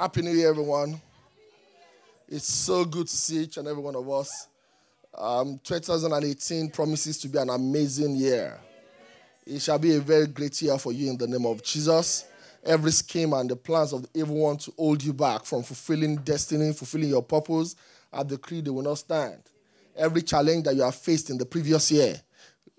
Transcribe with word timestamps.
Happy 0.00 0.22
New 0.22 0.30
Year, 0.30 0.48
everyone. 0.48 0.98
It's 2.26 2.50
so 2.50 2.86
good 2.86 3.06
to 3.06 3.14
see 3.14 3.40
each 3.42 3.58
and 3.58 3.68
every 3.68 3.82
one 3.82 3.94
of 3.94 4.08
us. 4.08 4.48
Um, 5.14 5.60
2018 5.62 6.70
promises 6.70 7.18
to 7.18 7.28
be 7.28 7.36
an 7.36 7.50
amazing 7.50 8.16
year. 8.16 8.58
It 9.46 9.60
shall 9.60 9.78
be 9.78 9.96
a 9.96 10.00
very 10.00 10.26
great 10.26 10.62
year 10.62 10.78
for 10.78 10.90
you 10.90 11.10
in 11.10 11.18
the 11.18 11.26
name 11.26 11.44
of 11.44 11.62
Jesus. 11.62 12.24
Every 12.64 12.92
scheme 12.92 13.34
and 13.34 13.50
the 13.50 13.56
plans 13.56 13.92
of 13.92 14.04
the 14.04 14.20
evil 14.20 14.36
one 14.36 14.56
to 14.56 14.72
hold 14.78 15.04
you 15.04 15.12
back 15.12 15.44
from 15.44 15.62
fulfilling 15.62 16.16
destiny, 16.16 16.72
fulfilling 16.72 17.10
your 17.10 17.22
purpose, 17.22 17.76
I 18.10 18.22
decree 18.22 18.62
they 18.62 18.70
will 18.70 18.80
not 18.80 18.96
stand. 18.96 19.42
Every 19.94 20.22
challenge 20.22 20.64
that 20.64 20.76
you 20.76 20.80
have 20.80 20.94
faced 20.94 21.28
in 21.28 21.36
the 21.36 21.44
previous 21.44 21.92
year, 21.92 22.18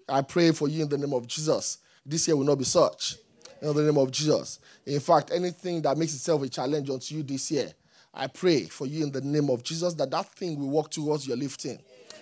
I 0.09 0.23
pray 0.23 0.53
for 0.53 0.67
you 0.67 0.81
in 0.81 0.89
the 0.89 0.97
name 0.97 1.13
of 1.13 1.27
Jesus. 1.27 1.77
This 2.03 2.27
year 2.27 2.35
will 2.35 2.45
not 2.45 2.57
be 2.57 2.63
such. 2.63 3.17
In 3.61 3.75
the 3.75 3.83
name 3.83 3.97
of 3.97 4.11
Jesus. 4.11 4.59
In 4.85 4.99
fact, 4.99 5.31
anything 5.31 5.81
that 5.83 5.97
makes 5.97 6.15
itself 6.15 6.41
a 6.41 6.49
challenge 6.49 6.89
unto 6.89 7.15
you 7.15 7.21
this 7.21 7.51
year, 7.51 7.71
I 8.13 8.27
pray 8.27 8.65
for 8.65 8.87
you 8.87 9.03
in 9.03 9.11
the 9.11 9.21
name 9.21 9.49
of 9.49 9.63
Jesus 9.63 9.93
that 9.95 10.09
that 10.11 10.33
thing 10.33 10.59
will 10.59 10.69
walk 10.69 10.89
towards 10.89 11.27
your 11.27 11.37
lifting. 11.37 11.79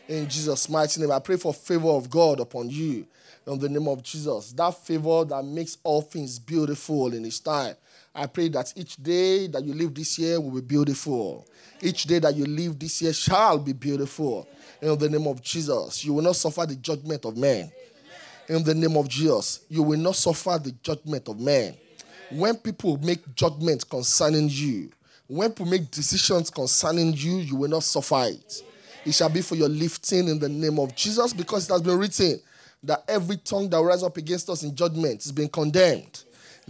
In 0.07 0.27
Jesus' 0.27 0.67
mighty 0.70 0.99
name, 0.99 1.11
I 1.11 1.20
pray 1.20 1.38
for 1.38 1.53
favor 1.53 1.89
of 1.89 2.09
God 2.09 2.39
upon 2.39 2.70
you. 2.70 3.07
In 3.47 3.57
the 3.57 3.70
name 3.70 3.88
of 3.88 4.03
Jesus, 4.03 4.52
that 4.52 4.75
favor 4.85 5.23
that 5.25 5.44
makes 5.44 5.77
all 5.83 6.02
things 6.02 6.38
beautiful 6.38 7.13
in 7.13 7.23
His 7.23 7.39
time. 7.39 7.75
I 8.13 8.27
pray 8.27 8.49
that 8.49 8.73
each 8.75 8.97
day 8.97 9.47
that 9.47 9.63
you 9.63 9.73
live 9.73 9.95
this 9.95 10.19
year 10.19 10.41
will 10.41 10.52
be 10.52 10.61
beautiful. 10.61 11.47
Each 11.81 12.03
day 12.03 12.19
that 12.19 12.35
you 12.35 12.45
live 12.45 12.77
this 12.77 13.02
year 13.02 13.13
shall 13.13 13.58
be 13.59 13.73
beautiful. 13.73 14.47
In 14.81 14.97
the 14.97 15.09
name 15.09 15.27
of 15.27 15.41
Jesus, 15.41 16.03
you 16.03 16.13
will 16.13 16.23
not 16.23 16.35
suffer 16.35 16.66
the 16.66 16.75
judgment 16.75 17.23
of 17.25 17.38
men 17.38 17.71
in 18.49 18.63
the 18.63 18.73
name 18.73 18.98
of 18.98 19.08
Jesus. 19.08 19.62
You 19.70 19.84
will 19.84 19.99
not 19.99 20.16
suffer 20.16 20.59
the 20.62 20.71
judgment 20.84 21.30
of 21.30 21.39
men. 21.39 21.76
When 22.31 22.58
people 22.58 22.98
make 22.98 23.34
judgments 23.35 23.84
concerning 23.84 24.49
you, 24.49 24.89
when 25.27 25.49
people 25.52 25.67
make 25.67 25.91
decisions 25.91 26.49
concerning 26.49 27.13
you, 27.13 27.38
you 27.38 27.55
will 27.55 27.70
not 27.70 27.84
suffer 27.84 28.25
it. 28.27 28.64
It 29.05 29.14
shall 29.14 29.30
be 29.30 29.42
for 29.42 29.55
your 29.55 29.70
lifting 29.70 30.27
in 30.27 30.39
the 30.39 30.50
name 30.50 30.80
of 30.80 30.95
Jesus 30.95 31.31
because 31.31 31.70
it 31.70 31.72
has 31.72 31.81
been 31.81 31.97
written 31.97 32.39
that 32.83 33.03
every 33.08 33.38
tongue 33.38 33.70
that 33.70 33.77
will 33.77 33.86
rise 33.86 34.03
up 34.03 34.17
against 34.17 34.50
us 34.50 34.64
in 34.64 34.75
judgment 34.75 35.23
is 35.25 35.31
being 35.31 35.50
condemned. 35.50 36.23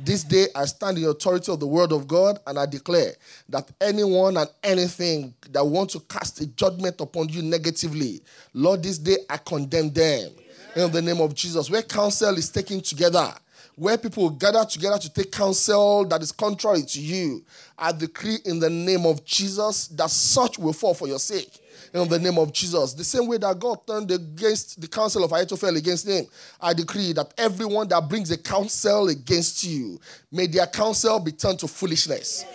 This 0.05 0.23
day 0.23 0.47
I 0.55 0.65
stand 0.65 0.97
in 0.97 1.03
the 1.03 1.09
authority 1.09 1.51
of 1.51 1.59
the 1.59 1.67
word 1.67 1.91
of 1.91 2.07
God 2.07 2.39
and 2.47 2.57
I 2.57 2.65
declare 2.65 3.13
that 3.49 3.69
anyone 3.81 4.37
and 4.37 4.49
anything 4.63 5.33
that 5.51 5.65
want 5.65 5.89
to 5.91 5.99
cast 6.01 6.39
a 6.41 6.47
judgment 6.47 7.01
upon 7.01 7.29
you 7.29 7.41
negatively, 7.41 8.21
Lord, 8.53 8.83
this 8.83 8.97
day 8.97 9.17
I 9.29 9.37
condemn 9.37 9.91
them 9.91 10.31
in 10.75 10.91
the 10.91 11.01
name 11.01 11.19
of 11.19 11.35
Jesus. 11.35 11.69
Where 11.69 11.81
counsel 11.81 12.37
is 12.37 12.49
taken 12.49 12.79
together, 12.81 13.33
where 13.75 13.97
people 13.97 14.29
gather 14.29 14.63
together 14.63 14.97
to 14.99 15.13
take 15.13 15.31
counsel 15.31 16.05
that 16.05 16.21
is 16.21 16.31
contrary 16.31 16.83
to 16.83 17.01
you, 17.01 17.43
I 17.77 17.91
decree 17.91 18.37
in 18.45 18.59
the 18.59 18.69
name 18.69 19.05
of 19.05 19.25
Jesus 19.25 19.87
that 19.89 20.09
such 20.09 20.57
will 20.57 20.73
fall 20.73 20.93
for 20.93 21.07
your 21.07 21.19
sake. 21.19 21.59
In 21.93 22.07
the 22.07 22.19
name 22.19 22.37
of 22.37 22.53
Jesus. 22.53 22.93
The 22.93 23.03
same 23.03 23.27
way 23.27 23.37
that 23.37 23.59
God 23.59 23.85
turned 23.85 24.11
against 24.11 24.79
the 24.79 24.87
counsel 24.87 25.23
of 25.23 25.31
Ahithophel 25.31 25.75
against 25.75 26.07
him, 26.07 26.25
I 26.61 26.73
decree 26.73 27.13
that 27.13 27.33
everyone 27.37 27.87
that 27.89 28.07
brings 28.07 28.31
a 28.31 28.37
counsel 28.37 29.09
against 29.09 29.63
you, 29.63 29.99
may 30.31 30.47
their 30.47 30.67
counsel 30.67 31.19
be 31.19 31.31
turned 31.31 31.59
to 31.59 31.67
foolishness 31.67 32.45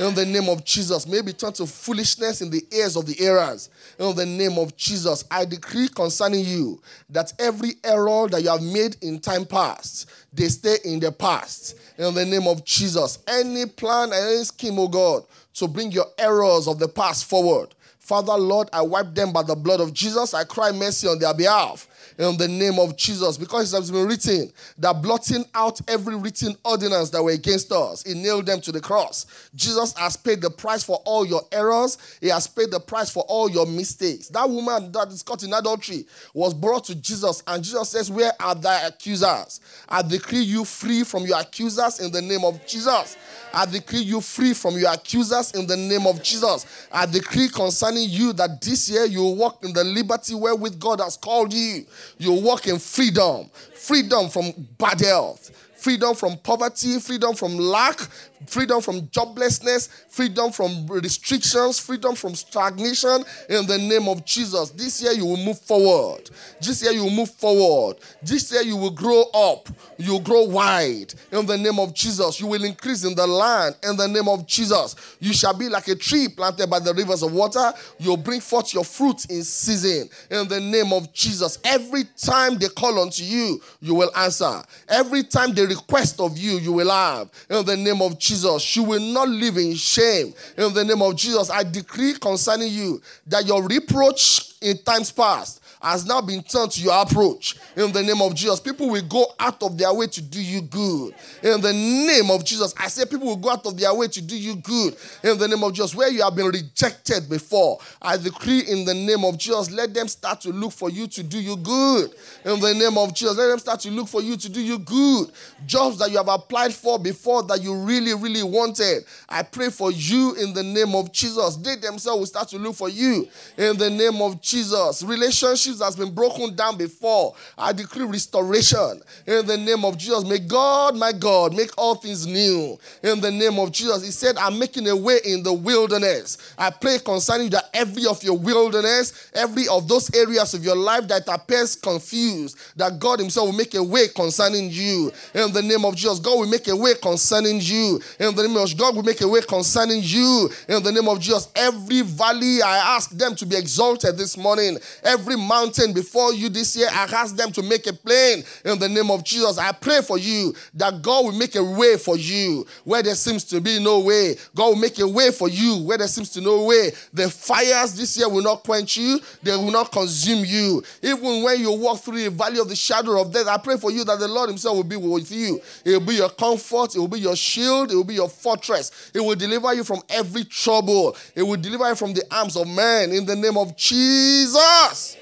in 0.00 0.14
the 0.14 0.24
name 0.24 0.48
of 0.48 0.64
Jesus. 0.64 1.06
Maybe 1.06 1.32
turn 1.32 1.52
to 1.54 1.66
foolishness 1.66 2.40
in 2.40 2.50
the 2.50 2.62
ears 2.72 2.96
of 2.96 3.06
the 3.06 3.20
errors. 3.20 3.68
In 3.98 4.14
the 4.16 4.26
name 4.26 4.58
of 4.58 4.76
Jesus, 4.76 5.24
I 5.30 5.44
decree 5.44 5.88
concerning 5.88 6.44
you 6.44 6.80
that 7.10 7.32
every 7.38 7.72
error 7.84 8.28
that 8.28 8.42
you 8.42 8.48
have 8.48 8.62
made 8.62 8.96
in 9.02 9.20
time 9.20 9.44
past, 9.44 10.10
they 10.32 10.48
stay 10.48 10.76
in 10.84 11.00
the 11.00 11.12
past. 11.12 11.76
In 11.98 12.14
the 12.14 12.24
name 12.24 12.46
of 12.46 12.64
Jesus, 12.64 13.18
any 13.28 13.66
plan 13.66 14.12
and 14.12 14.34
any 14.34 14.44
scheme, 14.44 14.78
oh 14.78 14.88
God, 14.88 15.24
to 15.54 15.68
bring 15.68 15.92
your 15.92 16.06
errors 16.18 16.66
of 16.66 16.78
the 16.78 16.88
past 16.88 17.26
forward. 17.26 17.74
Father, 18.10 18.32
Lord, 18.32 18.68
I 18.72 18.82
wipe 18.82 19.14
them 19.14 19.32
by 19.32 19.44
the 19.44 19.54
blood 19.54 19.78
of 19.78 19.94
Jesus. 19.94 20.34
I 20.34 20.42
cry 20.42 20.72
mercy 20.72 21.06
on 21.06 21.20
their 21.20 21.32
behalf 21.32 21.86
in 22.18 22.36
the 22.36 22.48
name 22.48 22.80
of 22.80 22.96
Jesus 22.96 23.38
because 23.38 23.72
it 23.72 23.76
has 23.76 23.88
been 23.88 24.08
written 24.08 24.50
that 24.78 25.00
blotting 25.00 25.44
out 25.54 25.80
every 25.88 26.16
written 26.16 26.56
ordinance 26.64 27.10
that 27.10 27.22
were 27.22 27.30
against 27.30 27.70
us, 27.70 28.02
he 28.02 28.14
nailed 28.14 28.46
them 28.46 28.60
to 28.62 28.72
the 28.72 28.80
cross. 28.80 29.48
Jesus 29.54 29.94
has 29.96 30.16
paid 30.16 30.40
the 30.40 30.50
price 30.50 30.82
for 30.82 31.00
all 31.04 31.24
your 31.24 31.42
errors, 31.52 31.98
he 32.20 32.26
has 32.26 32.48
paid 32.48 32.72
the 32.72 32.80
price 32.80 33.10
for 33.10 33.22
all 33.28 33.48
your 33.48 33.64
mistakes. 33.64 34.26
That 34.26 34.50
woman 34.50 34.90
that 34.90 35.06
is 35.08 35.22
caught 35.22 35.44
in 35.44 35.52
adultery 35.52 36.04
was 36.34 36.52
brought 36.52 36.86
to 36.86 36.96
Jesus, 36.96 37.44
and 37.46 37.62
Jesus 37.62 37.90
says, 37.90 38.10
Where 38.10 38.32
are 38.40 38.56
thy 38.56 38.88
accusers? 38.88 39.60
I 39.88 40.02
decree 40.02 40.42
you 40.42 40.64
free 40.64 41.04
from 41.04 41.26
your 41.26 41.38
accusers 41.38 42.00
in 42.00 42.10
the 42.10 42.22
name 42.22 42.44
of 42.44 42.66
Jesus. 42.66 43.16
I 43.52 43.66
decree 43.66 44.00
you 44.00 44.20
free 44.20 44.54
from 44.54 44.78
your 44.78 44.92
accusers 44.92 45.52
in 45.52 45.66
the 45.66 45.76
name 45.76 46.06
of 46.06 46.22
Jesus. 46.22 46.66
I 46.92 47.06
decree 47.06 47.48
concerning 47.48 48.08
you 48.08 48.32
that 48.34 48.60
this 48.60 48.88
year 48.88 49.04
you 49.04 49.24
walk 49.24 49.64
in 49.64 49.72
the 49.72 49.84
liberty 49.84 50.34
wherewith 50.34 50.78
God 50.78 51.00
has 51.00 51.16
called 51.16 51.52
you. 51.52 51.84
You 52.18 52.32
walk 52.32 52.66
in 52.66 52.78
freedom, 52.78 53.50
freedom 53.74 54.28
from 54.28 54.52
bad 54.78 55.00
health, 55.00 55.50
freedom 55.80 56.14
from 56.14 56.36
poverty, 56.38 56.98
freedom 57.00 57.34
from 57.34 57.56
lack, 57.56 57.98
freedom 58.46 58.80
from 58.80 59.02
joblessness, 59.08 59.88
freedom 60.08 60.52
from 60.52 60.86
restrictions, 60.86 61.78
freedom 61.78 62.14
from 62.14 62.34
stagnation 62.34 63.24
in 63.48 63.66
the 63.66 63.78
name 63.78 64.08
of 64.08 64.24
Jesus. 64.24 64.70
This 64.70 65.02
year 65.02 65.12
you 65.12 65.24
will 65.24 65.38
move 65.38 65.58
forward. 65.60 66.30
This 66.60 66.82
year 66.82 66.92
you 66.92 67.04
will 67.04 67.10
move 67.10 67.30
forward. 67.30 67.96
This 68.22 68.52
year 68.52 68.62
you 68.62 68.76
will 68.76 68.90
grow 68.90 69.24
up. 69.32 69.68
You 69.96 70.12
will 70.12 70.20
grow 70.20 70.44
wide 70.44 71.14
in 71.32 71.46
the 71.46 71.56
name 71.56 71.78
of 71.78 71.94
Jesus. 71.94 72.40
You 72.40 72.46
will 72.46 72.64
increase 72.64 73.04
in 73.04 73.14
the 73.14 73.26
land 73.26 73.76
in 73.82 73.96
the 73.96 74.08
name 74.08 74.28
of 74.28 74.46
Jesus. 74.46 75.16
You 75.20 75.32
shall 75.32 75.56
be 75.56 75.68
like 75.68 75.88
a 75.88 75.94
tree 75.94 76.28
planted 76.28 76.68
by 76.68 76.80
the 76.80 76.92
rivers 76.92 77.22
of 77.22 77.32
water. 77.32 77.72
You'll 77.98 78.16
bring 78.16 78.40
forth 78.40 78.74
your 78.74 78.84
fruit 78.84 79.24
in 79.30 79.42
season 79.42 80.08
in 80.30 80.48
the 80.48 80.60
name 80.60 80.92
of 80.92 81.12
Jesus. 81.12 81.58
Every 81.64 82.04
time 82.16 82.58
they 82.58 82.68
call 82.68 83.00
unto 83.00 83.22
you, 83.22 83.60
you 83.80 83.94
will 83.94 84.14
answer. 84.16 84.62
Every 84.88 85.22
time 85.22 85.54
they 85.54 85.66
request 85.70 86.20
of 86.20 86.36
you, 86.36 86.58
you 86.58 86.72
will 86.72 86.90
have 86.90 87.30
in 87.48 87.64
the 87.64 87.76
name 87.76 88.02
of 88.02 88.18
Jesus. 88.18 88.76
You 88.76 88.84
will 88.84 89.00
not 89.00 89.28
live 89.28 89.56
in 89.56 89.74
shame. 89.74 90.34
In 90.56 90.74
the 90.74 90.84
name 90.84 91.02
of 91.02 91.16
Jesus, 91.16 91.50
I 91.50 91.62
decree 91.62 92.14
concerning 92.14 92.72
you 92.72 93.00
that 93.26 93.46
your 93.46 93.66
reproach 93.66 94.54
in 94.60 94.78
times 94.82 95.10
past 95.10 95.59
has 95.82 96.06
now 96.06 96.20
been 96.20 96.42
turned 96.42 96.70
to 96.72 96.80
your 96.80 97.00
approach. 97.00 97.56
In 97.76 97.92
the 97.92 98.02
name 98.02 98.20
of 98.20 98.34
Jesus, 98.34 98.60
people 98.60 98.90
will 98.90 99.02
go 99.02 99.26
out 99.38 99.62
of 99.62 99.78
their 99.78 99.92
way 99.92 100.06
to 100.08 100.22
do 100.22 100.42
you 100.42 100.62
good. 100.62 101.14
In 101.42 101.60
the 101.60 101.72
name 101.72 102.30
of 102.30 102.44
Jesus, 102.44 102.74
I 102.78 102.88
say 102.88 103.04
people 103.04 103.26
will 103.26 103.36
go 103.36 103.50
out 103.50 103.64
of 103.66 103.78
their 103.78 103.94
way 103.94 104.08
to 104.08 104.22
do 104.22 104.36
you 104.36 104.56
good. 104.56 104.96
In 105.22 105.38
the 105.38 105.48
name 105.48 105.62
of 105.64 105.72
Jesus, 105.72 105.94
where 105.94 106.10
you 106.10 106.22
have 106.22 106.34
been 106.34 106.46
rejected 106.46 107.28
before, 107.28 107.78
I 108.02 108.16
decree 108.16 108.60
in 108.60 108.84
the 108.84 108.94
name 108.94 109.24
of 109.24 109.38
Jesus, 109.38 109.70
let 109.70 109.94
them 109.94 110.08
start 110.08 110.40
to 110.42 110.50
look 110.50 110.72
for 110.72 110.90
you 110.90 111.06
to 111.06 111.22
do 111.22 111.40
you 111.40 111.56
good. 111.56 112.14
In 112.44 112.60
the 112.60 112.74
name 112.74 112.98
of 112.98 113.14
Jesus, 113.14 113.36
let 113.36 113.48
them 113.48 113.58
start 113.58 113.80
to 113.80 113.90
look 113.90 114.08
for 114.08 114.22
you 114.22 114.36
to 114.36 114.48
do 114.48 114.60
you 114.60 114.78
good. 114.78 115.32
Jobs 115.66 115.98
that 115.98 116.10
you 116.10 116.16
have 116.16 116.28
applied 116.28 116.74
for 116.74 116.98
before 116.98 117.42
that 117.44 117.62
you 117.62 117.74
really, 117.74 118.14
really 118.14 118.42
wanted, 118.42 119.04
I 119.28 119.42
pray 119.42 119.70
for 119.70 119.90
you 119.90 120.34
in 120.34 120.52
the 120.52 120.62
name 120.62 120.94
of 120.94 121.12
Jesus. 121.12 121.56
They 121.56 121.76
themselves 121.76 122.18
will 122.18 122.26
start 122.26 122.48
to 122.48 122.58
look 122.58 122.76
for 122.76 122.88
you 122.88 123.28
in 123.56 123.76
the 123.76 123.90
name 123.90 124.20
of 124.20 124.40
Jesus. 124.40 125.02
Relationships 125.02 125.69
relationships 125.70 125.78
that's 125.78 125.96
been 125.96 126.14
broken 126.14 126.54
down 126.54 126.76
before. 126.76 127.34
I 127.56 127.72
decree 127.72 128.04
restoration 128.04 129.02
in 129.26 129.46
the 129.46 129.56
name 129.56 129.84
of 129.84 129.96
Jesus. 129.96 130.24
May 130.24 130.38
God, 130.38 130.96
my 130.96 131.12
God, 131.12 131.54
make 131.54 131.70
all 131.78 131.94
things 131.94 132.26
new 132.26 132.78
in 133.02 133.20
the 133.20 133.30
name 133.30 133.58
of 133.58 133.72
Jesus. 133.72 134.04
He 134.04 134.10
said, 134.10 134.36
I'm 134.36 134.58
making 134.58 134.88
a 134.88 134.96
way 134.96 135.18
in 135.24 135.42
the 135.42 135.52
wilderness. 135.52 136.54
I 136.58 136.70
pray 136.70 136.98
concerning 136.98 137.44
you 137.44 137.50
that 137.50 137.70
every 137.74 138.06
of 138.06 138.22
your 138.22 138.38
wilderness, 138.38 139.30
every 139.34 139.68
of 139.68 139.88
those 139.88 140.14
areas 140.14 140.54
of 140.54 140.64
your 140.64 140.76
life 140.76 141.08
that 141.08 141.28
appears 141.28 141.76
confused, 141.76 142.58
that 142.76 142.98
God 142.98 143.20
Himself 143.20 143.48
will 143.48 143.56
make 143.56 143.74
a 143.74 143.82
way 143.82 144.08
concerning 144.08 144.70
you 144.70 145.12
in 145.34 145.52
the 145.52 145.62
name 145.62 145.84
of 145.84 145.96
Jesus. 145.96 146.18
God 146.18 146.38
will 146.38 146.48
make 146.48 146.68
a 146.68 146.76
way 146.76 146.94
concerning 146.94 147.60
you 147.60 148.00
in 148.18 148.34
the 148.34 148.46
name 148.46 148.56
of 148.56 148.76
God 148.76 148.96
will 148.96 149.02
make 149.02 149.20
a 149.20 149.28
way 149.28 149.40
concerning 149.42 150.00
you 150.02 150.48
in 150.68 150.82
the 150.82 150.92
name 150.92 151.08
of 151.08 151.20
Jesus. 151.20 151.48
Every 151.54 152.02
valley, 152.02 152.62
I 152.62 152.96
ask 152.96 153.10
them 153.10 153.34
to 153.36 153.46
be 153.46 153.56
exalted 153.56 154.16
this 154.16 154.36
morning. 154.36 154.78
Every 155.04 155.36
mountain 155.36 155.59
mountain 155.60 155.92
before 155.92 156.32
you 156.32 156.48
this 156.48 156.74
year. 156.76 156.88
I 156.90 157.04
ask 157.04 157.36
them 157.36 157.52
to 157.52 157.62
make 157.62 157.86
a 157.86 157.92
plain 157.92 158.42
in 158.64 158.78
the 158.78 158.88
name 158.88 159.10
of 159.10 159.24
Jesus. 159.24 159.58
I 159.58 159.72
pray 159.72 160.00
for 160.00 160.18
you 160.18 160.54
that 160.74 161.02
God 161.02 161.26
will 161.26 161.32
make 161.32 161.54
a 161.54 161.62
way 161.62 161.96
for 161.98 162.16
you 162.16 162.66
where 162.84 163.02
there 163.02 163.14
seems 163.14 163.44
to 163.44 163.60
be 163.60 163.82
no 163.82 164.00
way. 164.00 164.36
God 164.54 164.68
will 164.68 164.76
make 164.76 164.98
a 164.98 165.06
way 165.06 165.30
for 165.30 165.48
you 165.48 165.82
where 165.84 165.98
there 165.98 166.08
seems 166.08 166.30
to 166.30 166.40
be 166.40 166.46
no 166.46 166.64
way. 166.64 166.92
The 167.12 167.28
fires 167.28 167.94
this 167.94 168.16
year 168.16 168.28
will 168.28 168.42
not 168.42 168.64
quench 168.64 168.96
you, 168.96 169.20
they 169.42 169.52
will 169.52 169.70
not 169.70 169.92
consume 169.92 170.44
you. 170.44 170.82
Even 171.02 171.42
when 171.42 171.60
you 171.60 171.72
walk 171.72 172.00
through 172.00 172.22
the 172.22 172.30
valley 172.30 172.58
of 172.58 172.68
the 172.68 172.76
shadow 172.76 173.20
of 173.20 173.32
death, 173.32 173.46
I 173.46 173.58
pray 173.58 173.76
for 173.76 173.90
you 173.90 174.04
that 174.04 174.18
the 174.18 174.28
Lord 174.28 174.48
Himself 174.48 174.76
will 174.76 174.84
be 174.84 174.96
with 174.96 175.30
you. 175.30 175.60
It 175.84 175.90
will 175.90 176.06
be 176.06 176.14
your 176.14 176.30
comfort, 176.30 176.94
it 176.96 176.98
will 176.98 177.08
be 177.08 177.20
your 177.20 177.36
shield, 177.36 177.90
it 177.92 177.96
will 177.96 178.04
be 178.04 178.14
your 178.14 178.28
fortress. 178.28 179.10
It 179.14 179.20
will 179.20 179.36
deliver 179.36 179.74
you 179.74 179.84
from 179.84 180.00
every 180.08 180.44
trouble, 180.44 181.16
it 181.34 181.42
will 181.42 181.56
deliver 181.56 181.88
you 181.88 181.94
from 181.94 182.14
the 182.14 182.24
arms 182.30 182.56
of 182.56 182.66
man 182.66 183.12
in 183.12 183.26
the 183.26 183.36
name 183.36 183.58
of 183.58 183.76
Jesus. 183.76 185.19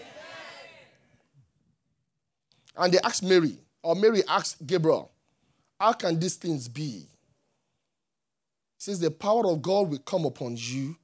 And 2.78 2.94
they 2.94 3.00
asked 3.00 3.24
Mary, 3.24 3.58
or 3.82 3.96
Mary 3.96 4.22
asked 4.28 4.64
Gabriel, 4.64 5.10
How 5.80 5.92
can 5.92 6.18
these 6.18 6.36
things 6.36 6.68
be? 6.68 7.06
Since 8.78 9.00
the 9.00 9.10
power 9.10 9.50
of 9.50 9.60
God 9.60 9.90
will 9.90 9.98
come 9.98 10.24
upon 10.24 10.54
you 10.56 10.96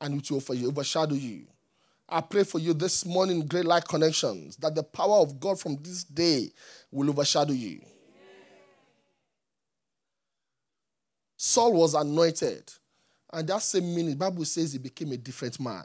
and 0.00 0.20
it 0.20 0.30
will 0.30 0.68
overshadow 0.68 1.14
you. 1.14 1.46
I 2.08 2.20
pray 2.20 2.42
for 2.42 2.58
you 2.58 2.74
this 2.74 3.06
morning, 3.06 3.46
Great 3.46 3.64
Light 3.64 3.86
Connections, 3.86 4.56
that 4.56 4.74
the 4.74 4.82
power 4.82 5.18
of 5.18 5.38
God 5.38 5.60
from 5.60 5.76
this 5.80 6.02
day 6.02 6.50
will 6.90 7.08
overshadow 7.08 7.52
you. 7.52 7.80
Saul 11.36 11.72
was 11.72 11.94
anointed, 11.94 12.70
and 13.32 13.48
that 13.48 13.62
same 13.62 13.94
minute, 13.94 14.18
Bible 14.18 14.44
says 14.44 14.72
he 14.72 14.78
became 14.78 15.12
a 15.12 15.16
different 15.16 15.58
man. 15.58 15.84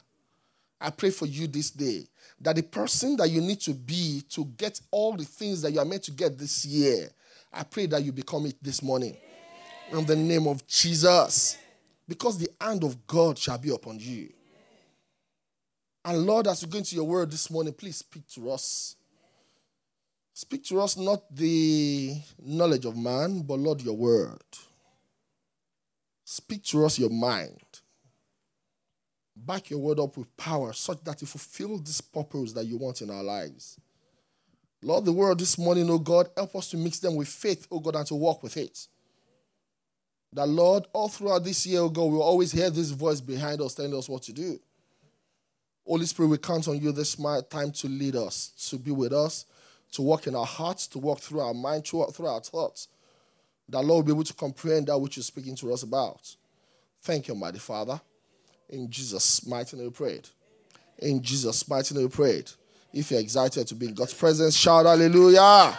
I 0.79 0.89
pray 0.91 1.09
for 1.09 1.25
you 1.25 1.47
this 1.47 1.71
day 1.71 2.07
that 2.39 2.55
the 2.55 2.63
person 2.63 3.17
that 3.17 3.29
you 3.29 3.41
need 3.41 3.59
to 3.61 3.73
be 3.73 4.21
to 4.29 4.45
get 4.57 4.79
all 4.91 5.15
the 5.15 5.25
things 5.25 5.61
that 5.63 5.71
you 5.71 5.79
are 5.79 5.85
meant 5.85 6.03
to 6.03 6.11
get 6.11 6.37
this 6.37 6.65
year, 6.65 7.09
I 7.51 7.63
pray 7.63 7.87
that 7.87 8.03
you 8.03 8.11
become 8.11 8.45
it 8.45 8.55
this 8.61 8.83
morning. 8.83 9.17
In 9.91 10.05
the 10.05 10.15
name 10.15 10.47
of 10.47 10.65
Jesus. 10.67 11.57
Because 12.07 12.37
the 12.37 12.49
hand 12.61 12.83
of 12.83 13.07
God 13.07 13.37
shall 13.37 13.57
be 13.57 13.73
upon 13.73 13.99
you. 13.99 14.29
And 16.05 16.25
Lord, 16.25 16.47
as 16.47 16.63
we 16.63 16.71
go 16.71 16.77
into 16.77 16.95
your 16.95 17.05
word 17.05 17.31
this 17.31 17.49
morning, 17.49 17.73
please 17.73 17.97
speak 17.97 18.27
to 18.29 18.51
us. 18.51 18.95
Speak 20.33 20.63
to 20.65 20.79
us 20.79 20.95
not 20.95 21.23
the 21.35 22.15
knowledge 22.39 22.85
of 22.85 22.95
man, 22.95 23.41
but 23.41 23.59
Lord, 23.59 23.81
your 23.81 23.97
word. 23.97 24.39
Speak 26.23 26.63
to 26.65 26.85
us 26.85 26.99
your 26.99 27.09
mind. 27.09 27.59
Back 29.45 29.69
your 29.69 29.79
word 29.79 29.99
up 29.99 30.17
with 30.17 30.35
power 30.35 30.73
such 30.73 31.03
that 31.03 31.21
you 31.21 31.27
fulfill 31.27 31.77
this 31.77 32.01
purpose 32.01 32.53
that 32.53 32.65
you 32.65 32.77
want 32.77 33.01
in 33.01 33.09
our 33.09 33.23
lives. 33.23 33.79
Lord, 34.81 35.05
the 35.05 35.11
word 35.11 35.39
this 35.39 35.57
morning, 35.57 35.89
oh 35.89 35.99
God, 35.99 36.29
help 36.35 36.55
us 36.55 36.69
to 36.69 36.77
mix 36.77 36.99
them 36.99 37.15
with 37.15 37.27
faith, 37.27 37.67
oh 37.71 37.79
God, 37.79 37.95
and 37.95 38.07
to 38.07 38.15
walk 38.15 38.41
with 38.43 38.57
it. 38.57 38.87
That, 40.33 40.47
Lord, 40.47 40.87
all 40.93 41.07
throughout 41.07 41.43
this 41.43 41.65
year, 41.65 41.81
oh 41.81 41.89
God, 41.89 42.05
we'll 42.05 42.21
always 42.21 42.51
hear 42.51 42.69
this 42.69 42.89
voice 42.89 43.21
behind 43.21 43.61
us 43.61 43.73
telling 43.75 43.95
us 43.95 44.09
what 44.09 44.23
to 44.23 44.33
do. 44.33 44.59
Holy 45.85 46.05
Spirit, 46.05 46.29
we 46.29 46.37
count 46.37 46.67
on 46.67 46.79
you 46.81 46.91
this 46.91 47.15
time 47.15 47.71
to 47.71 47.87
lead 47.87 48.15
us, 48.15 48.51
to 48.69 48.77
be 48.77 48.91
with 48.91 49.13
us, 49.13 49.45
to 49.93 50.01
walk 50.01 50.27
in 50.27 50.35
our 50.35 50.45
hearts, 50.45 50.85
to 50.87 50.99
walk 50.99 51.19
through 51.19 51.39
our 51.39 51.53
mind, 51.53 51.85
through 51.87 52.01
our 52.01 52.41
thoughts. 52.41 52.87
That, 53.69 53.83
Lord, 53.83 54.05
will 54.05 54.13
be 54.13 54.17
able 54.17 54.23
to 54.25 54.33
comprehend 54.33 54.87
that 54.87 54.97
which 54.97 55.15
you're 55.17 55.23
speaking 55.23 55.55
to 55.57 55.73
us 55.73 55.83
about. 55.83 56.35
Thank 57.01 57.27
you, 57.27 57.35
mighty 57.35 57.59
Father. 57.59 58.01
In 58.69 58.89
Jesus' 58.89 59.45
mighty 59.45 59.77
name 59.77 59.85
we 59.85 59.91
prayed. 59.91 60.27
In 60.99 61.21
Jesus' 61.21 61.67
mighty 61.67 61.95
name 61.95 62.05
we 62.05 62.09
prayed. 62.09 62.49
If 62.93 63.11
you're 63.11 63.19
excited 63.19 63.67
to 63.67 63.75
be 63.75 63.87
in 63.87 63.93
God's 63.93 64.13
presence, 64.13 64.55
shout 64.55 64.85
hallelujah. 64.85 65.77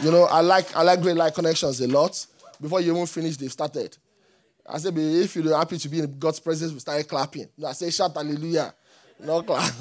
You 0.00 0.10
know, 0.10 0.24
I 0.24 0.40
like 0.40 0.74
I 0.76 0.82
like 0.82 1.00
great 1.00 1.16
light 1.16 1.34
connections 1.34 1.80
a 1.80 1.88
lot. 1.88 2.26
Before 2.60 2.80
you 2.80 2.92
even 2.92 3.06
finish, 3.06 3.36
they've 3.36 3.52
started. 3.52 3.96
I 4.66 4.78
said, 4.78 4.94
if 4.96 5.36
you're 5.36 5.56
happy 5.56 5.76
to 5.76 5.88
be 5.88 6.00
in 6.00 6.18
God's 6.18 6.40
presence, 6.40 6.72
we 6.72 6.78
started 6.78 7.06
clapping. 7.06 7.48
No, 7.58 7.68
I 7.68 7.72
say, 7.72 7.90
shout 7.90 8.14
hallelujah. 8.14 8.72
No 9.20 9.42
clap. 9.42 9.72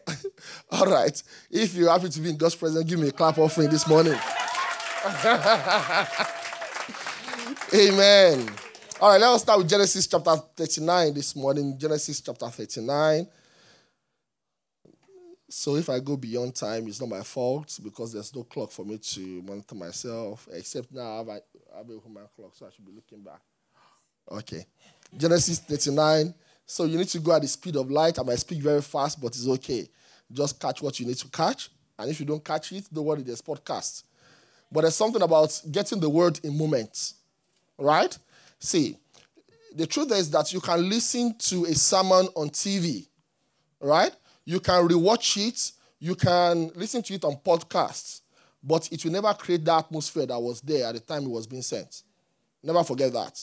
All 0.70 0.86
right. 0.86 1.22
If 1.50 1.74
you're 1.74 1.90
happy 1.90 2.10
to 2.10 2.20
be 2.20 2.30
in 2.30 2.36
God's 2.36 2.54
presence, 2.54 2.84
give 2.84 2.98
me 2.98 3.08
a 3.08 3.12
clap 3.12 3.38
offering 3.38 3.70
this 3.70 3.88
morning. 3.88 4.14
Amen. 7.74 8.50
All 9.00 9.10
right, 9.10 9.20
let 9.20 9.30
us 9.30 9.42
start 9.42 9.58
with 9.58 9.68
Genesis 9.68 10.06
chapter 10.06 10.36
39 10.56 11.14
this 11.14 11.34
morning. 11.34 11.76
Genesis 11.76 12.20
chapter 12.20 12.48
39. 12.48 13.26
So 15.48 15.74
if 15.74 15.90
I 15.90 15.98
go 15.98 16.16
beyond 16.16 16.54
time, 16.54 16.86
it's 16.86 17.00
not 17.00 17.08
my 17.08 17.22
fault 17.22 17.76
because 17.82 18.12
there's 18.12 18.34
no 18.36 18.44
clock 18.44 18.70
for 18.70 18.84
me 18.84 18.98
to 18.98 19.42
monitor 19.42 19.74
myself, 19.74 20.46
except 20.52 20.92
now 20.92 21.14
I 21.14 21.16
have 21.16 21.28
a, 21.28 21.32
I 21.32 21.78
have 21.78 21.90
a 21.90 22.00
human 22.06 22.24
clock, 22.36 22.52
so 22.54 22.66
I 22.66 22.70
should 22.70 22.86
be 22.86 22.92
looking 22.92 23.24
back. 23.24 23.40
Okay. 24.30 24.64
Genesis 25.16 25.58
39. 25.58 26.32
So 26.64 26.84
you 26.84 26.96
need 26.96 27.08
to 27.08 27.18
go 27.18 27.32
at 27.32 27.42
the 27.42 27.48
speed 27.48 27.74
of 27.74 27.90
light. 27.90 28.20
I 28.20 28.22
might 28.22 28.38
speak 28.38 28.60
very 28.60 28.80
fast, 28.80 29.20
but 29.20 29.28
it's 29.28 29.48
okay. 29.48 29.88
Just 30.32 30.60
catch 30.60 30.80
what 30.80 31.00
you 31.00 31.06
need 31.06 31.16
to 31.18 31.28
catch. 31.30 31.68
And 31.98 32.10
if 32.10 32.20
you 32.20 32.26
don't 32.26 32.44
catch 32.44 32.70
it, 32.70 32.86
don't 32.92 33.04
worry, 33.04 33.22
there's 33.22 33.42
podcast. 33.42 34.04
But 34.70 34.82
there's 34.82 34.96
something 34.96 35.20
about 35.20 35.60
getting 35.70 35.98
the 35.98 36.08
word 36.08 36.38
in 36.44 36.56
moments, 36.56 37.14
right? 37.76 38.16
See, 38.64 38.96
the 39.74 39.86
truth 39.86 40.10
is 40.12 40.30
that 40.30 40.50
you 40.54 40.58
can 40.58 40.88
listen 40.88 41.36
to 41.36 41.66
a 41.66 41.74
sermon 41.74 42.28
on 42.34 42.48
TV, 42.48 43.06
right? 43.78 44.10
You 44.46 44.58
can 44.58 44.88
rewatch 44.88 45.36
it, 45.36 45.72
you 45.98 46.14
can 46.14 46.70
listen 46.74 47.02
to 47.02 47.12
it 47.12 47.24
on 47.26 47.36
podcasts, 47.44 48.22
but 48.62 48.90
it 48.90 49.04
will 49.04 49.12
never 49.12 49.34
create 49.34 49.66
the 49.66 49.74
atmosphere 49.74 50.24
that 50.24 50.40
was 50.40 50.62
there 50.62 50.86
at 50.86 50.94
the 50.94 51.00
time 51.00 51.24
it 51.24 51.28
was 51.28 51.46
being 51.46 51.60
sent. 51.60 52.04
Never 52.62 52.82
forget 52.84 53.12
that, 53.12 53.38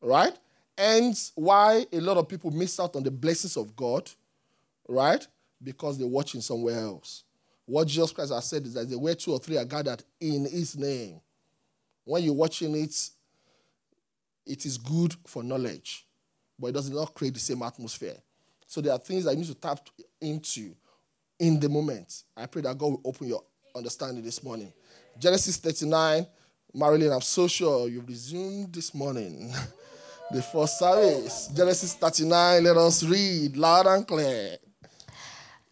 right? 0.00 0.32
And 0.78 1.14
why 1.34 1.84
a 1.92 2.00
lot 2.00 2.16
of 2.16 2.26
people 2.26 2.50
miss 2.50 2.80
out 2.80 2.96
on 2.96 3.02
the 3.02 3.10
blessings 3.10 3.58
of 3.58 3.76
God, 3.76 4.10
right? 4.88 5.26
Because 5.62 5.98
they're 5.98 6.06
watching 6.06 6.40
somewhere 6.40 6.80
else. 6.80 7.24
What 7.66 7.88
Jesus 7.88 8.10
Christ 8.10 8.32
has 8.32 8.46
said 8.46 8.64
is 8.64 8.72
that 8.72 8.88
the 8.88 8.98
way 8.98 9.14
two 9.14 9.32
or 9.32 9.38
three 9.38 9.58
are 9.58 9.66
gathered 9.66 10.02
in 10.18 10.46
his 10.46 10.78
name. 10.78 11.20
When 12.04 12.22
you're 12.22 12.32
watching 12.32 12.74
it, 12.74 13.10
it 14.50 14.66
is 14.66 14.76
good 14.76 15.14
for 15.26 15.42
knowledge, 15.42 16.06
but 16.58 16.68
it 16.68 16.72
does 16.72 16.90
not 16.90 17.14
create 17.14 17.34
the 17.34 17.40
same 17.40 17.62
atmosphere. 17.62 18.16
So 18.66 18.80
there 18.80 18.92
are 18.92 18.98
things 18.98 19.24
that 19.24 19.32
you 19.32 19.38
need 19.38 19.46
to 19.46 19.54
tap 19.54 19.80
into 20.20 20.74
in 21.38 21.58
the 21.58 21.68
moment. 21.68 22.24
I 22.36 22.46
pray 22.46 22.62
that 22.62 22.76
God 22.76 22.86
will 22.92 23.02
open 23.04 23.28
your 23.28 23.42
understanding 23.74 24.24
this 24.24 24.42
morning. 24.42 24.72
Genesis 25.18 25.56
39, 25.56 26.26
Marilyn, 26.74 27.12
I'm 27.12 27.20
so 27.20 27.48
sure 27.48 27.88
you've 27.88 28.08
resumed 28.08 28.72
this 28.72 28.94
morning. 28.94 29.52
the 30.30 30.42
first 30.42 30.78
service. 30.78 31.48
Genesis 31.54 31.94
39, 31.94 32.64
let 32.64 32.76
us 32.76 33.02
read 33.02 33.56
loud 33.56 33.86
and 33.86 34.06
clear. 34.06 34.56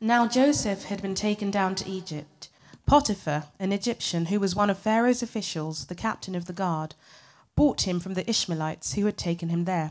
Now 0.00 0.26
Joseph 0.26 0.84
had 0.84 1.02
been 1.02 1.14
taken 1.14 1.50
down 1.50 1.74
to 1.76 1.88
Egypt. 1.88 2.48
Potiphar, 2.86 3.44
an 3.60 3.72
Egyptian 3.72 4.26
who 4.26 4.40
was 4.40 4.56
one 4.56 4.70
of 4.70 4.78
Pharaoh's 4.78 5.22
officials, 5.22 5.86
the 5.86 5.94
captain 5.94 6.34
of 6.34 6.46
the 6.46 6.52
guard, 6.52 6.94
bought 7.58 7.88
him 7.88 7.98
from 7.98 8.14
the 8.14 8.30
Ishmaelites 8.30 8.92
who 8.92 9.04
had 9.06 9.18
taken 9.18 9.48
him 9.48 9.64
there. 9.64 9.90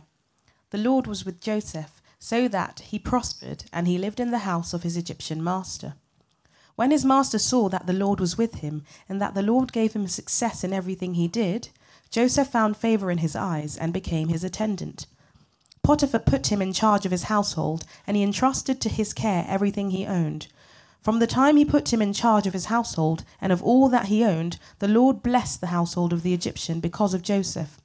The 0.69 0.77
Lord 0.77 1.05
was 1.05 1.25
with 1.25 1.41
Joseph, 1.41 2.01
so 2.17 2.47
that 2.47 2.79
he 2.79 2.97
prospered, 2.97 3.65
and 3.73 3.89
he 3.89 3.97
lived 3.97 4.21
in 4.21 4.31
the 4.31 4.47
house 4.47 4.73
of 4.73 4.83
his 4.83 4.95
Egyptian 4.95 5.43
master. 5.43 5.95
When 6.77 6.91
his 6.91 7.03
master 7.03 7.37
saw 7.37 7.67
that 7.67 7.85
the 7.85 7.91
Lord 7.91 8.21
was 8.21 8.37
with 8.37 8.59
him, 8.59 8.85
and 9.09 9.21
that 9.21 9.33
the 9.33 9.41
Lord 9.41 9.73
gave 9.73 9.91
him 9.91 10.07
success 10.07 10.63
in 10.63 10.71
everything 10.71 11.15
he 11.15 11.27
did, 11.27 11.67
Joseph 12.09 12.47
found 12.47 12.77
favor 12.77 13.11
in 13.11 13.17
his 13.17 13.35
eyes 13.35 13.75
and 13.75 13.91
became 13.91 14.29
his 14.29 14.45
attendant. 14.45 15.05
Potiphar 15.83 16.21
put 16.21 16.49
him 16.49 16.61
in 16.61 16.71
charge 16.71 17.05
of 17.05 17.11
his 17.11 17.23
household, 17.23 17.83
and 18.07 18.15
he 18.15 18.23
entrusted 18.23 18.79
to 18.79 18.87
his 18.87 19.11
care 19.13 19.45
everything 19.45 19.89
he 19.89 20.05
owned. 20.05 20.47
From 21.01 21.19
the 21.19 21.27
time 21.27 21.57
he 21.57 21.65
put 21.65 21.93
him 21.93 22.01
in 22.01 22.13
charge 22.13 22.47
of 22.47 22.53
his 22.53 22.65
household 22.65 23.23
and 23.39 23.51
of 23.51 23.63
all 23.63 23.89
that 23.89 24.07
he 24.07 24.23
owned, 24.23 24.59
the 24.79 24.87
Lord 24.87 25.23
blessed 25.23 25.61
the 25.61 25.67
household 25.67 26.11
of 26.11 26.23
the 26.23 26.33
Egyptian 26.33 26.79
because 26.79 27.13
of 27.13 27.21
Joseph. 27.21 27.79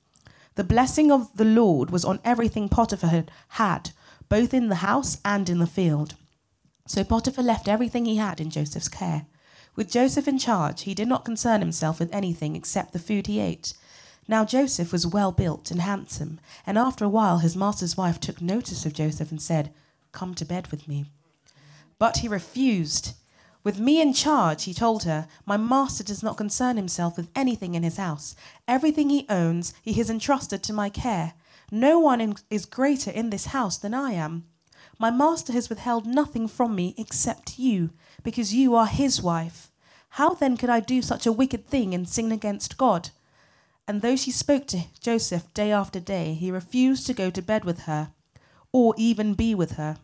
The 0.54 0.64
blessing 0.64 1.10
of 1.10 1.34
the 1.36 1.44
Lord 1.44 1.90
was 1.90 2.04
on 2.04 2.20
everything 2.24 2.68
Potiphar 2.68 3.24
had, 3.50 3.90
both 4.28 4.52
in 4.52 4.68
the 4.68 4.76
house 4.76 5.18
and 5.24 5.48
in 5.48 5.58
the 5.58 5.66
field. 5.66 6.14
So 6.86 7.04
Potiphar 7.04 7.44
left 7.44 7.68
everything 7.68 8.04
he 8.04 8.16
had 8.16 8.40
in 8.40 8.50
Joseph's 8.50 8.88
care. 8.88 9.26
With 9.76 9.90
Joseph 9.90 10.28
in 10.28 10.38
charge, 10.38 10.82
he 10.82 10.94
did 10.94 11.08
not 11.08 11.24
concern 11.24 11.60
himself 11.60 11.98
with 11.98 12.12
anything 12.12 12.54
except 12.56 12.92
the 12.92 12.98
food 12.98 13.26
he 13.26 13.40
ate. 13.40 13.72
Now 14.28 14.44
Joseph 14.44 14.92
was 14.92 15.06
well 15.06 15.32
built 15.32 15.70
and 15.70 15.80
handsome, 15.80 16.38
and 16.66 16.76
after 16.76 17.04
a 17.04 17.08
while 17.08 17.38
his 17.38 17.56
master's 17.56 17.96
wife 17.96 18.20
took 18.20 18.42
notice 18.42 18.84
of 18.84 18.92
Joseph 18.92 19.30
and 19.30 19.40
said, 19.40 19.72
Come 20.12 20.34
to 20.34 20.44
bed 20.44 20.68
with 20.70 20.86
me. 20.86 21.06
But 22.02 22.16
he 22.16 22.26
refused. 22.26 23.14
With 23.62 23.78
me 23.78 24.00
in 24.00 24.12
charge, 24.12 24.64
he 24.64 24.74
told 24.74 25.04
her, 25.04 25.28
my 25.46 25.56
master 25.56 26.02
does 26.02 26.20
not 26.20 26.36
concern 26.36 26.76
himself 26.76 27.16
with 27.16 27.30
anything 27.36 27.76
in 27.76 27.84
his 27.84 27.96
house. 27.96 28.34
Everything 28.66 29.08
he 29.08 29.24
owns, 29.28 29.72
he 29.82 29.92
has 29.92 30.10
entrusted 30.10 30.64
to 30.64 30.72
my 30.72 30.88
care. 30.88 31.34
No 31.70 32.00
one 32.00 32.34
is 32.50 32.66
greater 32.66 33.12
in 33.12 33.30
this 33.30 33.54
house 33.54 33.78
than 33.78 33.94
I 33.94 34.14
am. 34.14 34.46
My 34.98 35.12
master 35.12 35.52
has 35.52 35.68
withheld 35.68 36.04
nothing 36.04 36.48
from 36.48 36.74
me 36.74 36.96
except 36.98 37.60
you, 37.60 37.90
because 38.24 38.52
you 38.52 38.74
are 38.74 38.86
his 38.86 39.22
wife. 39.22 39.70
How 40.18 40.34
then 40.34 40.56
could 40.56 40.70
I 40.70 40.80
do 40.80 41.02
such 41.02 41.24
a 41.24 41.30
wicked 41.30 41.68
thing 41.68 41.94
and 41.94 42.08
sin 42.08 42.32
against 42.32 42.76
God? 42.76 43.10
And 43.86 44.02
though 44.02 44.16
she 44.16 44.32
spoke 44.32 44.66
to 44.66 44.86
Joseph 45.00 45.54
day 45.54 45.70
after 45.70 46.00
day, 46.00 46.34
he 46.34 46.50
refused 46.50 47.06
to 47.06 47.14
go 47.14 47.30
to 47.30 47.40
bed 47.40 47.64
with 47.64 47.82
her, 47.82 48.10
or 48.72 48.92
even 48.98 49.34
be 49.34 49.54
with 49.54 49.76
her. 49.76 49.98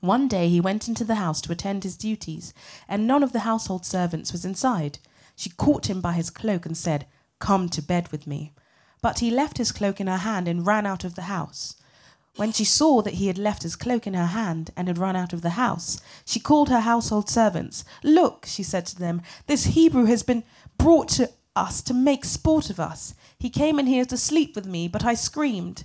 One 0.00 0.28
day 0.28 0.48
he 0.48 0.60
went 0.60 0.88
into 0.88 1.04
the 1.04 1.16
house 1.16 1.40
to 1.42 1.52
attend 1.52 1.84
his 1.84 1.96
duties, 1.96 2.52
and 2.88 3.06
none 3.06 3.22
of 3.22 3.32
the 3.32 3.40
household 3.40 3.84
servants 3.84 4.32
was 4.32 4.44
inside. 4.44 4.98
She 5.34 5.50
caught 5.50 5.88
him 5.88 6.00
by 6.00 6.12
his 6.12 6.30
cloak 6.30 6.66
and 6.66 6.76
said, 6.76 7.06
Come 7.38 7.68
to 7.70 7.82
bed 7.82 8.08
with 8.12 8.26
me. 8.26 8.52
But 9.02 9.18
he 9.20 9.30
left 9.30 9.58
his 9.58 9.72
cloak 9.72 10.00
in 10.00 10.06
her 10.06 10.18
hand 10.18 10.48
and 10.48 10.66
ran 10.66 10.86
out 10.86 11.04
of 11.04 11.14
the 11.14 11.22
house. 11.22 11.76
When 12.36 12.52
she 12.52 12.64
saw 12.64 13.00
that 13.02 13.14
he 13.14 13.28
had 13.28 13.38
left 13.38 13.62
his 13.62 13.76
cloak 13.76 14.06
in 14.06 14.14
her 14.14 14.26
hand 14.26 14.70
and 14.76 14.88
had 14.88 14.98
run 14.98 15.16
out 15.16 15.32
of 15.32 15.40
the 15.40 15.50
house, 15.50 16.00
she 16.24 16.38
called 16.38 16.68
her 16.68 16.80
household 16.80 17.30
servants. 17.30 17.84
Look, 18.02 18.44
she 18.46 18.62
said 18.62 18.84
to 18.86 18.98
them, 18.98 19.22
this 19.46 19.66
Hebrew 19.66 20.04
has 20.04 20.22
been 20.22 20.44
brought 20.76 21.08
to 21.10 21.30
us 21.54 21.80
to 21.82 21.94
make 21.94 22.24
sport 22.26 22.68
of 22.68 22.78
us. 22.78 23.14
He 23.38 23.48
came 23.48 23.78
in 23.78 23.86
here 23.86 24.04
to 24.04 24.18
sleep 24.18 24.54
with 24.54 24.66
me, 24.66 24.86
but 24.86 25.04
I 25.04 25.14
screamed. 25.14 25.84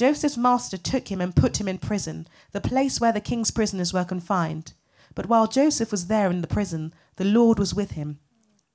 Joseph's 0.00 0.38
master 0.38 0.78
took 0.78 1.08
him 1.08 1.20
and 1.20 1.36
put 1.36 1.60
him 1.60 1.68
in 1.68 1.76
prison, 1.76 2.26
the 2.52 2.60
place 2.62 3.02
where 3.02 3.12
the 3.12 3.20
king's 3.20 3.50
prisoners 3.50 3.92
were 3.92 4.02
confined. 4.02 4.72
But 5.14 5.26
while 5.26 5.46
Joseph 5.46 5.90
was 5.90 6.06
there 6.06 6.30
in 6.30 6.40
the 6.40 6.46
prison, 6.46 6.94
the 7.16 7.26
Lord 7.26 7.58
was 7.58 7.74
with 7.74 7.90
him. 7.90 8.18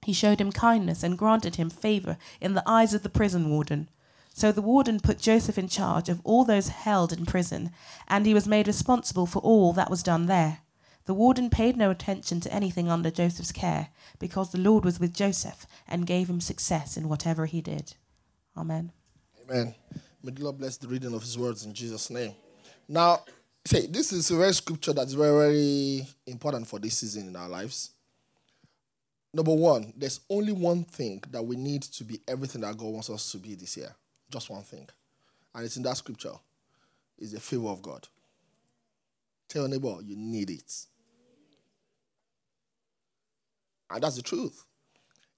He 0.04 0.14
showed 0.14 0.40
him 0.40 0.52
kindness 0.52 1.02
and 1.02 1.18
granted 1.18 1.56
him 1.56 1.72
favor 1.72 2.18
in 2.40 2.54
the 2.54 2.62
eyes 2.68 2.94
of 2.94 3.02
the 3.02 3.10
prison 3.10 3.50
warden. 3.50 3.90
So 4.36 4.52
the 4.52 4.62
warden 4.62 5.00
put 5.00 5.18
Joseph 5.18 5.58
in 5.58 5.68
charge 5.68 6.10
of 6.10 6.22
all 6.24 6.44
those 6.44 6.68
held 6.68 7.12
in 7.12 7.26
prison, 7.26 7.72
and 8.08 8.28
he 8.28 8.36
was 8.36 8.48
made 8.48 8.68
responsible 8.68 9.26
for 9.26 9.40
all 9.40 9.74
that 9.74 9.90
was 9.90 10.04
done 10.04 10.28
there. 10.28 10.60
The 11.06 11.16
warden 11.16 11.50
paid 11.50 11.76
no 11.76 11.90
attention 11.90 12.40
to 12.42 12.54
anything 12.54 12.88
under 12.88 13.10
Joseph's 13.10 13.52
care, 13.52 13.88
because 14.20 14.52
the 14.52 14.60
Lord 14.60 14.86
was 14.86 15.00
with 15.00 15.12
Joseph 15.12 15.66
and 15.88 16.06
gave 16.06 16.30
him 16.30 16.40
success 16.40 16.96
in 16.96 17.10
whatever 17.10 17.48
he 17.48 17.62
did. 17.62 17.96
Amen. 18.56 18.92
Amen. 19.50 19.74
May 20.26 20.32
the 20.32 20.44
Lord 20.44 20.58
bless 20.58 20.78
the 20.78 20.88
reading 20.88 21.14
of 21.14 21.22
his 21.22 21.38
words 21.38 21.66
in 21.66 21.74
Jesus' 21.74 22.10
name. 22.10 22.34
Now, 22.88 23.24
say 23.64 23.86
this 23.86 24.12
is 24.12 24.32
a 24.32 24.36
very 24.36 24.56
scripture 24.56 24.92
that's 24.92 25.14
very, 25.14 25.32
very 25.32 26.08
important 26.26 26.66
for 26.66 26.80
this 26.80 26.98
season 26.98 27.28
in 27.28 27.36
our 27.36 27.48
lives. 27.48 27.92
Number 29.32 29.54
one, 29.54 29.94
there's 29.96 30.22
only 30.28 30.52
one 30.52 30.84
thing 30.84 31.22
that 31.30 31.44
we 31.44 31.56
need 31.56 31.84
to 31.84 32.04
be 32.04 32.22
everything 32.28 32.62
that 32.62 32.76
God 32.76 32.88
wants 32.88 33.12
us 33.12 33.32
to 33.34 33.38
be 33.38 33.54
this 33.54 33.78
year. 33.78 33.94
Just 34.32 34.50
one 34.50 34.64
thing. 34.64 34.88
And 35.54 35.64
it's 35.64 35.78
in 35.78 35.84
that 35.84 35.98
scripture. 35.98 36.34
It's 37.20 37.34
the 37.34 37.40
favor 37.40 37.68
of 37.68 37.84
God. 37.84 38.08
Tell 39.48 39.62
your 39.62 39.70
neighbor, 39.70 39.98
you 40.02 40.16
need 40.16 40.50
it. 40.50 40.74
And 43.92 44.02
that's 44.02 44.16
the 44.16 44.24
truth. 44.24 44.66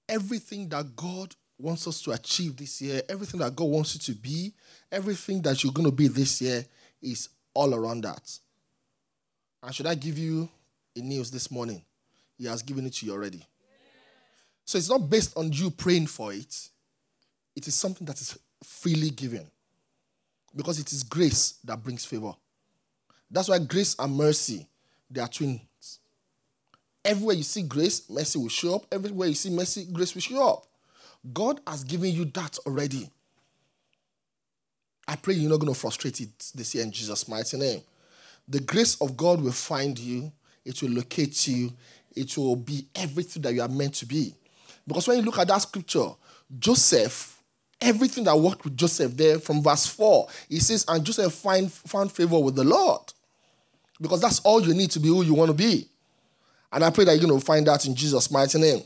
Everything 0.08 0.66
that 0.70 0.96
God 0.96 1.36
wants 1.58 1.86
us 1.88 2.00
to 2.02 2.12
achieve 2.12 2.56
this 2.56 2.80
year, 2.80 3.02
everything 3.08 3.40
that 3.40 3.54
God 3.54 3.64
wants 3.64 3.94
you 3.94 4.00
to 4.00 4.20
be, 4.20 4.54
everything 4.90 5.42
that 5.42 5.62
you're 5.62 5.72
going 5.72 5.88
to 5.88 5.94
be 5.94 6.08
this 6.08 6.40
year 6.40 6.64
is 7.02 7.28
all 7.52 7.74
around 7.74 8.02
that. 8.02 8.38
And 9.62 9.74
should 9.74 9.86
I 9.86 9.94
give 9.94 10.16
you 10.18 10.48
a 10.96 11.00
news 11.00 11.30
this 11.30 11.50
morning? 11.50 11.82
He 12.36 12.46
has 12.46 12.62
given 12.62 12.86
it 12.86 12.94
to 12.94 13.06
you 13.06 13.12
already. 13.12 13.42
So 14.64 14.78
it's 14.78 14.88
not 14.88 15.10
based 15.10 15.36
on 15.36 15.52
you 15.52 15.70
praying 15.70 16.06
for 16.06 16.32
it, 16.32 16.68
it 17.56 17.66
is 17.66 17.74
something 17.74 18.06
that 18.06 18.20
is 18.20 18.38
freely 18.62 19.10
given. 19.10 19.50
Because 20.54 20.78
it 20.78 20.92
is 20.92 21.02
grace 21.02 21.58
that 21.64 21.82
brings 21.82 22.04
favor. 22.04 22.32
That's 23.30 23.48
why 23.48 23.58
grace 23.58 23.96
and 23.98 24.14
mercy, 24.14 24.66
they 25.10 25.20
are 25.20 25.28
twins. 25.28 25.60
Everywhere 27.04 27.36
you 27.36 27.42
see 27.42 27.62
grace, 27.62 28.08
mercy 28.08 28.38
will 28.38 28.48
show 28.48 28.76
up. 28.76 28.86
Everywhere 28.92 29.28
you 29.28 29.34
see 29.34 29.50
mercy, 29.50 29.86
grace 29.92 30.14
will 30.14 30.22
show 30.22 30.48
up. 30.48 30.67
God 31.32 31.60
has 31.66 31.84
given 31.84 32.10
you 32.10 32.24
that 32.26 32.58
already. 32.66 33.10
I 35.06 35.16
pray 35.16 35.34
you're 35.34 35.50
not 35.50 35.60
going 35.60 35.72
to 35.72 35.78
frustrate 35.78 36.20
it 36.20 36.52
this 36.54 36.74
year 36.74 36.84
in 36.84 36.92
Jesus' 36.92 37.28
mighty 37.28 37.56
name. 37.56 37.80
The 38.46 38.60
grace 38.60 39.00
of 39.00 39.16
God 39.16 39.40
will 39.40 39.52
find 39.52 39.98
you, 39.98 40.30
it 40.64 40.80
will 40.82 40.90
locate 40.90 41.48
you, 41.48 41.72
it 42.14 42.36
will 42.36 42.56
be 42.56 42.86
everything 42.94 43.42
that 43.42 43.54
you 43.54 43.62
are 43.62 43.68
meant 43.68 43.94
to 43.94 44.06
be. 44.06 44.34
Because 44.86 45.08
when 45.08 45.18
you 45.18 45.22
look 45.22 45.38
at 45.38 45.48
that 45.48 45.58
scripture, 45.58 46.08
Joseph, 46.58 47.42
everything 47.80 48.24
that 48.24 48.38
worked 48.38 48.64
with 48.64 48.76
Joseph 48.76 49.16
there 49.16 49.38
from 49.38 49.62
verse 49.62 49.86
4, 49.86 50.28
he 50.48 50.60
says, 50.60 50.84
and 50.88 51.04
Joseph 51.04 51.32
find, 51.32 51.70
found 51.70 52.10
favor 52.12 52.38
with 52.38 52.54
the 52.54 52.64
Lord. 52.64 53.00
Because 54.00 54.20
that's 54.20 54.40
all 54.40 54.62
you 54.62 54.74
need 54.74 54.90
to 54.92 55.00
be 55.00 55.08
who 55.08 55.22
you 55.22 55.34
want 55.34 55.50
to 55.50 55.54
be. 55.54 55.88
And 56.72 56.84
I 56.84 56.90
pray 56.90 57.04
that 57.04 57.16
you're 57.16 57.28
going 57.28 57.40
to 57.40 57.44
find 57.44 57.66
that 57.66 57.86
in 57.86 57.94
Jesus' 57.94 58.30
mighty 58.30 58.58
name. 58.58 58.82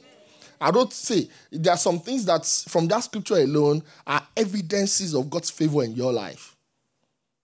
I 0.62 0.70
don't 0.70 0.92
say 0.92 1.28
there 1.50 1.72
are 1.72 1.78
some 1.78 1.98
things 1.98 2.24
that 2.26 2.46
from 2.68 2.86
that 2.88 3.00
scripture 3.00 3.34
alone 3.34 3.82
are 4.06 4.26
evidences 4.36 5.14
of 5.14 5.28
God's 5.28 5.50
favor 5.50 5.82
in 5.82 5.92
your 5.92 6.12
life. 6.12 6.56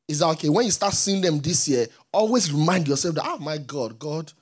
Is 0.07 0.21
that 0.21 0.29
okay? 0.29 0.49
When 0.49 0.65
you 0.65 0.71
start 0.71 0.95
seeing 0.95 1.21
them 1.21 1.41
this 1.41 1.69
year, 1.69 1.87
always 2.13 2.53
remind 2.53 2.87
yourself 2.87 3.17
that, 3.17 3.25
oh 3.27 3.39
my 3.39 3.59
God, 3.59 3.99
God, 3.99 4.33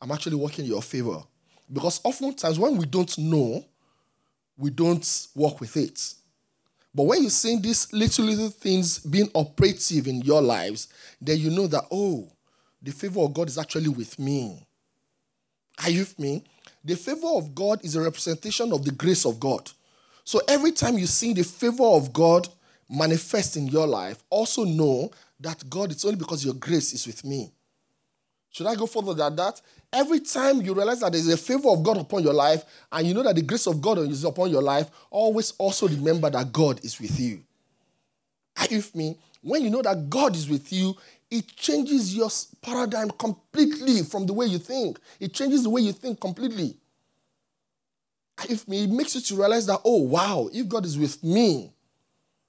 I'm 0.00 0.12
actually 0.12 0.36
working 0.36 0.66
in 0.66 0.70
your 0.70 0.82
favor. 0.82 1.22
Because 1.72 2.00
oftentimes 2.04 2.58
when 2.58 2.76
we 2.76 2.84
don't 2.84 3.16
know, 3.18 3.64
we 4.58 4.68
don't 4.70 5.26
work 5.34 5.60
with 5.60 5.76
it. 5.78 6.14
But 6.94 7.04
when 7.04 7.22
you 7.22 7.30
see 7.30 7.58
these 7.58 7.90
little, 7.94 8.26
little 8.26 8.50
things 8.50 8.98
being 8.98 9.30
operative 9.34 10.06
in 10.06 10.20
your 10.20 10.42
lives, 10.42 10.88
then 11.20 11.38
you 11.38 11.50
know 11.50 11.66
that, 11.66 11.84
oh, 11.90 12.28
the 12.82 12.90
favor 12.92 13.20
of 13.20 13.32
God 13.32 13.48
is 13.48 13.56
actually 13.56 13.88
with 13.88 14.18
me. 14.18 14.66
Are 15.82 15.88
you 15.88 16.00
with 16.00 16.18
me? 16.18 16.44
The 16.84 16.96
favor 16.96 17.28
of 17.28 17.54
God 17.54 17.84
is 17.84 17.96
a 17.96 18.00
representation 18.00 18.72
of 18.72 18.84
the 18.84 18.90
grace 18.90 19.24
of 19.24 19.38
God. 19.38 19.70
So 20.24 20.40
every 20.48 20.72
time 20.72 20.98
you 20.98 21.06
see 21.06 21.32
the 21.32 21.44
favor 21.44 21.84
of 21.84 22.12
God 22.12 22.48
manifest 22.88 23.56
in 23.56 23.68
your 23.68 23.86
life, 23.86 24.22
also 24.30 24.64
know 24.64 25.10
that 25.40 25.68
God, 25.68 25.90
it's 25.90 26.04
only 26.04 26.16
because 26.16 26.44
your 26.44 26.54
grace 26.54 26.92
is 26.92 27.06
with 27.06 27.24
me. 27.24 27.52
Should 28.50 28.66
I 28.66 28.74
go 28.74 28.86
further 28.86 29.14
than 29.14 29.34
that? 29.36 29.60
Every 29.92 30.20
time 30.20 30.60
you 30.60 30.74
realize 30.74 31.00
that 31.00 31.12
there's 31.12 31.28
a 31.28 31.36
favor 31.36 31.68
of 31.68 31.82
God 31.82 31.96
upon 31.98 32.22
your 32.22 32.34
life 32.34 32.64
and 32.90 33.06
you 33.06 33.14
know 33.14 33.22
that 33.22 33.34
the 33.34 33.42
grace 33.42 33.66
of 33.66 33.80
God 33.80 33.98
is 33.98 34.24
upon 34.24 34.50
your 34.50 34.62
life, 34.62 34.90
always 35.10 35.52
also 35.52 35.88
remember 35.88 36.28
that 36.30 36.52
God 36.52 36.84
is 36.84 37.00
with 37.00 37.18
you. 37.18 37.42
Are 38.58 38.66
you 38.66 38.76
with 38.78 38.94
me? 38.94 39.18
When 39.40 39.62
you 39.62 39.70
know 39.70 39.82
that 39.82 40.08
God 40.08 40.36
is 40.36 40.48
with 40.48 40.72
you, 40.72 40.94
it 41.32 41.56
changes 41.56 42.14
your 42.14 42.28
paradigm 42.60 43.10
completely 43.12 44.02
from 44.02 44.26
the 44.26 44.34
way 44.34 44.44
you 44.44 44.58
think. 44.58 45.00
It 45.18 45.32
changes 45.32 45.62
the 45.62 45.70
way 45.70 45.80
you 45.80 45.92
think 45.92 46.20
completely. 46.20 46.76
If 48.50 48.68
it 48.68 48.90
makes 48.90 49.14
you 49.14 49.22
to 49.22 49.36
realize 49.36 49.64
that, 49.66 49.80
oh 49.82 50.02
wow, 50.02 50.50
if 50.52 50.68
God 50.68 50.84
is 50.84 50.98
with 50.98 51.24
me, 51.24 51.72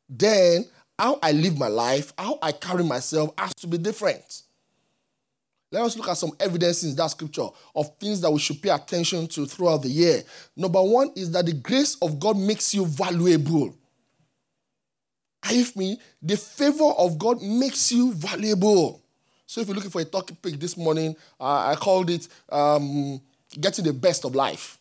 then 0.10 0.66
how 1.00 1.18
I 1.24 1.32
live 1.32 1.58
my 1.58 1.70
life, 1.70 2.12
how 2.18 2.38
I 2.42 2.52
carry 2.52 2.84
myself 2.84 3.34
has 3.38 3.54
to 3.56 3.68
be 3.68 3.78
different. 3.78 4.42
Let 5.72 5.84
us 5.84 5.96
look 5.96 6.10
at 6.10 6.18
some 6.18 6.32
evidence 6.42 6.84
in 6.84 6.94
that 6.98 7.08
scripture 7.08 7.48
of 7.74 7.98
things 7.98 8.20
that 8.20 8.32
we 8.32 8.40
should 8.40 8.62
pay 8.62 8.70
attention 8.70 9.28
to 9.28 9.46
throughout 9.46 9.84
the 9.84 9.90
year. 9.90 10.24
Number 10.58 10.84
one 10.84 11.12
is 11.16 11.32
that 11.32 11.46
the 11.46 11.54
grace 11.54 11.96
of 12.02 12.20
God 12.20 12.38
makes 12.38 12.74
you 12.74 12.86
valuable. 12.86 13.78
Are 15.44 15.54
you 15.54 15.66
me? 15.76 16.00
The 16.22 16.38
favor 16.38 16.92
of 16.98 17.18
God 17.18 17.42
makes 17.42 17.92
you 17.92 18.14
valuable. 18.14 19.02
So 19.46 19.62
if 19.62 19.68
you're 19.68 19.76
looking 19.76 19.92
for 19.92 20.02
a 20.02 20.06
topic 20.06 20.60
this 20.60 20.78
morning, 20.78 21.16
uh, 21.40 21.68
I 21.72 21.76
called 21.76 22.10
it 22.10 22.28
um, 22.50 23.22
getting 23.60 23.86
the 23.86 23.94
best 23.94 24.26
of 24.26 24.36
life. 24.36 24.80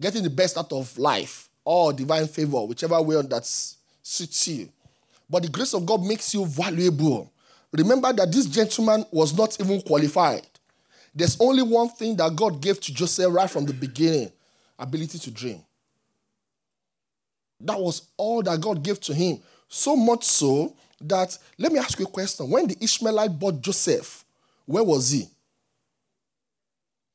Getting 0.00 0.22
the 0.22 0.30
best 0.30 0.56
out 0.56 0.72
of 0.72 0.96
life 0.98 1.48
or 1.64 1.92
divine 1.92 2.26
favor, 2.26 2.64
whichever 2.64 3.00
way 3.02 3.20
that 3.20 3.44
suits 3.44 4.48
you. 4.48 4.68
But 5.28 5.42
the 5.42 5.48
grace 5.48 5.74
of 5.74 5.84
God 5.84 6.02
makes 6.02 6.32
you 6.34 6.46
valuable. 6.46 7.30
Remember 7.72 8.12
that 8.12 8.32
this 8.32 8.46
gentleman 8.46 9.04
was 9.12 9.36
not 9.36 9.60
even 9.60 9.80
qualified. 9.82 10.46
There's 11.14 11.40
only 11.40 11.62
one 11.62 11.90
thing 11.90 12.16
that 12.16 12.34
God 12.34 12.60
gave 12.60 12.80
to 12.80 12.94
Joseph 12.94 13.32
right 13.32 13.50
from 13.50 13.66
the 13.66 13.72
beginning 13.74 14.32
ability 14.78 15.18
to 15.18 15.30
dream. 15.30 15.62
That 17.60 17.78
was 17.78 18.02
all 18.16 18.42
that 18.42 18.60
God 18.60 18.82
gave 18.82 18.98
to 19.00 19.14
him. 19.14 19.40
So 19.72 19.94
much 19.94 20.24
so 20.24 20.74
that, 21.00 21.38
let 21.56 21.70
me 21.72 21.78
ask 21.78 21.98
you 21.98 22.04
a 22.04 22.08
question. 22.08 22.50
When 22.50 22.66
the 22.66 22.76
Ishmaelite 22.80 23.38
bought 23.38 23.62
Joseph, 23.62 24.24
where 24.66 24.82
was 24.82 25.10
he? 25.10 25.26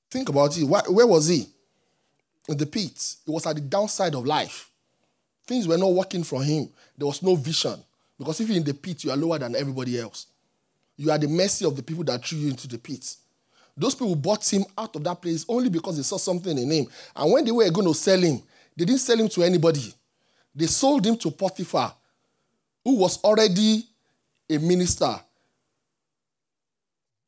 Think 0.10 0.30
about 0.30 0.58
it. 0.58 0.64
Where 0.64 1.06
was 1.06 1.28
he? 1.28 1.48
In 2.48 2.58
the 2.58 2.66
pit. 2.66 3.16
It 3.28 3.30
was 3.30 3.46
at 3.46 3.56
the 3.56 3.62
downside 3.62 4.16
of 4.16 4.26
life. 4.26 4.72
Things 5.46 5.68
were 5.68 5.78
not 5.78 5.94
working 5.94 6.24
for 6.24 6.42
him. 6.42 6.70
There 6.98 7.06
was 7.06 7.22
no 7.22 7.36
vision. 7.36 7.78
Because 8.18 8.40
if 8.40 8.48
you're 8.48 8.58
in 8.58 8.64
the 8.64 8.74
pit, 8.74 9.04
you 9.04 9.12
are 9.12 9.18
lower 9.18 9.38
than 9.38 9.56
everybody 9.56 10.00
else. 10.00 10.28
You 10.96 11.12
are 11.12 11.18
the 11.18 11.28
mercy 11.28 11.66
of 11.66 11.76
the 11.76 11.84
people 11.84 12.06
that 12.06 12.26
threw 12.26 12.38
you 12.40 12.50
into 12.50 12.70
the 12.70 12.78
pit. 12.78 13.16
Those 13.76 13.96
people 13.96 14.16
bought 14.16 14.48
him 14.52 14.64
out 14.78 14.96
of 14.96 15.04
that 15.04 15.22
place 15.22 15.46
only 15.50 15.68
because 15.68 15.98
they 15.98 16.04
saw 16.04 16.16
something 16.16 16.58
in 16.58 16.72
him. 16.72 16.88
And 17.14 17.34
when 17.34 17.44
they 17.44 17.52
were 17.52 17.70
going 17.70 17.88
to 17.88 17.94
sell 17.94 18.22
him, 18.22 18.42
they 18.78 18.86
didn't 18.86 19.02
sell 19.02 19.20
him 19.20 19.28
to 19.28 19.44
anybody. 19.44 19.94
They 20.56 20.68
sold 20.68 21.06
him 21.06 21.18
to 21.18 21.32
Potiphar, 21.32 21.94
who 22.86 22.96
was 22.96 23.22
already 23.24 23.84
a 24.50 24.58
minister. 24.60 25.20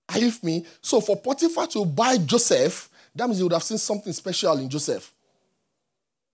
Are 0.09 0.19
you 0.19 0.27
with 0.27 0.41
me? 0.43 0.65
So 0.81 1.01
for 1.01 1.17
Potiphar 1.17 1.67
to 1.67 1.83
buy 1.85 2.17
Joseph, 2.17 2.89
that 3.13 3.25
means 3.27 3.39
he 3.39 3.43
would 3.43 3.51
have 3.51 3.63
seen 3.63 3.77
something 3.77 4.13
special 4.13 4.57
in 4.57 4.69
Joseph 4.69 5.11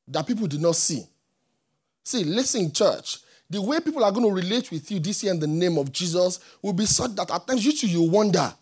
that 0.08 0.28
people 0.28 0.46
did 0.46 0.62
not 0.62 0.76
see. 0.76 1.04
See, 2.04 2.24
listen, 2.26 2.72
church. 2.72 3.20
the 3.50 3.62
way 3.62 3.80
people 3.80 4.04
are 4.04 4.12
going 4.12 4.26
to 4.28 4.34
relate 4.34 4.72
with 4.72 4.92
you 4.92 5.00
this 5.00 5.24
year 5.24 5.32
in 5.34 5.40
the 5.40 5.48
name 5.48 5.78
of 5.78 5.92
Jesus 5.92 6.40
will 6.62 6.74
be 6.74 6.86
such 6.86 7.16
that 7.16 7.32
at 7.32 7.48
times 7.48 7.66
you 7.66 7.72
too 7.72 7.88
you 7.88 8.02
wonder. 8.02 8.54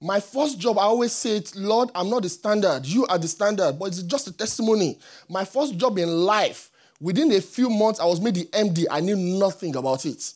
My 0.00 0.20
first 0.20 0.58
job, 0.58 0.78
I 0.78 0.82
always 0.82 1.12
say 1.12 1.36
it, 1.36 1.54
Lord, 1.56 1.90
I'm 1.94 2.08
not 2.08 2.22
the 2.22 2.28
standard. 2.28 2.86
You 2.86 3.04
are 3.06 3.18
the 3.18 3.28
standard, 3.28 3.78
but 3.78 3.86
it's 3.86 4.02
just 4.02 4.28
a 4.28 4.32
testimony. 4.32 4.98
My 5.28 5.44
first 5.44 5.76
job 5.76 5.98
in 5.98 6.08
life, 6.08 6.70
within 7.00 7.32
a 7.32 7.40
few 7.40 7.70
months, 7.70 8.00
I 8.00 8.04
was 8.04 8.20
made 8.20 8.34
the 8.34 8.44
MD. 8.46 8.86
I 8.90 9.00
knew 9.00 9.16
nothing 9.16 9.76
about 9.76 10.04
it. 10.06 10.32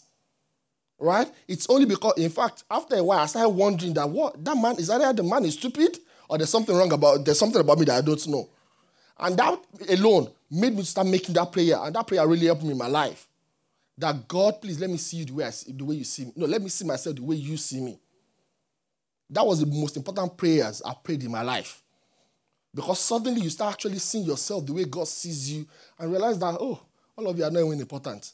Right? 0.98 1.28
It's 1.48 1.68
only 1.68 1.86
because, 1.86 2.14
in 2.16 2.30
fact, 2.30 2.64
after 2.70 2.96
a 2.96 3.02
while, 3.02 3.18
I 3.18 3.26
started 3.26 3.48
wondering 3.48 3.94
that 3.94 4.08
what 4.08 4.44
that 4.44 4.56
man 4.56 4.76
is 4.76 4.88
either 4.88 5.12
the 5.12 5.24
man 5.24 5.44
is 5.44 5.54
stupid 5.54 5.98
or 6.28 6.38
there's 6.38 6.50
something 6.50 6.76
wrong 6.76 6.92
about 6.92 7.24
there's 7.24 7.38
something 7.38 7.60
about 7.60 7.78
me 7.78 7.86
that 7.86 7.98
I 7.98 8.00
don't 8.00 8.28
know. 8.28 8.48
And 9.18 9.36
that 9.36 9.58
alone 9.88 10.30
made 10.50 10.76
me 10.76 10.82
start 10.84 11.06
making 11.06 11.34
that 11.34 11.50
prayer, 11.50 11.76
and 11.80 11.94
that 11.94 12.06
prayer 12.06 12.26
really 12.26 12.46
helped 12.46 12.62
me 12.62 12.70
in 12.70 12.78
my 12.78 12.86
life. 12.86 13.26
That 13.98 14.26
God, 14.28 14.60
please 14.60 14.80
let 14.80 14.90
me 14.90 14.96
see 14.96 15.18
you 15.18 15.24
the 15.24 15.34
way 15.34 15.44
I 15.44 15.50
see, 15.50 15.72
the 15.72 15.84
way 15.84 15.96
you 15.96 16.04
see 16.04 16.26
me. 16.26 16.32
No, 16.36 16.46
let 16.46 16.62
me 16.62 16.68
see 16.68 16.84
myself 16.84 17.16
the 17.16 17.22
way 17.22 17.36
you 17.36 17.56
see 17.56 17.80
me. 17.80 17.98
That 19.30 19.46
was 19.46 19.60
the 19.60 19.66
most 19.66 19.96
important 19.96 20.36
prayers 20.36 20.82
I 20.84 20.94
prayed 21.02 21.24
in 21.24 21.30
my 21.30 21.42
life. 21.42 21.81
Because 22.74 23.00
suddenly 23.00 23.42
you 23.42 23.50
start 23.50 23.74
actually 23.74 23.98
seeing 23.98 24.24
yourself 24.24 24.64
the 24.64 24.72
way 24.72 24.84
God 24.84 25.06
sees 25.06 25.50
you 25.52 25.66
and 25.98 26.10
realize 26.10 26.38
that, 26.38 26.56
oh, 26.58 26.80
all 27.16 27.28
of 27.28 27.36
you 27.36 27.44
are 27.44 27.50
not 27.50 27.60
even 27.60 27.80
important. 27.80 28.32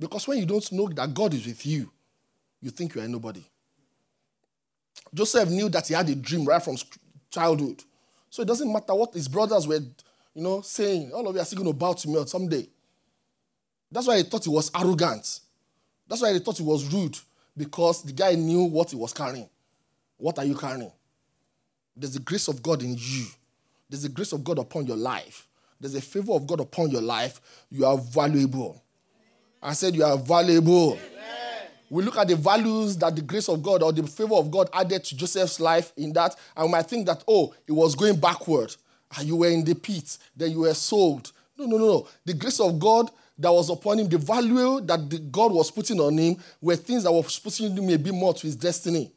Because 0.00 0.26
when 0.26 0.38
you 0.38 0.46
don't 0.46 0.72
know 0.72 0.88
that 0.88 1.12
God 1.12 1.34
is 1.34 1.46
with 1.46 1.64
you, 1.66 1.90
you 2.60 2.70
think 2.70 2.94
you 2.94 3.02
are 3.02 3.08
nobody. 3.08 3.44
Joseph 5.12 5.48
knew 5.50 5.68
that 5.68 5.86
he 5.86 5.94
had 5.94 6.08
a 6.08 6.14
dream 6.14 6.44
right 6.44 6.62
from 6.62 6.76
childhood. 7.30 7.82
So 8.30 8.42
it 8.42 8.48
doesn't 8.48 8.70
matter 8.70 8.94
what 8.94 9.14
his 9.14 9.28
brothers 9.28 9.66
were, 9.66 9.80
you 10.34 10.42
know, 10.42 10.60
saying, 10.62 11.12
all 11.12 11.26
of 11.28 11.34
you 11.34 11.40
are 11.40 11.44
still 11.44 11.62
going 11.62 11.72
to 11.72 11.78
bow 11.78 11.92
to 11.92 12.08
me 12.08 12.26
someday. 12.26 12.66
That's 13.90 14.06
why 14.06 14.16
he 14.18 14.22
thought 14.24 14.44
he 14.44 14.50
was 14.50 14.70
arrogant. 14.74 15.40
That's 16.08 16.22
why 16.22 16.32
he 16.32 16.38
thought 16.38 16.58
he 16.58 16.62
was 16.62 16.92
rude 16.92 17.16
because 17.56 18.02
the 18.02 18.12
guy 18.12 18.34
knew 18.34 18.64
what 18.64 18.90
he 18.90 18.96
was 18.96 19.12
carrying. 19.12 19.48
What 20.16 20.38
are 20.38 20.44
you 20.44 20.54
carrying? 20.54 20.92
There's 21.96 22.14
the 22.14 22.20
grace 22.20 22.48
of 22.48 22.62
God 22.62 22.82
in 22.82 22.96
you. 22.98 23.26
There's 23.88 24.02
the 24.02 24.08
grace 24.08 24.32
of 24.32 24.44
God 24.44 24.58
upon 24.58 24.86
your 24.86 24.96
life. 24.96 25.48
There's 25.80 25.94
a 25.94 26.00
favor 26.00 26.32
of 26.32 26.46
God 26.46 26.60
upon 26.60 26.90
your 26.90 27.02
life. 27.02 27.40
You 27.70 27.86
are 27.86 27.96
valuable. 27.96 28.82
I 29.62 29.72
said 29.72 29.94
you 29.94 30.04
are 30.04 30.16
valuable. 30.16 30.92
Amen. 30.92 31.70
We 31.88 32.02
look 32.02 32.16
at 32.16 32.28
the 32.28 32.36
values 32.36 32.96
that 32.98 33.14
the 33.14 33.22
grace 33.22 33.48
of 33.48 33.62
God 33.62 33.82
or 33.82 33.92
the 33.92 34.02
favor 34.06 34.34
of 34.34 34.50
God 34.50 34.68
added 34.72 35.04
to 35.04 35.16
Joseph's 35.16 35.60
life 35.60 35.92
in 35.96 36.12
that, 36.14 36.34
and 36.56 36.66
we 36.66 36.72
might 36.72 36.86
think 36.86 37.06
that, 37.06 37.22
oh, 37.28 37.54
it 37.66 37.72
was 37.72 37.94
going 37.94 38.16
backward. 38.16 38.74
And 39.16 39.26
you 39.26 39.36
were 39.36 39.48
in 39.48 39.64
the 39.64 39.74
pit, 39.74 40.18
then 40.36 40.50
you 40.50 40.60
were 40.60 40.74
sold. 40.74 41.32
No, 41.56 41.66
no, 41.66 41.78
no, 41.78 41.86
no. 41.86 42.08
The 42.24 42.34
grace 42.34 42.60
of 42.60 42.78
God 42.78 43.10
that 43.38 43.52
was 43.52 43.70
upon 43.70 44.00
him, 44.00 44.08
the 44.08 44.18
value 44.18 44.80
that 44.80 45.08
the 45.08 45.18
God 45.18 45.52
was 45.52 45.70
putting 45.70 46.00
on 46.00 46.18
him, 46.18 46.36
were 46.60 46.76
things 46.76 47.04
that 47.04 47.12
were 47.12 47.22
pushing 47.22 47.76
him 47.76 47.88
a 47.88 47.96
bit 47.96 48.14
more 48.14 48.34
to 48.34 48.46
his 48.46 48.56
destiny. 48.56 49.12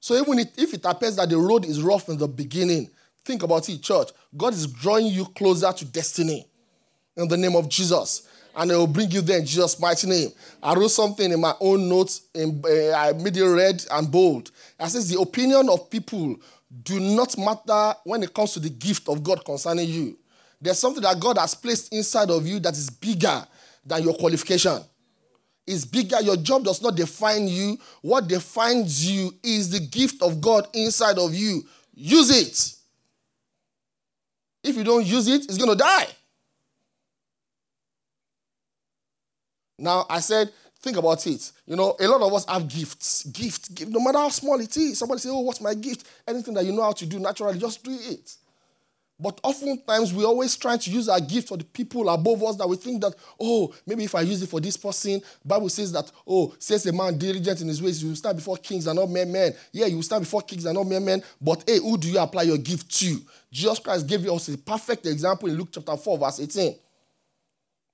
So 0.00 0.16
even 0.16 0.38
if 0.38 0.74
it 0.74 0.84
appears 0.84 1.16
that 1.16 1.28
the 1.28 1.38
road 1.38 1.64
is 1.64 1.82
rough 1.82 2.08
in 2.08 2.18
the 2.18 2.28
beginning, 2.28 2.90
think 3.24 3.42
about 3.42 3.68
it, 3.68 3.82
church. 3.82 4.10
God 4.36 4.54
is 4.54 4.66
drawing 4.66 5.06
you 5.06 5.26
closer 5.26 5.72
to 5.72 5.84
destiny 5.84 6.46
in 7.16 7.28
the 7.28 7.36
name 7.36 7.56
of 7.56 7.68
Jesus. 7.68 8.28
And 8.54 8.70
it 8.70 8.76
will 8.76 8.86
bring 8.86 9.10
you 9.10 9.20
there 9.20 9.38
in 9.38 9.46
Jesus' 9.46 9.78
mighty 9.78 10.08
name. 10.08 10.30
I 10.62 10.74
wrote 10.74 10.90
something 10.90 11.30
in 11.30 11.40
my 11.40 11.54
own 11.60 11.88
notes, 11.88 12.22
in, 12.34 12.62
uh, 12.64 12.92
I 12.92 13.12
made 13.12 13.36
it 13.36 13.44
red 13.44 13.84
and 13.90 14.10
bold. 14.10 14.50
I 14.80 14.88
says, 14.88 15.08
The 15.08 15.20
opinion 15.20 15.68
of 15.68 15.90
people 15.90 16.36
do 16.82 16.98
not 16.98 17.36
matter 17.38 17.94
when 18.04 18.22
it 18.22 18.34
comes 18.34 18.52
to 18.54 18.60
the 18.60 18.70
gift 18.70 19.08
of 19.08 19.22
God 19.22 19.44
concerning 19.44 19.88
you. 19.88 20.18
There's 20.60 20.78
something 20.78 21.02
that 21.02 21.20
God 21.20 21.38
has 21.38 21.54
placed 21.54 21.92
inside 21.92 22.30
of 22.30 22.46
you 22.46 22.58
that 22.60 22.74
is 22.74 22.90
bigger 22.90 23.46
than 23.84 24.02
your 24.02 24.14
qualification. 24.14 24.82
It's 25.68 25.84
bigger. 25.84 26.20
Your 26.22 26.38
job 26.38 26.64
does 26.64 26.80
not 26.80 26.96
define 26.96 27.46
you. 27.46 27.78
What 28.00 28.26
defines 28.26 29.08
you 29.08 29.34
is 29.42 29.70
the 29.70 29.80
gift 29.80 30.22
of 30.22 30.40
God 30.40 30.66
inside 30.72 31.18
of 31.18 31.34
you. 31.34 31.62
Use 31.94 32.30
it. 32.30 32.74
If 34.66 34.76
you 34.76 34.82
don't 34.84 35.04
use 35.04 35.28
it, 35.28 35.44
it's 35.44 35.58
going 35.58 35.70
to 35.70 35.76
die. 35.76 36.06
Now, 39.78 40.06
I 40.08 40.20
said, 40.20 40.50
think 40.80 40.96
about 40.96 41.26
it. 41.26 41.52
You 41.66 41.76
know, 41.76 41.94
a 42.00 42.08
lot 42.08 42.22
of 42.22 42.32
us 42.32 42.46
have 42.46 42.66
gifts. 42.66 43.24
Gifts, 43.24 43.68
gift, 43.68 43.90
no 43.90 44.00
matter 44.00 44.18
how 44.18 44.30
small 44.30 44.58
it 44.58 44.74
is. 44.74 44.98
Somebody 44.98 45.20
say, 45.20 45.28
Oh, 45.28 45.40
what's 45.40 45.60
my 45.60 45.74
gift? 45.74 46.06
Anything 46.26 46.54
that 46.54 46.64
you 46.64 46.72
know 46.72 46.82
how 46.82 46.92
to 46.92 47.04
do 47.04 47.18
naturally, 47.18 47.58
just 47.58 47.84
do 47.84 47.90
it. 47.92 48.36
But 49.20 49.40
oftentimes 49.42 50.14
we 50.14 50.24
always 50.24 50.56
try 50.56 50.76
to 50.76 50.90
use 50.90 51.08
our 51.08 51.20
gift 51.20 51.48
for 51.48 51.56
the 51.56 51.64
people 51.64 52.08
above 52.08 52.40
us 52.44 52.56
that 52.56 52.68
we 52.68 52.76
think 52.76 53.02
that, 53.02 53.14
oh, 53.40 53.74
maybe 53.84 54.04
if 54.04 54.14
I 54.14 54.20
use 54.20 54.40
it 54.42 54.48
for 54.48 54.60
this 54.60 54.76
person, 54.76 55.20
Bible 55.44 55.68
says 55.68 55.90
that, 55.90 56.10
oh, 56.24 56.54
says 56.60 56.86
a 56.86 56.92
man 56.92 57.18
diligent 57.18 57.60
in 57.60 57.66
his 57.66 57.82
ways, 57.82 58.00
you 58.00 58.10
will 58.10 58.16
stand 58.16 58.36
before 58.36 58.56
kings 58.58 58.86
and 58.86 58.96
not 58.96 59.10
mere 59.10 59.26
men. 59.26 59.52
Yeah, 59.72 59.86
you 59.86 59.96
will 59.96 60.04
stand 60.04 60.22
before 60.22 60.42
kings 60.42 60.66
and 60.66 60.76
not 60.76 60.86
mere 60.86 61.00
men. 61.00 61.22
But 61.40 61.64
hey, 61.66 61.78
who 61.78 61.98
do 61.98 62.08
you 62.08 62.18
apply 62.20 62.42
your 62.42 62.58
gift 62.58 62.94
to? 63.00 63.20
Jesus 63.50 63.80
Christ 63.80 64.06
gave 64.06 64.24
us 64.28 64.48
a 64.48 64.58
perfect 64.58 65.04
example 65.06 65.48
in 65.48 65.56
Luke 65.56 65.70
chapter 65.72 65.96
4, 65.96 66.18
verse 66.18 66.38
18. 66.38 66.76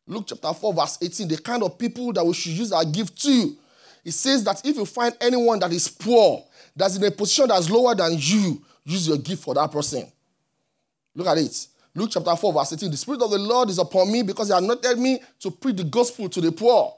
Luke 0.06 0.24
chapter 0.26 0.52
4, 0.52 0.74
verse 0.74 0.98
18, 1.00 1.28
the 1.28 1.38
kind 1.38 1.62
of 1.62 1.78
people 1.78 2.12
that 2.12 2.24
we 2.24 2.34
should 2.34 2.52
use 2.52 2.70
our 2.70 2.84
gift 2.84 3.22
to. 3.22 3.56
It 4.04 4.12
says 4.12 4.44
that 4.44 4.60
if 4.66 4.76
you 4.76 4.84
find 4.84 5.16
anyone 5.22 5.58
that 5.60 5.72
is 5.72 5.88
poor, 5.88 6.44
that's 6.76 6.96
in 6.96 7.04
a 7.04 7.10
position 7.10 7.48
that's 7.48 7.70
lower 7.70 7.94
than 7.94 8.12
you, 8.18 8.62
use 8.84 9.08
your 9.08 9.16
gift 9.16 9.42
for 9.42 9.54
that 9.54 9.72
person. 9.72 10.10
Look 11.14 11.26
at 11.26 11.38
it. 11.38 11.66
Luke 11.94 12.10
chapter 12.12 12.34
4, 12.34 12.52
verse 12.52 12.72
18. 12.72 12.90
The 12.90 12.96
Spirit 12.96 13.22
of 13.22 13.30
the 13.30 13.38
Lord 13.38 13.70
is 13.70 13.78
upon 13.78 14.10
me 14.10 14.22
because 14.22 14.48
He 14.48 14.54
anointed 14.54 14.98
me 14.98 15.20
to 15.40 15.50
preach 15.50 15.76
the 15.76 15.84
gospel 15.84 16.28
to 16.28 16.40
the 16.40 16.50
poor. 16.50 16.94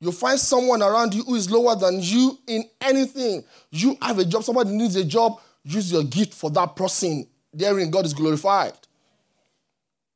You 0.00 0.12
find 0.12 0.38
someone 0.38 0.82
around 0.82 1.14
you 1.14 1.22
who 1.22 1.34
is 1.36 1.50
lower 1.50 1.74
than 1.74 2.00
you 2.00 2.38
in 2.46 2.64
anything. 2.82 3.42
You 3.70 3.96
have 4.02 4.18
a 4.18 4.24
job, 4.24 4.44
somebody 4.44 4.70
needs 4.70 4.96
a 4.96 5.04
job, 5.04 5.40
use 5.64 5.90
your 5.90 6.04
gift 6.04 6.34
for 6.34 6.50
that 6.50 6.76
person. 6.76 7.26
Therein, 7.54 7.90
God 7.90 8.04
is 8.04 8.12
glorified. 8.12 8.74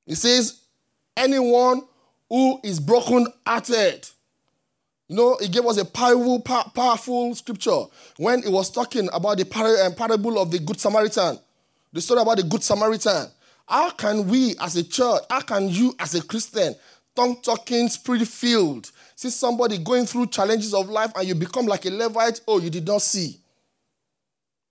He 0.04 0.14
says, 0.14 0.60
anyone 1.16 1.82
who 2.28 2.60
is 2.62 2.78
broken 2.78 3.26
hearted. 3.46 4.06
You 5.08 5.16
know, 5.16 5.38
he 5.40 5.48
gave 5.48 5.64
us 5.64 5.78
a 5.78 5.84
powerful, 5.84 6.40
powerful 6.40 7.34
scripture 7.34 7.84
when 8.18 8.42
he 8.42 8.48
was 8.48 8.70
talking 8.70 9.08
about 9.12 9.38
the 9.38 9.84
um, 9.84 9.94
parable 9.94 10.38
of 10.38 10.50
the 10.50 10.58
Good 10.58 10.78
Samaritan 10.78 11.38
the 11.92 12.00
story 12.00 12.20
about 12.22 12.36
the 12.36 12.42
Good 12.42 12.62
Samaritan. 12.62 13.26
How 13.66 13.90
can 13.90 14.28
we 14.28 14.54
as 14.60 14.76
a 14.76 14.82
church, 14.82 15.22
how 15.30 15.40
can 15.40 15.68
you 15.68 15.94
as 15.98 16.14
a 16.14 16.22
Christian, 16.22 16.74
tongue 17.14 17.40
talking, 17.40 17.88
spirit 17.88 18.26
filled, 18.26 18.90
see 19.14 19.30
somebody 19.30 19.78
going 19.78 20.06
through 20.06 20.26
challenges 20.26 20.74
of 20.74 20.88
life 20.88 21.12
and 21.14 21.26
you 21.26 21.34
become 21.34 21.66
like 21.66 21.84
a 21.86 21.90
Levite? 21.90 22.40
Oh, 22.48 22.58
you 22.58 22.70
did 22.70 22.86
not 22.86 23.02
see. 23.02 23.38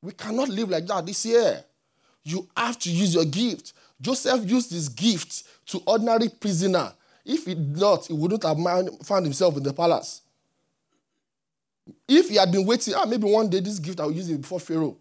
We 0.01 0.12
cannot 0.13 0.49
live 0.49 0.69
like 0.69 0.86
that 0.88 1.05
this 1.05 1.25
year. 1.25 1.63
You 2.23 2.47
have 2.55 2.77
to 2.79 2.91
use 2.91 3.13
your 3.13 3.25
gift. 3.25 3.73
Joseph 4.01 4.49
used 4.49 4.71
his 4.71 4.89
gift 4.89 5.43
to 5.67 5.82
ordinary 5.86 6.29
prisoner. 6.29 6.93
If 7.25 7.45
he 7.45 7.53
did 7.53 7.77
not, 7.77 8.08
he 8.08 8.13
wouldn't 8.13 8.43
have 8.43 8.58
found 9.05 9.25
himself 9.25 9.58
in 9.58 9.63
the 9.63 9.73
palace. 9.73 10.21
If 12.08 12.29
he 12.29 12.36
had 12.36 12.51
been 12.51 12.65
waiting, 12.65 12.93
ah, 12.95 13.05
maybe 13.05 13.27
one 13.27 13.49
day 13.49 13.60
this 13.60 13.79
gift 13.79 13.99
I 13.99 14.05
will 14.05 14.13
use 14.13 14.29
it 14.29 14.41
before 14.41 14.60
Pharaoh. 14.60 14.97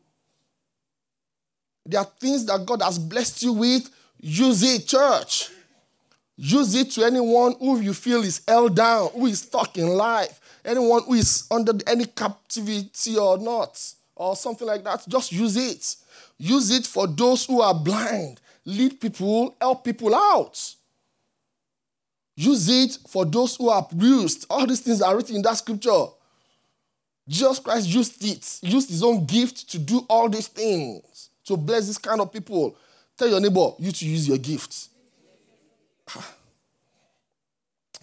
There 1.88 1.98
are 1.98 2.04
things 2.04 2.44
that 2.44 2.66
God 2.66 2.82
has 2.82 2.98
blessed 2.98 3.42
you 3.42 3.54
with. 3.54 3.88
Use 4.20 4.62
it, 4.62 4.86
church. 4.86 5.48
Use 6.36 6.74
it 6.74 6.90
to 6.90 7.04
anyone 7.04 7.54
who 7.58 7.80
you 7.80 7.94
feel 7.94 8.22
is 8.22 8.42
held 8.46 8.76
down, 8.76 9.08
who 9.14 9.24
is 9.24 9.40
stuck 9.40 9.78
in 9.78 9.88
life, 9.88 10.38
anyone 10.66 11.02
who 11.04 11.14
is 11.14 11.48
under 11.50 11.72
any 11.86 12.04
captivity 12.04 13.16
or 13.16 13.38
not, 13.38 13.82
or 14.14 14.36
something 14.36 14.66
like 14.66 14.84
that. 14.84 15.08
Just 15.08 15.32
use 15.32 15.56
it. 15.56 15.96
Use 16.36 16.70
it 16.70 16.86
for 16.86 17.06
those 17.06 17.46
who 17.46 17.62
are 17.62 17.74
blind. 17.74 18.38
Lead 18.66 19.00
people, 19.00 19.56
help 19.58 19.82
people 19.82 20.14
out. 20.14 20.74
Use 22.36 22.68
it 22.68 22.98
for 23.08 23.24
those 23.24 23.56
who 23.56 23.70
are 23.70 23.88
abused. 23.90 24.44
All 24.50 24.66
these 24.66 24.80
things 24.80 25.00
are 25.00 25.16
written 25.16 25.36
in 25.36 25.42
that 25.42 25.56
scripture. 25.56 26.04
Jesus 27.26 27.58
Christ 27.58 27.88
used 27.88 28.22
it, 28.22 28.58
used 28.62 28.90
his 28.90 29.02
own 29.02 29.24
gift 29.24 29.70
to 29.70 29.78
do 29.78 30.04
all 30.08 30.28
these 30.28 30.48
things 30.48 31.02
to 31.48 31.56
bless 31.56 31.86
this 31.86 31.98
kind 31.98 32.20
of 32.20 32.32
people. 32.32 32.76
Tell 33.16 33.28
your 33.28 33.40
neighbor, 33.40 33.70
you 33.78 33.90
to 33.90 34.06
use 34.06 34.28
your 34.28 34.38
gifts. 34.38 34.90
Ah. 36.14 36.34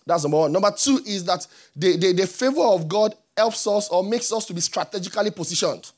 That's 0.05 0.23
number 0.23 0.38
one. 0.38 0.51
Number 0.51 0.71
two 0.71 0.99
is 1.05 1.23
that 1.25 1.47
the, 1.75 1.97
the, 1.97 2.13
the 2.13 2.27
favor 2.27 2.62
of 2.62 2.88
God 2.88 3.15
helps 3.36 3.65
us 3.65 3.89
or 3.89 4.03
makes 4.03 4.31
us 4.31 4.45
to 4.45 4.53
be 4.53 4.62
strategically 4.62 5.31
positioned. 5.31 5.91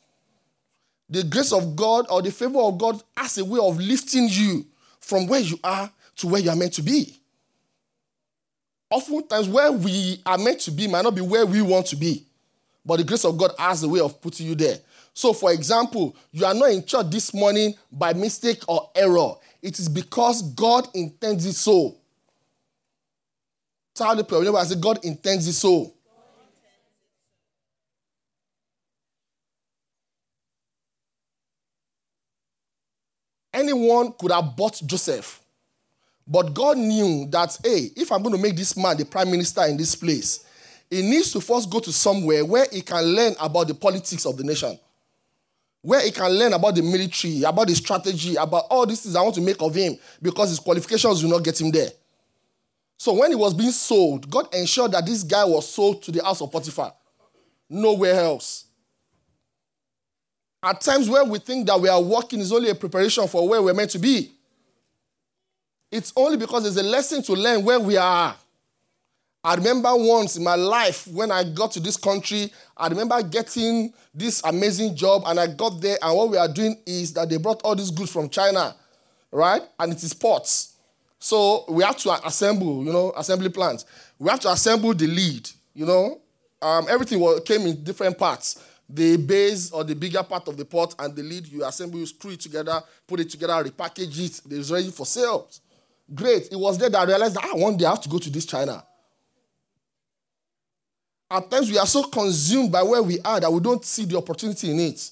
The 1.09 1.23
grace 1.23 1.51
of 1.51 1.75
God 1.75 2.05
or 2.09 2.21
the 2.21 2.31
favor 2.31 2.59
of 2.59 2.77
God 2.77 3.01
has 3.15 3.37
a 3.37 3.45
way 3.45 3.59
of 3.61 3.77
lifting 3.79 4.27
you 4.29 4.65
from 4.99 5.27
where 5.27 5.39
you 5.39 5.59
are 5.63 5.89
to 6.17 6.27
where 6.27 6.41
you 6.41 6.49
are 6.49 6.55
meant 6.55 6.73
to 6.73 6.81
be. 6.81 7.17
Oftentimes, 8.89 9.49
where 9.49 9.71
we 9.71 10.21
are 10.25 10.37
meant 10.37 10.61
to 10.61 10.71
be 10.71 10.87
might 10.87 11.03
not 11.03 11.15
be 11.15 11.21
where 11.21 11.45
we 11.45 11.61
want 11.61 11.85
to 11.87 11.95
be, 11.97 12.25
but 12.85 12.97
the 12.97 13.03
grace 13.03 13.25
of 13.25 13.37
God 13.37 13.51
has 13.57 13.83
a 13.83 13.89
way 13.89 13.99
of 13.99 14.21
putting 14.21 14.47
you 14.47 14.55
there. 14.55 14.77
So, 15.17 15.33
for 15.33 15.51
example, 15.51 16.15
you 16.31 16.45
are 16.45 16.53
not 16.53 16.69
in 16.69 16.85
church 16.85 17.07
this 17.09 17.33
morning 17.33 17.73
by 17.91 18.13
mistake 18.13 18.61
or 18.67 18.91
error. 18.93 19.33
It 19.63 19.79
is 19.79 19.89
because 19.89 20.43
God 20.53 20.89
intends 20.93 21.43
it 21.47 21.55
so. 21.55 21.95
Tell 23.95 24.15
the 24.15 24.23
people, 24.23 24.55
I 24.55 24.63
said 24.63 24.79
God 24.79 25.03
intends 25.03 25.47
it 25.47 25.53
so. 25.53 25.91
Anyone 33.51 34.13
could 34.19 34.31
have 34.31 34.55
bought 34.55 34.79
Joseph. 34.85 35.41
But 36.27 36.53
God 36.53 36.77
knew 36.77 37.25
that, 37.31 37.57
hey, 37.63 37.89
if 37.95 38.11
I'm 38.11 38.21
going 38.21 38.35
to 38.35 38.41
make 38.41 38.55
this 38.55 38.77
man 38.77 38.95
the 38.95 39.05
prime 39.05 39.31
minister 39.31 39.65
in 39.65 39.77
this 39.77 39.95
place, 39.95 40.45
he 40.91 41.01
needs 41.01 41.31
to 41.31 41.41
first 41.41 41.71
go 41.71 41.79
to 41.79 41.91
somewhere 41.91 42.45
where 42.45 42.67
he 42.71 42.81
can 42.81 43.03
learn 43.03 43.33
about 43.41 43.67
the 43.67 43.73
politics 43.73 44.27
of 44.27 44.37
the 44.37 44.43
nation, 44.43 44.77
where 45.87 46.01
he 46.01 46.11
can 46.11 46.29
learn 46.29 46.51
about 46.51 46.75
the 46.75 46.81
military, 46.81 47.43
about 47.43 47.65
the 47.65 47.73
strategy, 47.73 48.35
about 48.35 48.65
all 48.69 48.85
these 48.85 48.99
things 48.99 49.15
I 49.15 49.21
want 49.21 49.35
to 49.35 49.41
make 49.41 49.61
of 49.61 49.73
him 49.73 49.97
because 50.21 50.49
his 50.49 50.59
qualifications 50.59 51.23
will 51.23 51.29
not 51.29 51.45
get 51.45 51.61
him 51.61 51.71
there. 51.71 51.87
So 52.97 53.13
when 53.13 53.31
he 53.31 53.35
was 53.35 53.53
being 53.53 53.71
sold, 53.71 54.29
God 54.29 54.53
ensured 54.53 54.91
that 54.91 55.05
this 55.05 55.23
guy 55.23 55.45
was 55.45 55.65
sold 55.69 56.03
to 56.03 56.11
the 56.11 56.21
house 56.21 56.41
of 56.41 56.51
Potiphar, 56.51 56.93
nowhere 57.69 58.15
else. 58.15 58.65
At 60.61 60.81
times 60.81 61.07
where 61.09 61.23
we 61.23 61.39
think 61.39 61.65
that 61.67 61.79
we 61.79 61.87
are 61.87 62.01
working 62.01 62.41
is 62.41 62.51
only 62.51 62.69
a 62.69 62.75
preparation 62.75 63.25
for 63.29 63.47
where 63.47 63.61
we're 63.61 63.73
meant 63.73 63.91
to 63.91 63.99
be. 63.99 64.33
It's 65.89 66.11
only 66.17 66.35
because 66.35 66.63
there's 66.63 66.75
a 66.75 66.83
lesson 66.83 67.23
to 67.23 67.31
learn 67.33 67.63
where 67.63 67.79
we 67.79 67.95
are. 67.95 68.35
I 69.47 69.55
remember 69.55 69.95
once 69.95 70.35
in 70.35 70.43
my 70.43 70.55
life 70.55 71.07
when 71.07 71.31
I 71.31 71.45
got 71.45 71.71
to 71.71 71.79
this 71.79 71.95
country, 71.95 72.51
I 72.75 72.89
remember 72.89 73.23
getting 73.23 73.93
this 74.13 74.41
amazing 74.43 74.93
job, 74.93 75.23
and 75.25 75.39
I 75.39 75.47
got 75.47 75.79
there, 75.79 75.97
and 76.01 76.17
what 76.17 76.29
we 76.29 76.35
are 76.37 76.49
doing 76.49 76.77
is 76.85 77.13
that 77.13 77.29
they 77.29 77.37
brought 77.37 77.61
all 77.61 77.73
these 77.73 77.89
goods 77.89 78.11
from 78.11 78.27
China, 78.27 78.75
right? 79.31 79.61
And 79.79 79.93
it 79.93 80.03
is 80.03 80.13
ports. 80.13 80.73
So 81.17 81.63
we 81.69 81.81
have 81.85 81.95
to 81.99 82.27
assemble, 82.27 82.83
you 82.83 82.91
know, 82.91 83.13
assembly 83.15 83.47
plants. 83.47 83.85
We 84.19 84.29
have 84.29 84.41
to 84.41 84.51
assemble 84.51 84.93
the 84.93 85.07
lead, 85.07 85.49
you 85.73 85.85
know. 85.85 86.19
Um, 86.61 86.87
everything 86.89 87.23
came 87.45 87.61
in 87.61 87.85
different 87.85 88.17
parts. 88.17 88.61
The 88.89 89.15
base 89.15 89.71
or 89.71 89.85
the 89.85 89.95
bigger 89.95 90.23
part 90.23 90.49
of 90.49 90.57
the 90.57 90.65
pot 90.65 90.93
and 90.99 91.15
the 91.15 91.23
lead, 91.23 91.47
you 91.47 91.63
assemble, 91.63 91.99
you 91.99 92.05
screw 92.05 92.31
it 92.31 92.41
together, 92.41 92.83
put 93.07 93.21
it 93.21 93.29
together, 93.29 93.53
repackage 93.63 94.19
it. 94.19 94.41
It's 94.51 94.69
ready 94.69 94.91
for 94.91 95.05
sales. 95.05 95.61
Great. 96.13 96.51
It 96.51 96.57
was 96.57 96.77
there 96.77 96.89
that 96.89 96.99
I 96.99 97.05
realized 97.05 97.35
that 97.35 97.45
ah, 97.45 97.55
one 97.55 97.77
day 97.77 97.85
I 97.85 97.91
have 97.91 98.01
to 98.01 98.09
go 98.09 98.17
to 98.17 98.29
this 98.29 98.45
China. 98.45 98.83
At 101.29 101.51
times 101.51 101.69
we 101.69 101.77
are 101.77 101.85
so 101.85 102.03
consumed 102.03 102.71
by 102.71 102.81
where 102.83 103.03
we 103.03 103.19
are 103.19 103.39
that 103.39 103.51
we 103.51 103.59
don't 103.59 103.83
see 103.83 104.05
the 104.05 104.17
opportunity 104.17 104.71
in 104.71 104.79
it. 104.79 105.11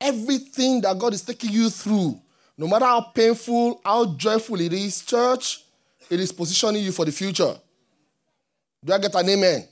Everything 0.00 0.80
that 0.80 0.98
God 0.98 1.14
is 1.14 1.22
taking 1.22 1.50
you 1.50 1.70
through, 1.70 2.20
no 2.56 2.68
matter 2.68 2.84
how 2.84 3.00
painful, 3.00 3.80
how 3.84 4.14
joyful 4.14 4.60
it 4.60 4.72
is, 4.72 5.02
church, 5.02 5.64
it 6.10 6.20
is 6.20 6.30
positioning 6.30 6.82
you 6.82 6.92
for 6.92 7.04
the 7.04 7.12
future. 7.12 7.54
Do 8.84 8.92
I 8.92 8.98
get 8.98 9.14
an 9.14 9.28
amen? 9.28 9.44
amen? 9.54 9.68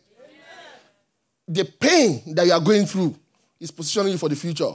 The 1.46 1.64
pain 1.64 2.34
that 2.34 2.46
you 2.46 2.52
are 2.52 2.60
going 2.60 2.86
through 2.86 3.16
is 3.58 3.70
positioning 3.70 4.12
you 4.12 4.18
for 4.18 4.28
the 4.28 4.36
future. 4.36 4.72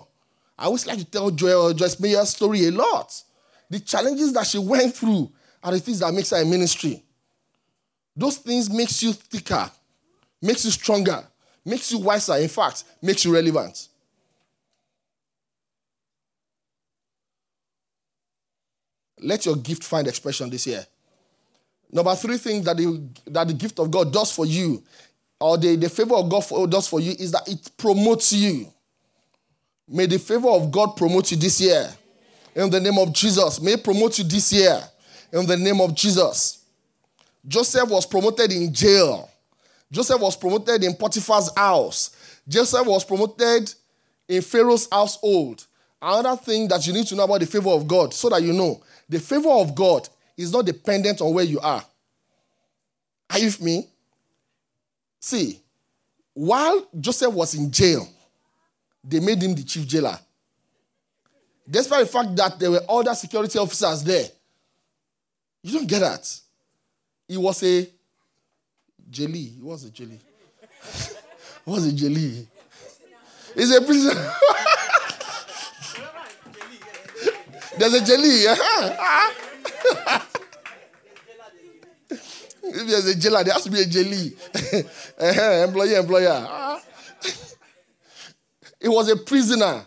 I 0.58 0.66
always 0.66 0.86
like 0.86 1.00
to 1.00 1.06
tell 1.06 1.32
Joy 1.32 1.70
uh, 1.70 1.74
Joyce 1.74 2.00
Meyer's 2.00 2.30
story 2.30 2.66
a 2.66 2.72
lot. 2.72 3.22
The 3.70 3.80
challenges 3.80 4.32
that 4.34 4.46
she 4.48 4.58
went 4.58 4.96
through 4.96 5.32
are 5.64 5.72
the 5.72 5.80
things 5.80 6.00
that 6.00 6.14
makes 6.14 6.30
her 6.30 6.42
a 6.42 6.46
ministry. 6.46 7.05
Those 8.16 8.38
things 8.38 8.70
makes 8.70 9.04
you 9.04 9.14
thicker, 9.14 9.70
makes 10.42 10.64
you 10.64 10.72
stronger, 10.72 11.24
makes 11.66 11.92
you 11.92 12.00
wiser, 12.00 12.36
in 12.36 12.48
fact, 12.48 12.86
makes 13.02 13.26
you 13.26 13.34
relevant. 13.34 13.90
Let 19.20 19.46
your 19.46 19.56
gift 19.56 19.84
find 19.84 20.08
expression 20.08 20.50
this 20.50 20.68
year. 20.68 20.86
Number 21.92 22.16
three 22.16 22.38
thing 22.38 22.64
that 22.64 22.78
the, 22.78 23.02
that 23.28 23.48
the 23.48 23.54
gift 23.54 23.80
of 23.80 23.90
God 23.90 24.12
does 24.12 24.32
for 24.32 24.46
you, 24.46 24.84
or 25.40 25.58
the, 25.58 25.76
the 25.76 25.90
favor 25.90 26.16
of 26.16 26.30
God 26.30 26.46
for, 26.46 26.68
does 26.68 26.88
for 26.88 27.00
you, 27.00 27.12
is 27.18 27.32
that 27.32 27.48
it 27.48 27.72
promotes 27.78 28.32
you. 28.34 28.72
May 29.88 30.06
the 30.06 30.20
favor 30.20 30.50
of 30.50 30.72
God 30.72 30.96
promote 30.98 31.32
you 31.32 31.38
this 31.38 31.62
year 31.62 31.90
in 32.56 32.70
the 32.70 32.80
name 32.80 32.98
of 32.98 33.14
Jesus. 33.14 33.62
May 33.62 33.78
promote 33.78 34.18
you 34.18 34.24
this 34.24 34.52
year 34.52 34.82
in 35.32 35.46
the 35.46 35.58
name 35.58 35.80
of 35.82 35.94
Jesus. 35.94 36.65
Joseph 37.48 37.90
was 37.90 38.06
promoted 38.06 38.52
in 38.52 38.74
jail. 38.74 39.30
Joseph 39.92 40.20
was 40.20 40.36
promoted 40.36 40.84
in 40.84 40.96
Potiphar's 40.96 41.56
house. 41.56 42.16
Joseph 42.48 42.86
was 42.86 43.04
promoted 43.04 43.74
in 44.28 44.42
Pharaoh's 44.42 44.88
household. 44.92 45.66
Another 46.02 46.36
thing 46.42 46.68
that 46.68 46.86
you 46.86 46.94
need 46.94 47.08
to 47.08 47.16
know 47.16 47.24
about 47.24 47.40
the 47.40 47.46
favor 47.46 47.70
of 47.70 47.88
God, 47.88 48.14
so 48.14 48.30
that 48.30 48.42
you 48.42 48.54
know, 48.54 48.82
the 49.08 49.20
favor 49.20 49.50
of 49.50 49.74
God 49.74 50.08
is 50.38 50.52
not 50.52 50.66
dependent 50.66 51.22
on 51.22 51.34
where 51.34 51.46
you 51.46 51.60
are. 51.60 51.84
Are 53.30 53.40
you 53.40 53.46
with 53.46 53.62
me? 53.62 53.88
See, 55.20 55.60
while 56.34 56.88
Joseph 57.00 57.34
was 57.34 57.56
in 57.56 57.72
jail, 57.72 58.08
they 59.04 59.20
made 59.20 59.42
him 59.42 59.56
the 59.56 59.64
chief 59.64 59.88
jailer. 59.88 60.20
Despite 61.68 62.02
the 62.02 62.12
fact 62.12 62.36
that 62.36 62.60
there 62.60 62.72
were 62.72 62.82
other 62.88 63.16
security 63.16 63.58
officers 63.58 64.04
there. 64.04 64.26
You 65.64 65.74
don't 65.74 65.88
get 65.88 66.00
that. 66.00 66.40
He 67.28 67.38
was 67.38 67.64
a 67.64 67.88
jelly. 69.10 69.42
He 69.44 69.62
was 69.62 69.84
a 69.84 69.90
jelly. 69.90 70.20
he 71.66 71.72
was 71.72 71.86
a 71.88 71.92
jelly. 71.94 72.48
He's 73.56 73.72
a 73.76 73.82
prisoner. 73.82 74.14
There's 77.78 77.94
a 77.94 78.06
jelly. 78.06 78.48
Uh-huh. 78.48 79.32
if 82.64 82.88
there's 82.88 83.06
a 83.08 83.16
jailer, 83.16 83.44
there 83.44 83.54
has 83.54 83.64
to 83.64 83.70
be 83.70 83.82
a 83.82 83.86
jelly. 83.86 84.34
Uh-huh, 85.20 85.66
employer, 85.68 86.00
employer. 86.00 86.30
Uh-huh. 86.30 86.80
he 88.82 88.88
was 88.88 89.10
a 89.10 89.18
prisoner, 89.18 89.86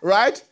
right? 0.00 0.42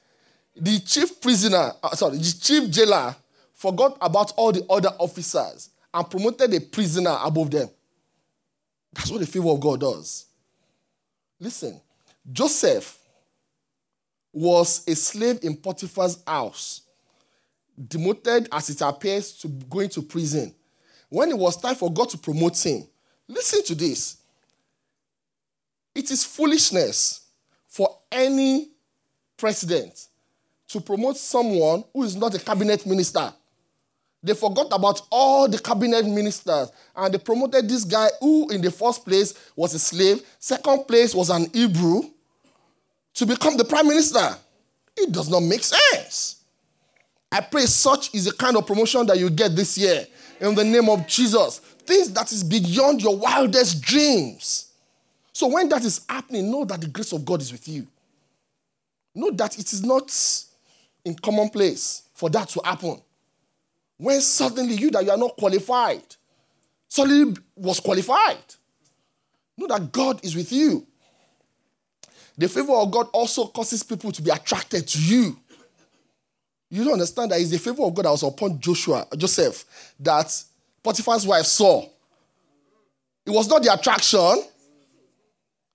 the 0.56 0.78
chief 0.80 1.20
prisoner, 1.20 1.72
uh, 1.82 1.94
sorry, 1.96 2.18
the 2.18 2.36
chief 2.40 2.70
jailer 2.70 3.14
forgot 3.52 3.96
about 4.00 4.32
all 4.36 4.52
the 4.52 4.64
other 4.70 4.90
officers 4.98 5.70
and 5.94 6.10
promoted 6.10 6.52
a 6.52 6.60
prisoner 6.60 7.16
above 7.22 7.52
them. 7.52 7.70
That's 8.92 9.10
what 9.10 9.20
the 9.20 9.26
favor 9.26 9.48
of 9.48 9.60
God 9.60 9.80
does. 9.80 10.26
Listen, 11.38 11.80
Joseph 12.30 12.98
was 14.32 14.82
a 14.88 14.96
slave 14.96 15.38
in 15.42 15.56
Potiphar's 15.56 16.18
house, 16.26 16.82
demoted 17.88 18.48
as 18.50 18.70
it 18.70 18.80
appears 18.80 19.32
to 19.38 19.48
going 19.48 19.88
to 19.90 20.02
prison. 20.02 20.52
When 21.08 21.30
it 21.30 21.38
was 21.38 21.56
time 21.56 21.76
for 21.76 21.92
God 21.92 22.08
to 22.10 22.18
promote 22.18 22.58
him, 22.64 22.86
listen 23.28 23.62
to 23.64 23.74
this. 23.76 24.16
It 25.94 26.10
is 26.10 26.24
foolishness 26.24 27.20
for 27.68 27.98
any 28.10 28.70
president 29.36 30.08
to 30.68 30.80
promote 30.80 31.16
someone 31.16 31.84
who 31.92 32.02
is 32.02 32.16
not 32.16 32.34
a 32.34 32.38
cabinet 32.38 32.84
minister. 32.84 33.32
They 34.24 34.32
forgot 34.32 34.68
about 34.72 35.02
all 35.10 35.46
the 35.46 35.58
cabinet 35.58 36.06
ministers 36.06 36.72
and 36.96 37.12
they 37.12 37.18
promoted 37.18 37.68
this 37.68 37.84
guy 37.84 38.08
who, 38.20 38.48
in 38.48 38.62
the 38.62 38.70
first 38.70 39.04
place, 39.04 39.34
was 39.54 39.74
a 39.74 39.78
slave, 39.78 40.22
second 40.38 40.88
place 40.88 41.14
was 41.14 41.28
an 41.28 41.46
Hebrew, 41.52 42.04
to 43.12 43.26
become 43.26 43.58
the 43.58 43.66
prime 43.66 43.86
minister. 43.86 44.34
It 44.96 45.12
does 45.12 45.28
not 45.28 45.40
make 45.40 45.62
sense. 45.62 46.36
I 47.30 47.42
pray 47.42 47.66
such 47.66 48.14
is 48.14 48.24
the 48.24 48.32
kind 48.32 48.56
of 48.56 48.66
promotion 48.66 49.06
that 49.08 49.18
you 49.18 49.28
get 49.28 49.54
this 49.54 49.76
year 49.76 50.06
in 50.40 50.54
the 50.54 50.64
name 50.64 50.88
of 50.88 51.06
Jesus. 51.06 51.58
Things 51.58 52.10
that 52.14 52.32
is 52.32 52.42
beyond 52.42 53.02
your 53.02 53.18
wildest 53.18 53.82
dreams. 53.82 54.72
So 55.34 55.48
when 55.48 55.68
that 55.68 55.84
is 55.84 56.00
happening, 56.08 56.50
know 56.50 56.64
that 56.64 56.80
the 56.80 56.86
grace 56.86 57.12
of 57.12 57.26
God 57.26 57.42
is 57.42 57.52
with 57.52 57.68
you. 57.68 57.86
Know 59.14 59.32
that 59.32 59.58
it 59.58 59.70
is 59.70 59.82
not 59.82 60.10
in 61.04 61.14
commonplace 61.16 62.04
for 62.14 62.30
that 62.30 62.48
to 62.48 62.62
happen. 62.64 63.02
When 63.98 64.20
suddenly 64.20 64.74
you 64.74 64.90
that 64.90 65.04
you 65.04 65.10
are 65.10 65.16
not 65.16 65.36
qualified, 65.36 66.02
suddenly 66.88 67.36
was 67.56 67.80
qualified. 67.80 68.38
Know 69.56 69.68
that 69.68 69.92
God 69.92 70.24
is 70.24 70.34
with 70.34 70.52
you. 70.52 70.86
The 72.36 72.48
favor 72.48 72.72
of 72.72 72.90
God 72.90 73.08
also 73.12 73.46
causes 73.46 73.82
people 73.82 74.10
to 74.10 74.20
be 74.20 74.30
attracted 74.30 74.88
to 74.88 75.00
you. 75.00 75.38
You 76.70 76.82
don't 76.82 76.94
understand 76.94 77.30
that 77.30 77.40
it's 77.40 77.50
the 77.50 77.58
favor 77.58 77.84
of 77.84 77.94
God 77.94 78.06
that 78.06 78.10
was 78.10 78.24
upon 78.24 78.58
Joshua, 78.58 79.06
Joseph, 79.16 79.64
that 80.00 80.44
Potiphar's 80.82 81.24
wife 81.24 81.44
saw. 81.44 81.86
It 83.24 83.30
was 83.30 83.48
not 83.48 83.62
the 83.62 83.72
attraction. 83.72 84.42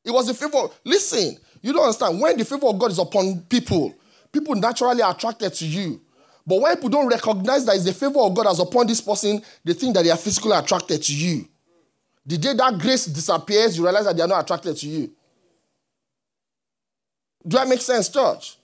It 0.03 0.11
was 0.11 0.27
the 0.27 0.33
favor. 0.33 0.67
Listen, 0.83 1.37
you 1.61 1.71
don't 1.71 1.83
understand. 1.83 2.19
When 2.19 2.37
the 2.37 2.43
favor 2.43 2.67
of 2.67 2.77
God 2.77 2.91
is 2.91 2.99
upon 2.99 3.41
people, 3.49 3.95
people 4.31 4.55
naturally 4.55 5.01
are 5.01 5.11
attracted 5.11 5.53
to 5.53 5.65
you. 5.65 6.01
But 6.49 6.61
when 6.61 6.75
people 6.77 6.89
don't 6.89 7.07
recognize 7.07 7.63
that 7.67 7.75
it's 7.75 7.85
the 7.85 7.93
favor 7.93 8.21
of 8.21 8.33
God 8.33 8.47
that's 8.47 8.57
upon 8.57 8.87
this 8.87 8.99
person, 8.99 9.39
they 9.63 9.73
think 9.73 9.93
that 9.93 10.03
they 10.03 10.09
are 10.09 10.17
physically 10.17 10.53
attracted 10.53 11.03
to 11.03 11.13
you. 11.15 11.47
The 12.25 12.39
day 12.39 12.53
that 12.55 12.79
grace 12.79 13.05
disappears, 13.05 13.77
you 13.77 13.83
realize 13.83 14.05
that 14.05 14.17
they 14.17 14.23
are 14.23 14.27
not 14.27 14.41
attracted 14.45 14.75
to 14.77 14.87
you. 14.87 15.11
Do 17.47 17.55
that 17.55 17.67
make 17.67 17.81
sense, 17.81 18.09
church? 18.09 18.57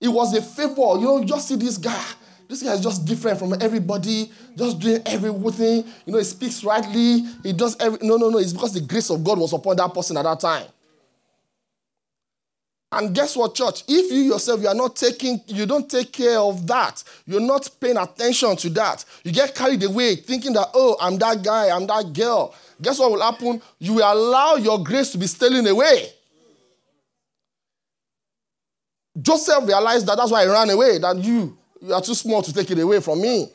It 0.00 0.08
was 0.08 0.34
a 0.34 0.40
favor. 0.40 0.98
You 0.98 1.02
know, 1.02 1.24
just 1.24 1.48
see 1.48 1.56
this 1.56 1.76
guy. 1.76 2.02
this 2.48 2.62
guy 2.62 2.72
is 2.72 2.80
just 2.80 3.04
different 3.04 3.38
from 3.38 3.52
everybody, 3.60 4.32
just 4.56 4.78
doing 4.78 5.02
everything. 5.04 5.84
You 6.06 6.12
know, 6.14 6.18
he 6.18 6.24
speaks 6.24 6.64
rightly. 6.64 7.20
He 7.42 7.52
does 7.52 7.76
every. 7.80 7.98
No, 8.00 8.16
no, 8.16 8.30
no. 8.30 8.38
It's 8.38 8.54
because 8.54 8.72
the 8.72 8.80
grace 8.80 9.10
of 9.10 9.22
God 9.22 9.38
was 9.38 9.52
upon 9.52 9.76
that 9.76 9.92
person 9.92 10.16
at 10.16 10.22
that 10.22 10.40
time. 10.40 10.66
And 12.90 13.14
guess 13.14 13.36
what, 13.36 13.54
church? 13.54 13.84
If 13.86 14.10
you 14.10 14.20
yourself, 14.20 14.62
you 14.62 14.68
are 14.68 14.74
not 14.74 14.96
taking, 14.96 15.42
you 15.46 15.66
don't 15.66 15.90
take 15.90 16.10
care 16.10 16.38
of 16.38 16.66
that, 16.68 17.04
you're 17.26 17.40
not 17.40 17.68
paying 17.78 17.98
attention 17.98 18.56
to 18.56 18.70
that, 18.70 19.04
you 19.24 19.32
get 19.32 19.54
carried 19.54 19.82
away 19.82 20.16
thinking 20.16 20.54
that, 20.54 20.68
oh, 20.72 20.96
I'm 20.98 21.18
that 21.18 21.42
guy, 21.42 21.68
I'm 21.68 21.86
that 21.86 22.12
girl. 22.14 22.54
Guess 22.80 22.98
what 22.98 23.10
will 23.10 23.20
happen? 23.20 23.60
You 23.78 23.94
will 23.94 24.10
allow 24.10 24.54
your 24.54 24.82
grace 24.82 25.12
to 25.12 25.18
be 25.18 25.26
stealing 25.26 25.66
away. 25.66 26.06
Joseph 29.20 29.66
realized 29.66 30.06
that 30.06 30.16
that's 30.16 30.30
why 30.30 30.44
he 30.44 30.50
ran 30.50 30.70
away, 30.70 30.98
that 30.98 31.16
you, 31.16 31.58
you 31.82 31.92
are 31.92 32.00
too 32.00 32.14
small 32.14 32.40
to 32.40 32.54
take 32.54 32.70
it 32.70 32.78
away 32.78 33.00
from 33.00 33.20
me. 33.20 33.48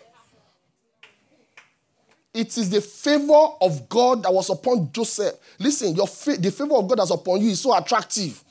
It 2.33 2.55
is 2.57 2.69
the 2.69 2.81
favor 2.81 3.47
of 3.61 3.87
God 3.89 4.23
that 4.23 4.33
was 4.33 4.49
upon 4.49 4.91
Joseph. 4.91 5.35
Listen, 5.59 5.95
your 5.95 6.07
fa- 6.07 6.37
the 6.37 6.51
favor 6.51 6.75
of 6.75 6.87
God 6.87 6.99
that's 6.99 7.11
upon 7.11 7.41
you 7.41 7.49
is 7.49 7.61
so 7.61 7.75
attractive. 7.75 8.43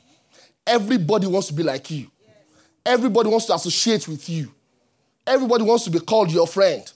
Everybody 0.66 1.26
wants 1.26 1.48
to 1.48 1.54
be 1.54 1.62
like 1.62 1.90
you. 1.90 2.10
Everybody 2.84 3.28
wants 3.28 3.46
to 3.46 3.54
associate 3.54 4.08
with 4.08 4.28
you. 4.28 4.52
Everybody 5.26 5.64
wants 5.64 5.84
to 5.84 5.90
be 5.90 6.00
called 6.00 6.30
your 6.32 6.46
friend. 6.46 6.90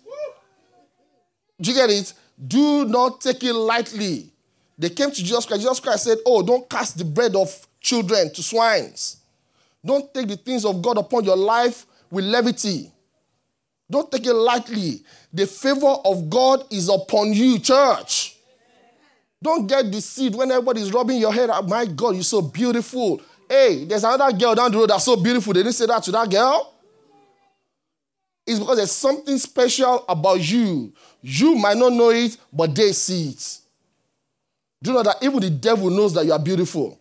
Do 1.61 1.71
you 1.71 1.77
get 1.77 1.91
it? 1.91 2.13
Do 2.47 2.85
not 2.85 3.21
take 3.21 3.43
it 3.45 3.53
lightly. 3.55 4.31
They 4.79 4.91
came 4.91 5.11
to 5.11 5.17
Jesus 5.17 5.47
Christ. 5.47 5.63
Jesus 5.63 5.81
Christ 5.81 6.05
said, 6.05 6.19
Oh, 6.27 6.43
don't 6.43 6.69
cast 6.69 6.99
the 6.99 7.05
bread 7.05 7.35
of 7.35 7.67
children 7.81 8.33
to 8.35 8.43
swines. 8.43 9.19
Don't 9.85 10.13
take 10.13 10.29
the 10.29 10.37
things 10.37 10.65
of 10.65 10.83
God 10.83 10.99
upon 10.99 11.25
your 11.25 11.37
life 11.37 11.87
with 12.11 12.25
levity. 12.25 12.93
Don't 13.91 14.11
take 14.11 14.27
it 14.27 14.35
lightly. 14.35 15.05
The 15.33 15.47
favor 15.47 15.97
of 16.05 16.29
God 16.29 16.65
is 16.73 16.89
upon 16.89 17.33
you, 17.33 17.59
church. 17.59 18.37
Don't 19.43 19.67
get 19.67 19.91
deceived 19.91 20.35
when 20.35 20.51
everybody's 20.51 20.93
rubbing 20.93 21.19
your 21.19 21.33
head. 21.33 21.51
My 21.69 21.87
God, 21.87 22.15
you're 22.15 22.25
so 22.25 22.43
beautiful. 22.43 23.21
Hey, 23.49 23.85
there's 23.85 24.05
another 24.05 24.37
girl 24.37 24.55
down 24.55 24.73
the 24.73 24.79
road 24.79 24.91
that's 24.91 25.05
so 25.05 25.17
beautiful. 25.17 25.53
They 25.53 25.63
didn't 25.63 25.75
say 25.75 25.87
that 25.87 26.03
to 26.05 26.13
that 26.13 26.31
girl. 26.31 26.73
It's 28.47 28.59
because 28.59 28.77
there's 28.77 28.93
something 28.93 29.39
special 29.39 30.05
about 30.09 30.41
you. 30.41 30.93
You 31.21 31.57
might 31.57 31.77
not 31.77 31.93
know 31.93 32.11
it, 32.11 32.37
but 32.53 32.75
they 32.75 32.93
see 32.93 33.31
it. 33.31 33.59
Do 34.83 34.91
you 34.91 34.97
know 34.97 35.03
that 35.03 35.17
even 35.23 35.41
the 35.41 35.51
devil 35.51 35.91
knows 35.91 36.15
that 36.15 36.25
you 36.25 36.33
are 36.33 36.39
beautiful? 36.39 36.99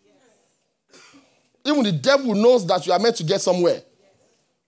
Even 1.64 1.84
the 1.84 1.92
devil 1.92 2.34
knows 2.34 2.66
that 2.68 2.86
you 2.86 2.94
are 2.94 3.00
meant 3.00 3.16
to 3.18 3.24
get 3.24 3.42
somewhere. 3.42 3.82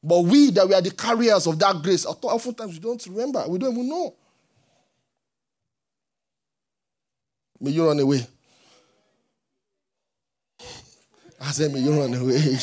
But 0.04 0.22
we, 0.22 0.52
that 0.52 0.68
we 0.68 0.74
are 0.74 0.82
the 0.82 0.92
carriers 0.92 1.48
of 1.48 1.58
that 1.60 1.82
grace, 1.82 2.06
oftentimes 2.06 2.74
we 2.74 2.80
don't 2.80 3.06
remember. 3.08 3.44
We 3.48 3.58
don't 3.60 3.74
even 3.74 3.90
know. 3.90 4.16
May 7.60 7.72
you 7.72 7.88
run 7.88 8.00
away. 8.00 8.28
I 11.40 11.52
said, 11.52 11.72
may 11.72 11.80
you 11.80 12.00
run 12.00 12.14
away. 12.22 12.58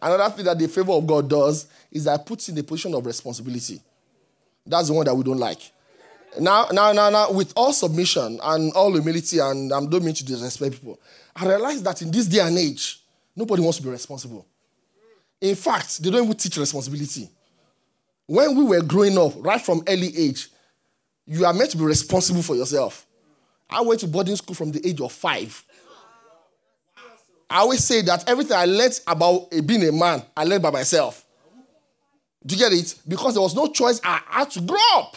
Another 0.00 0.30
thing 0.34 0.44
that 0.44 0.58
the 0.58 0.68
favor 0.68 0.92
of 0.92 1.06
God 1.06 1.28
does 1.28 1.66
is 1.90 2.04
that 2.04 2.24
puts 2.24 2.48
in 2.48 2.58
a 2.58 2.62
position 2.62 2.94
of 2.94 3.04
responsibility. 3.04 3.80
That's 4.64 4.88
the 4.88 4.94
one 4.94 5.04
that 5.06 5.14
we 5.14 5.24
don't 5.24 5.38
like. 5.38 5.58
Now, 6.38 6.66
now, 6.72 6.92
now, 6.92 7.10
now, 7.10 7.30
with 7.32 7.52
all 7.56 7.72
submission 7.72 8.38
and 8.42 8.72
all 8.72 8.92
humility, 8.92 9.38
and 9.38 9.72
I 9.72 9.80
don't 9.84 10.04
mean 10.04 10.14
to 10.14 10.24
disrespect 10.24 10.72
people, 10.76 10.98
I 11.36 11.46
realize 11.46 11.82
that 11.82 12.00
in 12.00 12.10
this 12.10 12.26
day 12.26 12.40
and 12.40 12.56
age, 12.56 13.00
nobody 13.36 13.62
wants 13.62 13.78
to 13.78 13.82
be 13.84 13.90
responsible. 13.90 14.46
In 15.40 15.54
fact, 15.56 16.02
they 16.02 16.10
don't 16.10 16.24
even 16.24 16.36
teach 16.36 16.56
responsibility. 16.56 17.28
When 18.26 18.56
we 18.56 18.64
were 18.64 18.82
growing 18.82 19.18
up, 19.18 19.32
right 19.38 19.60
from 19.60 19.82
early 19.88 20.16
age, 20.16 20.48
you 21.26 21.44
are 21.44 21.52
meant 21.52 21.70
to 21.72 21.76
be 21.76 21.84
responsible 21.84 22.42
for 22.42 22.56
yourself. 22.56 23.06
I 23.72 23.80
went 23.80 24.00
to 24.00 24.06
boarding 24.06 24.36
school 24.36 24.54
from 24.54 24.72
the 24.72 24.86
age 24.86 25.00
of 25.00 25.12
five. 25.12 25.64
I 27.48 27.58
always 27.58 27.84
say 27.84 28.00
that 28.02 28.28
everything 28.28 28.56
I 28.56 28.64
learned 28.64 28.98
about 29.06 29.50
being 29.66 29.86
a 29.86 29.92
man, 29.92 30.22
I 30.36 30.44
learned 30.44 30.62
by 30.62 30.70
myself. 30.70 31.26
Do 32.44 32.54
you 32.54 32.58
get 32.58 32.72
it? 32.72 32.94
Because 33.06 33.34
there 33.34 33.42
was 33.42 33.54
no 33.54 33.68
choice. 33.68 34.00
I 34.02 34.20
had 34.26 34.50
to 34.52 34.60
grow 34.60 34.78
up. 34.94 35.16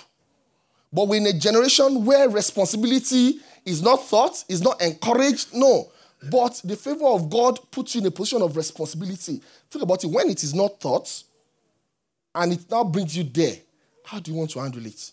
But 0.91 1.07
we're 1.07 1.17
in 1.17 1.27
a 1.27 1.33
generation 1.33 2.05
where 2.05 2.29
responsibility 2.29 3.39
is 3.65 3.81
not 3.81 4.05
thought, 4.05 4.43
is 4.47 4.61
not 4.61 4.81
encouraged. 4.81 5.53
No. 5.53 5.91
But 6.29 6.61
the 6.63 6.75
favor 6.75 7.05
of 7.05 7.29
God 7.29 7.59
puts 7.71 7.95
you 7.95 8.01
in 8.01 8.07
a 8.07 8.11
position 8.11 8.41
of 8.41 8.55
responsibility. 8.55 9.41
Think 9.69 9.83
about 9.83 10.03
it. 10.03 10.07
When 10.07 10.29
it 10.29 10.43
is 10.43 10.53
not 10.53 10.79
thought 10.79 11.23
and 12.33 12.53
it 12.53 12.69
now 12.69 12.83
brings 12.83 13.15
you 13.17 13.23
there, 13.23 13.55
how 14.03 14.19
do 14.19 14.31
you 14.31 14.37
want 14.37 14.51
to 14.51 14.59
handle 14.59 14.85
it? 14.85 15.11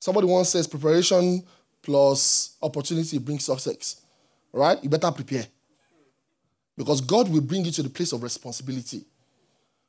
Somebody 0.00 0.26
once 0.26 0.48
says 0.48 0.66
preparation 0.66 1.44
plus 1.82 2.56
opportunity 2.62 3.18
brings 3.18 3.44
success. 3.44 4.00
Right? 4.52 4.82
You 4.82 4.88
better 4.88 5.10
prepare. 5.10 5.46
Because 6.76 7.00
God 7.00 7.28
will 7.28 7.40
bring 7.40 7.64
you 7.64 7.70
to 7.72 7.82
the 7.82 7.90
place 7.90 8.12
of 8.12 8.22
responsibility. 8.22 9.04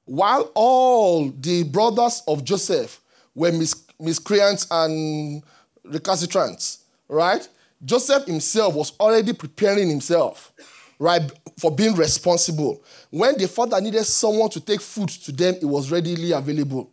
While 0.05 0.51
all 0.53 1.29
the 1.29 1.63
brothers 1.63 2.23
of 2.27 2.43
Joseph 2.43 2.99
were 3.33 3.51
mis- 3.51 3.85
miscreants 3.99 4.67
and 4.69 5.41
recalcitrants, 5.85 6.79
right? 7.07 7.47
Joseph 7.83 8.25
himself 8.25 8.75
was 8.75 8.93
already 8.99 9.33
preparing 9.33 9.89
himself, 9.89 10.53
right, 10.99 11.21
for 11.57 11.71
being 11.71 11.95
responsible. 11.95 12.83
When 13.09 13.37
the 13.37 13.47
father 13.47 13.79
needed 13.79 14.05
someone 14.05 14.49
to 14.49 14.59
take 14.59 14.81
food 14.81 15.09
to 15.09 15.31
them, 15.31 15.55
it 15.61 15.65
was 15.65 15.91
readily 15.91 16.31
available. 16.31 16.92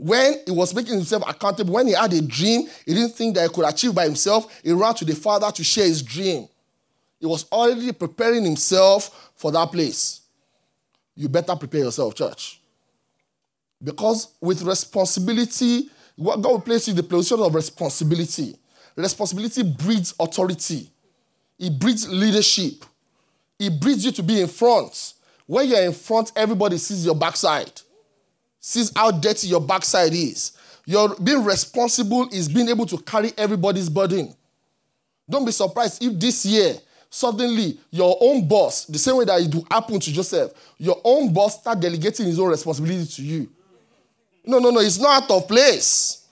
When 0.00 0.34
he 0.46 0.52
was 0.52 0.72
making 0.72 0.94
himself 0.94 1.24
accountable, 1.26 1.74
when 1.74 1.88
he 1.88 1.92
had 1.92 2.12
a 2.12 2.22
dream, 2.22 2.68
he 2.86 2.94
didn't 2.94 3.16
think 3.16 3.34
that 3.34 3.48
he 3.48 3.52
could 3.52 3.66
achieve 3.66 3.94
by 3.96 4.04
himself, 4.04 4.60
he 4.62 4.72
ran 4.72 4.94
to 4.94 5.04
the 5.04 5.16
father 5.16 5.50
to 5.50 5.64
share 5.64 5.86
his 5.86 6.02
dream. 6.02 6.48
He 7.18 7.26
was 7.26 7.44
already 7.50 7.90
preparing 7.92 8.44
himself 8.44 9.32
for 9.34 9.50
that 9.50 9.72
place. 9.72 10.20
You 11.16 11.28
better 11.28 11.56
prepare 11.56 11.80
yourself, 11.80 12.14
church. 12.14 12.60
Because 13.82 14.28
with 14.40 14.62
responsibility, 14.62 15.90
what 16.14 16.40
God 16.42 16.50
will 16.50 16.60
place 16.60 16.86
you 16.86 16.92
in 16.92 16.96
the 16.96 17.02
position 17.02 17.40
of 17.40 17.52
responsibility. 17.52 18.56
Responsibility 18.94 19.64
breeds 19.64 20.14
authority, 20.18 20.90
it 21.58 21.76
breeds 21.78 22.08
leadership, 22.08 22.84
it 23.58 23.80
breeds 23.80 24.04
you 24.04 24.12
to 24.12 24.22
be 24.22 24.40
in 24.40 24.46
front. 24.48 25.14
When 25.46 25.68
you're 25.68 25.82
in 25.82 25.92
front, 25.92 26.30
everybody 26.36 26.78
sees 26.78 27.04
your 27.04 27.14
backside, 27.16 27.80
sees 28.60 28.92
how 28.94 29.10
dirty 29.10 29.48
your 29.48 29.60
backside 29.60 30.12
is. 30.12 30.52
Your 30.86 31.14
being 31.16 31.44
responsible 31.44 32.28
is 32.32 32.48
being 32.48 32.68
able 32.68 32.86
to 32.86 32.98
carry 32.98 33.32
everybody's 33.36 33.88
burden. 33.88 34.34
Don't 35.28 35.44
be 35.44 35.52
surprised 35.52 36.02
if 36.02 36.18
this 36.18 36.46
year 36.46 36.74
suddenly 37.10 37.78
your 37.90 38.16
own 38.20 38.46
boss, 38.46 38.84
the 38.86 38.98
same 38.98 39.16
way 39.16 39.24
that 39.24 39.40
it 39.40 39.54
happened 39.70 40.02
to 40.02 40.12
Joseph, 40.12 40.52
your 40.78 41.00
own 41.04 41.32
boss 41.32 41.60
start 41.60 41.80
delegating 41.80 42.26
his 42.26 42.38
own 42.40 42.48
responsibility 42.48 43.06
to 43.06 43.22
you. 43.22 43.48
No, 44.44 44.58
no, 44.58 44.70
no, 44.70 44.80
it's 44.80 44.98
not 44.98 45.24
out 45.24 45.30
of 45.30 45.48
place. 45.48 46.26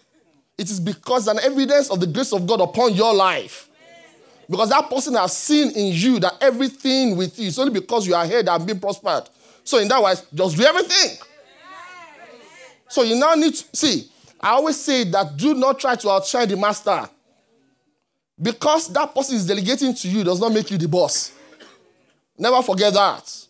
It 0.56 0.70
is 0.70 0.80
because 0.80 1.28
an 1.28 1.38
evidence 1.40 1.90
of 1.90 2.00
the 2.00 2.06
grace 2.06 2.32
of 2.32 2.46
God 2.46 2.60
upon 2.62 2.94
your 2.94 3.12
life. 3.12 3.68
Because 4.48 4.70
that 4.70 4.88
person 4.88 5.14
has 5.14 5.36
seen 5.36 5.70
in 5.72 5.92
you 5.92 6.20
that 6.20 6.34
everything 6.40 7.16
with 7.16 7.38
you 7.38 7.48
is 7.48 7.58
only 7.58 7.78
because 7.78 8.06
you 8.06 8.14
are 8.14 8.24
here 8.24 8.42
that 8.42 8.64
being 8.64 8.78
prospered. 8.78 9.28
So 9.64 9.78
in 9.78 9.88
that 9.88 10.02
way, 10.02 10.14
just 10.32 10.56
do 10.56 10.64
everything. 10.64 11.18
So 12.88 13.02
you 13.02 13.16
now 13.16 13.34
need 13.34 13.54
to 13.54 13.76
see. 13.76 14.10
I 14.40 14.50
always 14.50 14.80
say 14.80 15.04
that 15.04 15.36
do 15.36 15.54
not 15.54 15.78
try 15.78 15.96
to 15.96 16.10
outshine 16.10 16.48
the 16.48 16.56
master. 16.56 17.08
Because 18.40 18.92
that 18.92 19.14
person 19.14 19.36
is 19.36 19.46
delegating 19.46 19.94
to 19.94 20.08
you 20.08 20.22
does 20.22 20.40
not 20.40 20.52
make 20.52 20.70
you 20.70 20.76
the 20.78 20.88
boss. 20.88 21.32
Never 22.38 22.62
forget 22.62 22.92
that. 22.92 23.46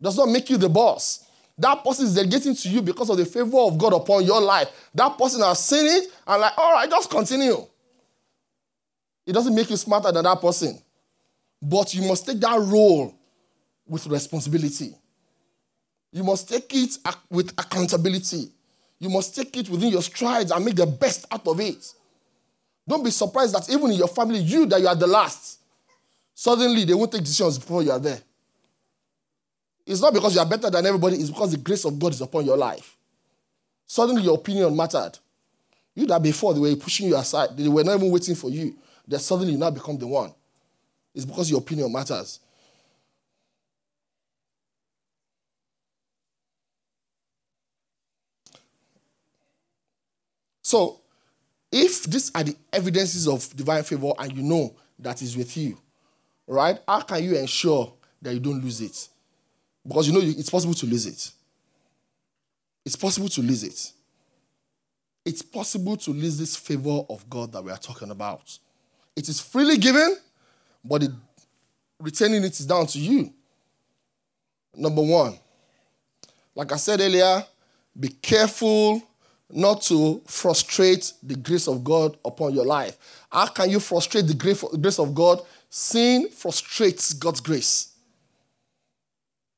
Does 0.00 0.16
not 0.16 0.28
make 0.28 0.50
you 0.50 0.56
the 0.56 0.68
boss. 0.68 1.24
That 1.56 1.82
person 1.82 2.06
is 2.06 2.14
delegating 2.14 2.54
to 2.54 2.68
you 2.68 2.82
because 2.82 3.10
of 3.10 3.16
the 3.16 3.24
favor 3.24 3.58
of 3.58 3.78
God 3.78 3.92
upon 3.92 4.24
your 4.24 4.40
life. 4.40 4.68
That 4.94 5.16
person 5.18 5.40
has 5.42 5.64
seen 5.64 5.86
it 5.86 6.12
and 6.26 6.40
like, 6.40 6.52
all 6.56 6.72
right, 6.72 6.88
just 6.88 7.10
continue. 7.10 7.66
It 9.26 9.32
doesn't 9.32 9.54
make 9.54 9.68
you 9.70 9.76
smarter 9.76 10.10
than 10.12 10.24
that 10.24 10.40
person. 10.40 10.80
But 11.60 11.94
you 11.94 12.02
must 12.06 12.26
take 12.26 12.40
that 12.40 12.58
role 12.60 13.14
with 13.86 14.06
responsibility. 14.06 14.94
You 16.12 16.22
must 16.24 16.48
take 16.48 16.72
it 16.74 16.96
with 17.28 17.52
accountability. 17.58 18.50
You 18.98 19.08
must 19.08 19.34
take 19.34 19.56
it 19.56 19.68
within 19.68 19.90
your 19.90 20.02
strides 20.02 20.50
and 20.50 20.64
make 20.64 20.76
the 20.76 20.86
best 20.86 21.26
out 21.30 21.46
of 21.46 21.60
it. 21.60 21.92
Don't 22.86 23.04
be 23.04 23.10
surprised 23.10 23.54
that 23.54 23.68
even 23.70 23.90
in 23.90 23.98
your 23.98 24.08
family, 24.08 24.38
you 24.38 24.66
that 24.66 24.80
you 24.80 24.88
are 24.88 24.94
the 24.96 25.06
last, 25.06 25.60
suddenly 26.34 26.84
they 26.84 26.94
won't 26.94 27.12
take 27.12 27.22
decisions 27.22 27.58
before 27.58 27.82
you 27.82 27.90
are 27.90 27.98
there. 27.98 28.20
It's 29.86 30.00
not 30.00 30.12
because 30.12 30.34
you 30.34 30.40
are 30.40 30.46
better 30.46 30.70
than 30.70 30.84
everybody, 30.84 31.16
it's 31.16 31.30
because 31.30 31.52
the 31.52 31.58
grace 31.58 31.84
of 31.84 31.98
God 31.98 32.12
is 32.12 32.20
upon 32.20 32.44
your 32.44 32.56
life. 32.56 32.96
Suddenly 33.86 34.22
your 34.22 34.34
opinion 34.36 34.76
mattered. 34.76 35.12
You 35.94 36.06
that 36.06 36.22
before 36.22 36.54
they 36.54 36.60
were 36.60 36.76
pushing 36.76 37.08
you 37.08 37.16
aside, 37.16 37.56
they 37.56 37.68
were 37.68 37.84
not 37.84 37.96
even 37.96 38.10
waiting 38.10 38.34
for 38.34 38.50
you. 38.50 38.76
That 39.06 39.20
suddenly 39.20 39.52
you 39.52 39.58
now 39.58 39.70
become 39.70 39.98
the 39.98 40.06
one. 40.06 40.32
It's 41.14 41.24
because 41.24 41.50
your 41.50 41.60
opinion 41.60 41.92
matters. 41.92 42.40
So, 50.68 51.00
if 51.72 52.02
these 52.02 52.30
are 52.34 52.44
the 52.44 52.54
evidences 52.70 53.26
of 53.26 53.56
divine 53.56 53.82
favor 53.84 54.12
and 54.18 54.30
you 54.36 54.42
know 54.42 54.76
that 54.98 55.22
is 55.22 55.34
with 55.34 55.56
you, 55.56 55.78
right? 56.46 56.78
How 56.86 57.00
can 57.00 57.24
you 57.24 57.38
ensure 57.38 57.90
that 58.20 58.34
you 58.34 58.40
don't 58.40 58.62
lose 58.62 58.82
it? 58.82 59.08
Because 59.86 60.06
you 60.08 60.12
know 60.12 60.20
it's 60.20 60.50
possible 60.50 60.74
to 60.74 60.84
lose 60.84 61.06
it. 61.06 61.30
It's 62.84 62.96
possible 62.96 63.30
to 63.30 63.40
lose 63.40 63.64
it. 63.64 63.92
It's 65.24 65.40
possible 65.40 65.96
to 65.96 66.10
lose 66.10 66.36
this 66.36 66.54
favor 66.54 67.00
of 67.08 67.24
God 67.30 67.50
that 67.52 67.64
we 67.64 67.70
are 67.70 67.78
talking 67.78 68.10
about. 68.10 68.58
It 69.16 69.30
is 69.30 69.40
freely 69.40 69.78
given, 69.78 70.18
but 70.84 71.02
it, 71.02 71.12
retaining 71.98 72.44
it 72.44 72.60
is 72.60 72.66
down 72.66 72.88
to 72.88 72.98
you. 72.98 73.32
Number 74.76 75.00
one, 75.00 75.38
like 76.54 76.70
I 76.72 76.76
said 76.76 77.00
earlier, 77.00 77.42
be 77.98 78.08
careful 78.08 79.02
not 79.50 79.82
to 79.82 80.20
frustrate 80.26 81.12
the 81.22 81.36
grace 81.36 81.68
of 81.68 81.82
God 81.82 82.16
upon 82.24 82.54
your 82.54 82.66
life. 82.66 82.96
How 83.30 83.46
can 83.46 83.70
you 83.70 83.80
frustrate 83.80 84.26
the 84.26 84.34
grace 84.34 84.98
of 84.98 85.14
God? 85.14 85.40
Sin 85.70 86.28
frustrates 86.28 87.12
God's 87.14 87.40
grace. 87.40 87.92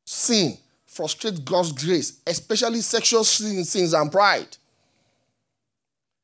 Sin 0.05 0.57
frustrates 0.87 1.38
God's 1.40 1.72
grace, 1.72 2.20
especially 2.26 2.81
sexual 2.81 3.24
sins, 3.24 3.70
sins 3.70 3.92
and 3.92 4.11
pride. 4.11 4.57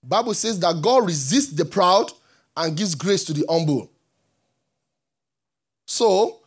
Bible 0.02 0.34
says 0.34 0.58
that 0.60 0.80
God 0.80 1.06
resists 1.06 1.52
the 1.52 1.64
proud 1.64 2.12
and 2.56 2.76
gives 2.76 2.94
grace 2.94 3.24
to 3.24 3.32
the 3.32 3.44
humble. 3.48 3.90
So, 5.84 6.40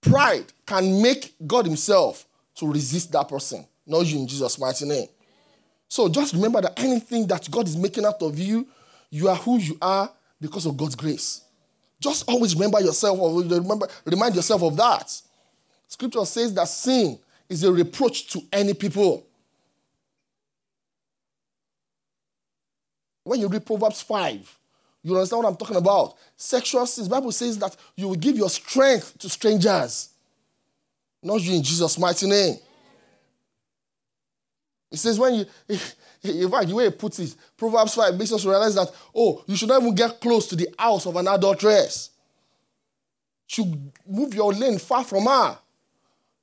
pride 0.00 0.44
can 0.64 1.02
make 1.02 1.34
God 1.46 1.66
Himself 1.66 2.26
to 2.56 2.70
resist 2.70 3.12
that 3.12 3.28
person, 3.28 3.66
not 3.86 4.06
you 4.06 4.20
in 4.20 4.26
Jesus' 4.28 4.58
mighty 4.58 4.86
name. 4.86 5.08
So 5.88 6.08
just 6.08 6.34
remember 6.34 6.60
that 6.60 6.78
anything 6.78 7.26
that 7.28 7.48
God 7.50 7.66
is 7.66 7.76
making 7.76 8.04
out 8.04 8.20
of 8.22 8.38
you, 8.38 8.66
you 9.10 9.28
are 9.28 9.36
who 9.36 9.58
you 9.58 9.78
are 9.80 10.10
because 10.40 10.66
of 10.66 10.76
God's 10.76 10.94
grace. 10.94 11.42
Just 12.00 12.28
always 12.28 12.54
remember 12.54 12.80
yourself, 12.80 13.18
or 13.18 13.42
remember, 13.42 13.88
remind 14.04 14.34
yourself 14.34 14.62
of 14.62 14.76
that. 14.76 15.20
Scripture 15.88 16.24
says 16.24 16.52
that 16.54 16.68
sin 16.68 17.18
is 17.48 17.62
a 17.64 17.72
reproach 17.72 18.28
to 18.28 18.42
any 18.52 18.74
people. 18.74 19.24
When 23.24 23.40
you 23.40 23.48
read 23.48 23.64
Proverbs 23.64 24.02
5, 24.02 24.58
you 25.02 25.14
understand 25.14 25.42
what 25.42 25.48
I'm 25.50 25.56
talking 25.56 25.76
about. 25.76 26.14
Sexual 26.36 26.86
sins. 26.86 27.08
Bible 27.08 27.32
says 27.32 27.58
that 27.58 27.76
you 27.96 28.08
will 28.08 28.16
give 28.16 28.36
your 28.36 28.50
strength 28.50 29.18
to 29.18 29.28
strangers. 29.28 30.10
Not 31.22 31.40
you 31.40 31.54
in 31.54 31.62
Jesus' 31.62 31.98
mighty 31.98 32.26
name. 32.28 32.56
It 34.90 34.98
says 34.98 35.18
when 35.18 35.34
you, 35.34 35.46
in 36.22 36.50
fact, 36.50 36.68
the 36.68 36.74
way 36.74 36.84
he 36.84 36.90
puts 36.90 37.18
it, 37.18 37.34
Proverbs 37.56 37.94
5 37.94 38.16
makes 38.16 38.32
us 38.32 38.44
realize 38.44 38.74
that, 38.74 38.90
oh, 39.14 39.42
you 39.46 39.56
should 39.56 39.68
not 39.68 39.82
even 39.82 39.94
get 39.94 40.20
close 40.20 40.46
to 40.48 40.56
the 40.56 40.68
house 40.78 41.06
of 41.06 41.16
an 41.16 41.28
adulteress. 41.28 42.10
Should 43.46 43.92
move 44.06 44.34
your 44.34 44.52
lane 44.52 44.78
far 44.78 45.04
from 45.04 45.24
her. 45.26 45.58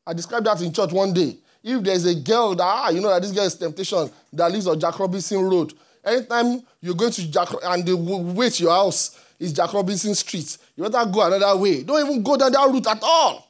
I 0.06 0.14
described 0.14 0.46
that 0.46 0.62
in 0.62 0.74
church 0.74 0.92
one 0.92 1.14
day. 1.14 1.38
If 1.64 1.82
there's 1.82 2.06
a 2.06 2.16
girl 2.16 2.56
that, 2.56 2.64
ah, 2.64 2.90
you 2.90 3.00
know 3.00 3.10
that 3.10 3.22
this 3.22 3.32
girl 3.32 3.46
is 3.46 3.56
temptation 3.56 4.10
that 4.34 4.52
lives 4.52 4.68
on 4.68 4.80
Jack 4.80 5.00
Robinson 5.00 5.42
Road, 5.42 5.74
anytime 6.04 6.62
you're 6.82 6.96
going 6.96 7.12
to 7.12 7.32
Jack 7.32 7.50
and 7.64 7.86
the 7.86 7.96
way 7.96 8.50
to 8.50 8.64
your 8.64 8.74
house 8.74 9.18
is 9.40 9.54
Jack 9.54 9.74
Robinson 9.74 10.14
Street, 10.14 10.58
you 10.76 10.84
better 10.90 11.10
go 11.10 11.22
another 11.26 11.58
way. 11.58 11.84
Don't 11.84 12.06
even 12.06 12.22
go 12.22 12.36
down 12.36 12.52
that 12.52 12.70
route 12.70 12.88
at 12.88 13.02
all. 13.02 13.50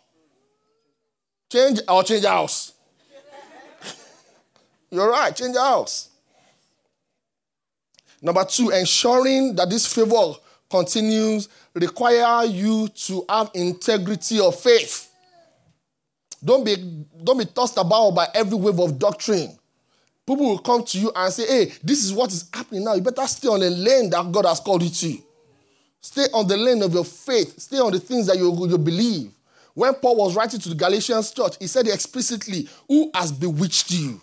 Change 1.52 1.80
or 1.88 2.04
change 2.04 2.26
house. 2.26 2.74
You're 4.94 5.10
right, 5.10 5.36
change 5.36 5.56
your 5.56 5.66
house. 5.66 6.10
Number 8.22 8.46
two, 8.46 8.70
ensuring 8.70 9.56
that 9.56 9.68
this 9.68 9.92
favor 9.92 10.36
continues 10.70 11.50
require 11.74 12.46
you 12.46 12.88
to 12.90 13.26
have 13.28 13.50
integrity 13.56 14.40
of 14.40 14.58
faith. 14.60 15.10
Don't 16.46 16.64
be, 16.64 16.76
don't 17.24 17.40
be 17.40 17.46
tossed 17.46 17.78
about 17.78 18.12
by 18.12 18.28
every 18.36 18.56
wave 18.56 18.80
of 18.80 19.00
doctrine. 19.00 19.58
People 20.28 20.46
will 20.46 20.60
come 20.60 20.84
to 20.84 21.00
you 21.00 21.12
and 21.16 21.34
say, 21.34 21.48
hey, 21.48 21.74
this 21.84 22.04
is 22.04 22.14
what 22.14 22.32
is 22.32 22.48
happening 22.54 22.84
now. 22.84 22.94
You 22.94 23.02
better 23.02 23.26
stay 23.28 23.48
on 23.48 23.62
the 23.62 23.72
lane 23.72 24.12
that 24.12 24.32
God 24.32 24.46
has 24.46 24.60
called 24.60 24.84
you 24.84 24.90
to. 24.92 25.24
Stay 26.02 26.26
on 26.34 26.48
the 26.48 26.56
lane 26.56 26.84
of 26.84 26.94
your 26.94 27.06
faith. 27.06 27.60
Stay 27.60 27.80
on 27.80 27.92
the 27.92 28.00
things 28.00 28.28
that 28.28 28.38
you, 28.38 28.68
you 28.68 28.78
believe. 28.78 29.32
When 29.74 29.94
Paul 29.96 30.18
was 30.18 30.36
writing 30.36 30.60
to 30.60 30.70
the 30.70 30.76
Galatians 30.76 31.32
church, 31.32 31.56
he 31.60 31.66
said 31.66 31.88
explicitly, 31.88 32.70
Who 32.88 33.10
has 33.16 33.32
bewitched 33.32 33.90
you? 33.90 34.22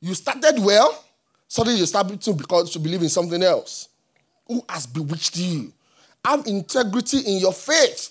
You 0.00 0.14
started 0.14 0.58
well, 0.58 1.04
suddenly 1.46 1.78
you 1.78 1.86
start 1.86 2.20
to, 2.20 2.32
because, 2.32 2.70
to 2.72 2.78
believe 2.78 3.02
in 3.02 3.08
something 3.08 3.42
else. 3.42 3.88
Who 4.46 4.62
has 4.68 4.86
bewitched 4.86 5.36
you? 5.36 5.72
Have 6.24 6.46
integrity 6.46 7.18
in 7.18 7.38
your 7.38 7.52
faith. 7.52 8.10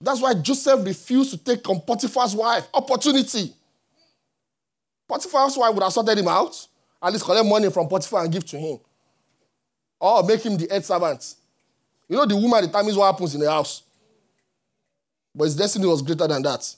That's 0.00 0.20
why 0.20 0.34
Joseph 0.34 0.84
refused 0.84 1.30
to 1.30 1.38
take 1.38 1.68
on 1.68 1.80
Potiphar's 1.80 2.34
wife. 2.34 2.66
Opportunity. 2.74 3.54
Potiphar's 5.08 5.56
wife 5.56 5.74
would 5.74 5.82
have 5.82 5.92
sorted 5.92 6.18
him 6.18 6.28
out, 6.28 6.66
at 7.02 7.12
least 7.12 7.24
collect 7.24 7.46
money 7.46 7.70
from 7.70 7.88
Potiphar 7.88 8.24
and 8.24 8.32
give 8.32 8.44
to 8.46 8.58
him. 8.58 8.78
Or 10.00 10.22
make 10.24 10.42
him 10.42 10.56
the 10.56 10.66
head 10.68 10.84
servant. 10.84 11.34
You 12.08 12.16
know, 12.16 12.26
the 12.26 12.36
woman 12.36 12.64
determines 12.64 12.96
what 12.96 13.12
happens 13.12 13.34
in 13.34 13.40
the 13.40 13.50
house. 13.50 13.82
But 15.34 15.44
his 15.44 15.56
destiny 15.56 15.86
was 15.86 16.02
greater 16.02 16.26
than 16.26 16.42
that. 16.42 16.74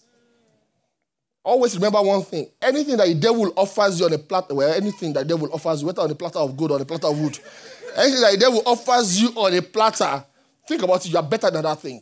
Always 1.45 1.75
remember 1.75 2.01
one 2.01 2.23
thing. 2.23 2.49
Anything 2.63 2.97
that 2.97 3.07
the 3.07 3.15
devil 3.15 3.53
offers 3.55 4.01
you 4.01 4.07
on 4.07 4.13
a 4.15 4.19
platter, 4.19 4.55
well, 4.55 4.73
anything 4.73 5.13
that 5.13 5.29
the 5.29 5.35
devil 5.37 5.51
offers 5.53 5.83
you, 5.83 5.87
whether 5.87 6.01
on 6.01 6.11
a 6.11 6.15
platter 6.15 6.39
of 6.39 6.57
gold 6.57 6.71
or 6.71 6.75
on 6.77 6.81
a 6.81 6.85
platter 6.87 7.07
of 7.07 7.21
wood, 7.21 7.39
anything 7.97 8.21
that 8.23 8.33
the 8.33 8.39
devil 8.39 8.63
offers 8.65 9.21
you 9.21 9.29
on 9.37 9.53
a 9.53 9.61
platter, 9.61 10.25
think 10.67 10.83
about 10.83 11.05
it, 11.05 11.13
you 11.13 11.19
are 11.19 11.23
better 11.23 11.51
than 11.51 11.63
that 11.63 11.79
thing. 11.79 12.01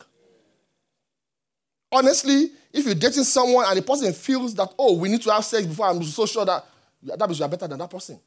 Honestly, 1.91 2.51
if 2.71 2.85
you're 2.85 2.95
dating 2.95 3.25
someone 3.25 3.65
and 3.67 3.77
the 3.77 3.81
person 3.81 4.13
feels 4.13 4.55
that, 4.55 4.69
oh, 4.79 4.97
we 4.97 5.09
need 5.09 5.21
to 5.21 5.31
have 5.31 5.43
sex 5.43 5.65
before 5.67 5.87
I'm 5.87 6.01
so 6.03 6.25
sure 6.25 6.45
that 6.45 6.65
that 7.03 7.19
means 7.27 7.37
you 7.37 7.45
are 7.45 7.49
better 7.49 7.67
than 7.67 7.77
that 7.79 7.89
person. 7.89 8.17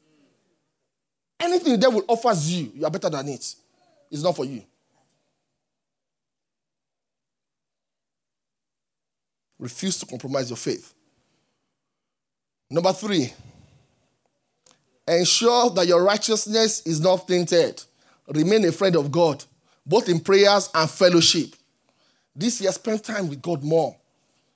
Anything 1.39 1.73
the 1.73 1.77
devil 1.79 2.03
offers 2.07 2.51
you, 2.51 2.71
you 2.75 2.85
are 2.85 2.91
better 2.91 3.09
than 3.09 3.27
it. 3.27 3.55
It's 4.11 4.23
not 4.23 4.35
for 4.35 4.45
you. 4.45 4.61
Refuse 9.59 9.97
to 9.97 10.05
compromise 10.05 10.49
your 10.49 10.57
faith. 10.57 10.93
Number 12.69 12.91
three, 12.93 13.33
ensure 15.07 15.69
that 15.71 15.87
your 15.87 16.03
righteousness 16.03 16.85
is 16.85 16.99
not 16.99 17.27
tainted. 17.27 17.81
Remain 18.27 18.65
a 18.65 18.71
friend 18.71 18.95
of 18.95 19.11
God, 19.11 19.43
both 19.85 20.09
in 20.09 20.19
prayers 20.19 20.69
and 20.73 20.89
fellowship. 20.89 21.55
This 22.35 22.61
year, 22.61 22.71
spend 22.71 23.03
time 23.03 23.29
with 23.29 23.41
God 23.41 23.63
more. 23.63 23.95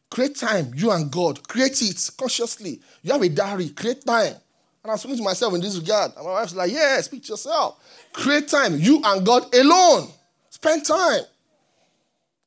Create 0.09 0.35
time, 0.35 0.71
you 0.75 0.91
and 0.91 1.09
God. 1.09 1.47
Create 1.47 1.81
it 1.81 2.11
consciously. 2.17 2.81
You 3.01 3.13
have 3.13 3.21
a 3.21 3.29
diary, 3.29 3.69
create 3.69 4.05
time. 4.05 4.35
And 4.83 4.91
I'm 4.91 4.97
speaking 4.97 5.17
to 5.17 5.23
myself 5.23 5.53
in 5.53 5.61
this 5.61 5.77
regard. 5.77 6.11
And 6.17 6.25
my 6.25 6.33
wife's 6.33 6.53
like, 6.53 6.71
yeah, 6.71 6.99
speak 7.01 7.23
to 7.23 7.29
yourself. 7.29 7.79
Create 8.11 8.47
time, 8.49 8.77
you 8.77 9.01
and 9.03 9.25
God 9.25 9.53
alone. 9.55 10.09
Spend 10.49 10.85
time. 10.85 11.21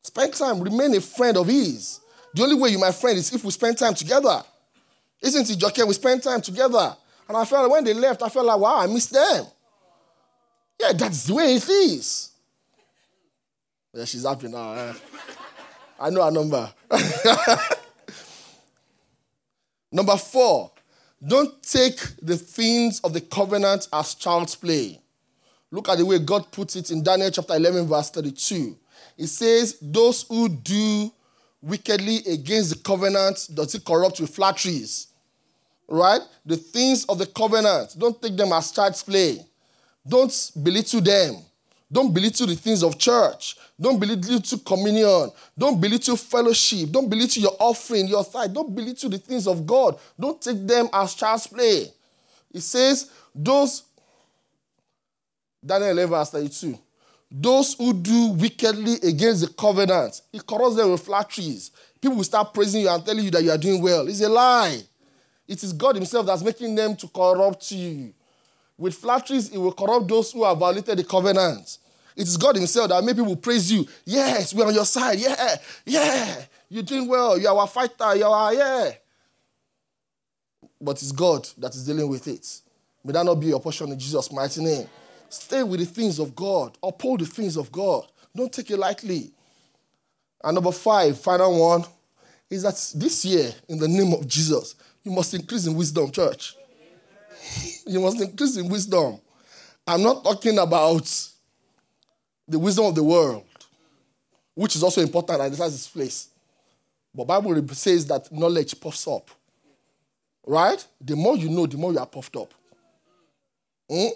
Spend 0.03 0.35
time. 0.35 0.61
Remain 0.61 0.94
a 0.94 1.00
friend 1.00 1.37
of 1.38 1.46
His. 1.46 2.00
The 2.35 2.42
only 2.42 2.57
way 2.57 2.68
you 2.68 2.79
my 2.79 2.92
friend 2.92 3.16
is 3.16 3.33
if 3.33 3.42
we 3.42 3.50
spend 3.50 3.79
time 3.79 3.94
together. 3.94 4.42
Isn't 5.25 5.49
it, 5.49 5.59
Joker? 5.59 5.87
We 5.87 5.95
spend 5.95 6.23
time 6.23 6.43
together. 6.43 6.95
And 7.27 7.37
I 7.37 7.47
felt 7.47 7.71
when 7.71 7.83
they 7.83 7.95
left, 7.95 8.23
I 8.23 8.29
felt 8.29 8.45
like, 8.45 8.59
wow, 8.59 8.81
I 8.81 8.87
missed 8.87 9.13
them. 9.13 9.47
Yeah, 10.79 10.93
that's 10.93 11.25
the 11.25 11.35
way 11.35 11.55
it 11.55 11.67
is. 11.67 12.31
Yeah, 13.95 14.05
she's 14.05 14.27
happy 14.27 14.49
now. 14.49 14.75
Eh? 14.75 14.93
I 15.99 16.11
know 16.11 16.25
her 16.25 16.31
number. 16.31 16.71
number 19.93 20.17
four, 20.17 20.73
don't 21.27 21.63
take 21.63 21.98
the 22.21 22.37
things 22.37 23.01
of 23.01 23.15
the 23.15 23.23
covenant 23.23 23.88
as 23.92 24.15
child's 24.15 24.57
play. 24.57 25.01
Look 25.71 25.88
at 25.88 25.96
the 25.96 26.05
way 26.05 26.19
God 26.19 26.53
puts 26.53 26.77
it 26.77 26.90
in 26.90 27.03
Daniel 27.03 27.31
chapter 27.31 27.55
11, 27.55 27.87
verse 27.87 28.11
32. 28.11 28.77
It 29.17 29.29
says, 29.29 29.79
Those 29.81 30.25
who 30.25 30.51
do 30.51 31.11
wickedly 31.63 32.19
against 32.31 32.71
the 32.71 32.83
covenant 32.83 33.48
does 33.55 33.75
it 33.75 33.85
corrupt 33.87 34.21
with 34.21 34.35
flatteries. 34.35 35.07
Right? 35.89 36.21
The 36.47 36.57
things 36.57 37.05
of 37.07 37.19
the 37.19 37.27
covenant, 37.27 37.95
don't 37.99 38.21
take 38.21 38.37
them 38.37 38.53
as 38.53 38.71
child's 38.73 39.03
play. 39.03 39.39
Don't 40.07 40.51
belittle 40.63 41.01
them. 41.01 41.37
Don't 41.91 42.13
belittle 42.13 42.47
the 42.47 42.57
things 42.57 42.83
of 42.83 42.99
church. 42.99 43.57
Don't 43.81 43.99
belittle 43.99 44.59
communion. 44.61 45.31
Don't 45.57 45.81
belittle 45.81 46.17
fellowship. 46.17 46.91
Don't 46.91 47.09
belittle 47.09 47.43
your 47.43 47.57
offering, 47.59 48.09
your 48.09 48.25
tithe. 48.25 48.53
Don't 48.53 48.75
belittle 48.75 49.11
the 49.11 49.19
things 49.19 49.47
of 49.47 49.67
God. 49.67 49.99
Don't 50.19 50.41
take 50.41 50.67
them 50.67 50.89
as 50.93 51.15
child's 51.15 51.47
play. 51.47 51.87
It 52.53 52.61
says, 52.61 53.11
those, 53.35 53.83
Daniel 55.65 55.91
11, 55.91 56.11
verse 56.11 56.31
32, 56.31 56.79
those 57.31 57.75
who 57.75 57.93
do 57.93 58.29
wickedly 58.29 58.95
against 59.03 59.41
the 59.43 59.53
covenant, 59.53 60.21
it 60.33 60.47
corrupts 60.47 60.77
them 60.77 60.93
with 60.93 61.03
flatteries. 61.03 61.71
People 62.01 62.17
will 62.17 62.25
start 62.25 62.55
praising 62.55 62.83
you 62.83 62.89
and 62.89 63.05
telling 63.05 63.25
you 63.25 63.31
that 63.31 63.43
you 63.43 63.51
are 63.51 63.59
doing 63.59 63.83
well. 63.83 64.07
It's 64.09 64.21
a 64.21 64.29
lie. 64.29 64.81
It 65.47 65.63
is 65.63 65.73
God 65.73 65.97
Himself 65.97 66.27
that's 66.27 66.42
making 66.42 66.75
them 66.75 66.97
to 66.97 67.09
corrupt 67.09 67.71
you. 67.73 68.15
With 68.77 68.95
flatteries, 68.95 69.51
it 69.51 69.59
will 69.59 69.73
corrupt 69.73 70.09
those 70.09 70.33
who 70.33 70.45
have 70.45 70.59
violated 70.59 70.99
the 70.99 71.05
covenant. 71.05 71.79
It 72.17 72.27
is 72.27 72.37
God 72.37 72.57
Himself 72.57 72.88
that 72.88 73.05
made 73.05 73.17
people 73.17 73.37
praise 73.37 73.71
you. 73.71 73.87
Yes, 74.05 74.55
we're 74.55 74.67
on 74.67 74.75
your 74.75 74.85
side. 74.85 75.19
Yeah, 75.19 75.57
yeah. 75.85 76.42
You're 76.69 76.83
doing 76.83 77.07
well. 77.07 77.38
You 77.38 77.49
are 77.49 77.59
our 77.59 77.69
fighter. 77.69 78.17
You 78.17 78.27
are, 78.27 78.55
yeah. 78.55 78.90
But 80.81 81.01
it's 81.03 81.13
God 81.13 81.49
that 81.59 81.75
is 81.75 81.87
dealing 81.87 82.09
with 82.09 82.27
it. 82.27 82.61
May 83.05 83.13
that 83.13 83.25
not 83.25 83.37
be 83.37 83.47
your 83.47 83.61
portion 83.61 83.92
in 83.92 83.99
Jesus' 83.99 84.33
mighty 84.33 84.63
name. 84.63 84.87
Stay 85.29 85.63
with 85.63 85.81
the 85.81 85.87
things 85.87 86.19
of 86.19 86.35
God. 86.35 86.77
Uphold 86.83 87.21
the 87.21 87.27
things 87.27 87.57
of 87.57 87.71
God. 87.71 88.07
Don't 88.35 88.53
take 88.53 88.71
it 88.71 88.79
lightly. 88.79 89.31
And 90.42 90.55
number 90.55 90.73
five, 90.73 91.19
final 91.19 91.61
one, 91.61 91.85
is 92.51 92.63
that 92.63 92.75
this 92.95 93.25
year, 93.25 93.53
in 93.69 93.79
the 93.79 93.88
name 93.88 94.13
of 94.13 94.27
Jesus, 94.27 94.75
you 95.05 95.13
must 95.13 95.35
increase 95.35 95.67
in 95.67 95.75
wisdom, 95.75 96.11
church. 96.11 96.57
you 97.87 98.00
must 98.00 98.21
increase 98.21 98.57
in 98.57 98.69
wisdom. 98.69 99.21
I'm 99.87 100.02
not 100.02 100.25
talking 100.25 100.59
about 100.59 101.29
the 102.48 102.59
wisdom 102.59 102.87
of 102.87 102.94
the 102.94 103.05
world, 103.05 103.44
which 104.55 104.75
is 104.75 104.83
also 104.83 105.02
important 105.02 105.40
and 105.40 105.52
it 105.52 105.59
has 105.59 105.75
its 105.75 105.87
place. 105.88 106.29
But 107.15 107.27
Bible 107.27 107.69
says 107.69 108.07
that 108.07 108.33
knowledge 108.33 108.81
puffs 108.81 109.07
up. 109.07 109.31
Right? 110.46 110.85
The 111.00 111.15
more 111.15 111.37
you 111.37 111.48
know, 111.48 111.67
the 111.67 111.77
more 111.77 111.92
you 111.92 111.98
are 111.98 112.07
puffed 112.07 112.37
up. 112.37 112.52
Mm? 113.90 114.11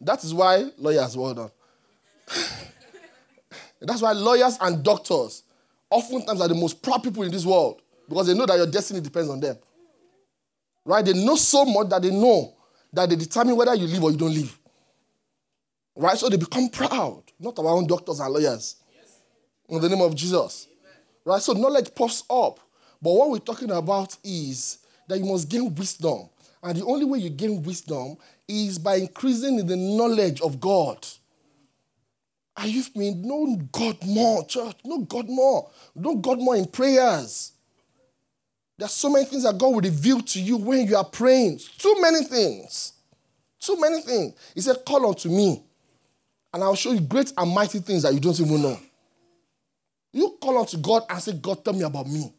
That 0.00 0.22
is 0.22 0.32
why 0.32 0.70
lawyers, 0.78 1.16
well 1.16 1.34
done. 1.34 1.50
That's 3.80 4.02
why 4.02 4.12
lawyers 4.12 4.56
and 4.60 4.82
doctors 4.82 5.42
oftentimes 5.90 6.40
are 6.40 6.48
the 6.48 6.54
most 6.54 6.80
proud 6.82 7.02
people 7.02 7.22
in 7.24 7.30
this 7.30 7.44
world 7.44 7.82
because 8.08 8.26
they 8.26 8.34
know 8.34 8.46
that 8.46 8.56
your 8.56 8.66
destiny 8.66 9.00
depends 9.00 9.28
on 9.28 9.40
them. 9.40 9.56
Right? 10.88 11.04
They 11.04 11.12
know 11.12 11.36
so 11.36 11.66
much 11.66 11.90
that 11.90 12.00
they 12.00 12.10
know 12.10 12.54
that 12.94 13.10
they 13.10 13.16
determine 13.16 13.54
whether 13.56 13.74
you 13.74 13.86
live 13.86 14.04
or 14.04 14.10
you 14.10 14.16
don't 14.16 14.32
live. 14.32 14.58
Right? 15.94 16.16
So 16.16 16.30
they 16.30 16.38
become 16.38 16.70
proud, 16.70 17.24
not 17.38 17.58
our 17.58 17.66
own 17.66 17.86
doctors 17.86 18.20
and 18.20 18.32
lawyers. 18.32 18.76
Yes. 18.90 19.18
In 19.68 19.82
the 19.82 19.88
name 19.90 20.00
of 20.00 20.14
Jesus. 20.14 20.66
Amen. 20.66 20.96
Right? 21.26 21.42
So 21.42 21.52
knowledge 21.52 21.94
puffs 21.94 22.24
up. 22.30 22.58
But 23.02 23.12
what 23.12 23.28
we're 23.28 23.38
talking 23.38 23.70
about 23.70 24.16
is 24.24 24.78
that 25.06 25.18
you 25.18 25.26
must 25.26 25.50
gain 25.50 25.74
wisdom. 25.74 26.30
And 26.62 26.78
the 26.78 26.86
only 26.86 27.04
way 27.04 27.18
you 27.18 27.28
gain 27.28 27.62
wisdom 27.62 28.16
is 28.48 28.78
by 28.78 28.96
increasing 28.96 29.58
in 29.58 29.66
the 29.66 29.76
knowledge 29.76 30.40
of 30.40 30.58
God. 30.58 31.06
Are 32.56 32.66
you 32.66 32.82
me? 32.94 33.12
Know 33.14 33.56
God 33.70 33.98
more, 34.06 34.42
church. 34.46 34.76
Know 34.86 35.00
God 35.00 35.28
more. 35.28 35.68
Know 35.94 36.14
God 36.16 36.38
more 36.38 36.56
in 36.56 36.64
prayers. 36.64 37.52
There's 38.78 38.92
so 38.92 39.10
many 39.10 39.24
things 39.24 39.42
that 39.42 39.58
God 39.58 39.74
will 39.74 39.80
reveal 39.80 40.20
to 40.20 40.40
you 40.40 40.56
when 40.56 40.86
you 40.86 40.96
are 40.96 41.04
praying. 41.04 41.60
Too 41.78 41.96
many 42.00 42.22
things. 42.22 42.92
Too 43.58 43.78
many 43.80 44.00
things. 44.00 44.34
He 44.54 44.60
said, 44.60 44.76
Call 44.86 45.06
unto 45.06 45.28
me, 45.28 45.62
and 46.54 46.62
I'll 46.62 46.76
show 46.76 46.92
you 46.92 47.00
great 47.00 47.32
and 47.36 47.50
mighty 47.50 47.80
things 47.80 48.04
that 48.04 48.14
you 48.14 48.20
don't 48.20 48.38
even 48.38 48.62
know. 48.62 48.78
You 50.12 50.38
call 50.40 50.58
unto 50.58 50.78
God 50.78 51.02
and 51.10 51.20
say, 51.20 51.32
God, 51.32 51.64
tell 51.64 51.74
me 51.74 51.82
about 51.82 52.06
me. 52.06 52.32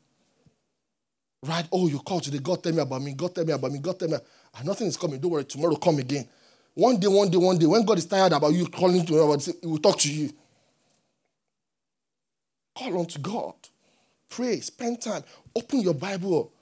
Right? 1.45 1.67
Oh, 1.71 1.87
you 1.87 1.99
call 1.99 2.19
today, 2.21 2.39
God, 2.39 2.63
tell 2.63 2.73
me 2.73 2.81
about 2.81 3.01
me. 3.01 3.13
God, 3.13 3.35
tell 3.35 3.45
me 3.45 3.53
about 3.53 3.71
me. 3.71 3.79
God, 3.79 3.99
tell 3.99 4.07
me. 4.09 4.17
And 4.57 4.65
nothing 4.65 4.87
is 4.87 4.97
coming. 4.97 5.19
Don't 5.19 5.31
worry, 5.31 5.43
tomorrow 5.45 5.75
come 5.75 5.99
again. 5.99 6.27
One 6.73 6.97
day, 6.99 7.07
one 7.07 7.29
day, 7.29 7.37
one 7.37 7.57
day, 7.57 7.65
when 7.65 7.85
God 7.85 7.97
is 7.97 8.05
tired 8.05 8.31
about 8.31 8.53
you 8.53 8.65
calling 8.67 9.05
to 9.05 9.13
him, 9.13 9.29
about 9.29 9.43
he 9.43 9.67
will 9.67 9.77
talk 9.77 9.97
to 9.99 10.11
you. 10.11 10.31
Call 12.77 12.99
on 12.99 13.05
to 13.07 13.19
God. 13.19 13.55
Pray, 14.29 14.59
spend 14.59 15.01
time, 15.01 15.23
open 15.55 15.81
your 15.81 15.93
Bible. 15.93 16.53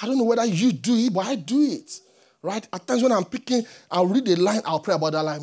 I 0.00 0.06
don't 0.06 0.18
know 0.18 0.24
whether 0.24 0.44
you 0.44 0.72
do 0.72 0.94
it, 0.94 1.12
but 1.12 1.26
I 1.26 1.34
do 1.34 1.62
it. 1.62 2.00
Right? 2.42 2.66
At 2.72 2.86
times 2.86 3.02
when 3.02 3.12
I'm 3.12 3.24
picking, 3.24 3.64
I'll 3.90 4.06
read 4.06 4.28
a 4.28 4.36
line, 4.36 4.60
I'll 4.64 4.78
pray 4.78 4.94
about 4.94 5.12
that 5.12 5.22
line. 5.22 5.40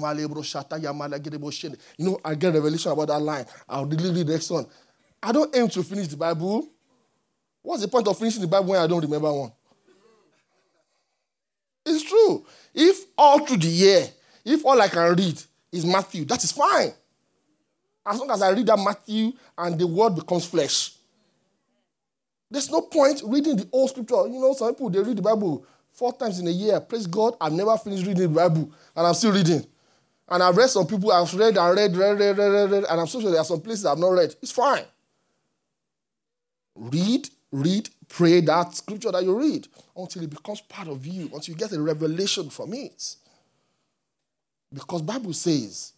You 1.97 2.05
know, 2.05 2.19
I 2.23 2.35
get 2.35 2.53
revelation 2.53 2.91
about 2.91 3.07
that 3.09 3.19
line. 3.19 3.45
I'll 3.67 3.85
read 3.85 3.99
the 3.99 4.23
next 4.23 4.49
one. 4.49 4.65
I 5.21 5.31
don't 5.31 5.55
aim 5.55 5.67
to 5.69 5.83
finish 5.83 6.07
the 6.07 6.17
Bible. 6.17 6.67
What's 7.61 7.81
the 7.81 7.87
point 7.87 8.07
of 8.07 8.17
finishing 8.17 8.41
the 8.41 8.47
Bible 8.47 8.69
when 8.69 8.79
I 8.79 8.87
don't 8.87 9.01
remember 9.01 9.33
one? 9.33 9.51
It's 11.85 12.03
true. 12.03 12.45
If 12.73 13.05
all 13.17 13.45
through 13.45 13.57
the 13.57 13.67
year 13.67 14.07
if 14.45 14.65
all 14.65 14.79
I 14.81 14.87
can 14.87 15.15
read 15.15 15.41
is 15.71 15.85
Matthew, 15.85 16.25
that 16.25 16.43
is 16.43 16.51
fine. 16.51 16.91
As 18.05 18.19
long 18.19 18.29
as 18.31 18.41
I 18.41 18.49
read 18.49 18.65
that 18.67 18.77
Matthew 18.77 19.31
and 19.57 19.79
the 19.79 19.87
word 19.87 20.15
becomes 20.15 20.45
flesh. 20.45 20.91
There's 22.53 22.69
no 22.69 22.81
point 22.81 23.23
reading 23.25 23.55
the 23.55 23.67
old 23.71 23.89
scripture. 23.89 24.27
You 24.27 24.39
know, 24.39 24.53
some 24.53 24.75
people 24.75 24.91
they 24.91 24.99
read 24.99 25.17
the 25.17 25.23
Bible 25.23 25.65
four 25.91 26.13
times 26.13 26.37
in 26.37 26.45
a 26.45 26.51
year. 26.51 26.79
Praise 26.81 27.07
God, 27.07 27.35
I've 27.41 27.51
never 27.51 27.75
finished 27.77 28.05
reading 28.05 28.21
the 28.21 28.29
Bible, 28.29 28.71
and 28.95 29.07
I'm 29.07 29.15
still 29.15 29.31
reading. 29.31 29.65
And 30.29 30.43
I've 30.43 30.55
read 30.55 30.69
some 30.69 30.85
people, 30.85 31.11
I've 31.11 31.33
read 31.33 31.57
and 31.57 31.75
read, 31.75 31.95
read, 31.97 32.19
read, 32.19 32.37
read, 32.37 32.47
read, 32.51 32.71
read 32.71 32.83
and 32.83 33.01
I'm 33.01 33.07
so 33.07 33.19
sure 33.19 33.31
there 33.31 33.39
are 33.39 33.45
some 33.45 33.59
places 33.59 33.87
I've 33.87 33.97
not 33.97 34.09
read. 34.09 34.35
It's 34.39 34.51
fine. 34.51 34.83
Read, 36.75 37.27
read, 37.51 37.89
pray 38.07 38.39
that 38.41 38.75
scripture 38.75 39.11
that 39.11 39.23
you 39.23 39.35
read 39.35 39.67
until 39.97 40.21
it 40.21 40.29
becomes 40.29 40.61
part 40.61 40.87
of 40.87 41.07
you, 41.07 41.31
until 41.33 41.53
you 41.53 41.55
get 41.55 41.71
a 41.71 41.81
revelation 41.81 42.51
from 42.51 42.75
it. 42.75 43.15
Because 44.71 45.01
Bible 45.01 45.33
says, 45.33 45.93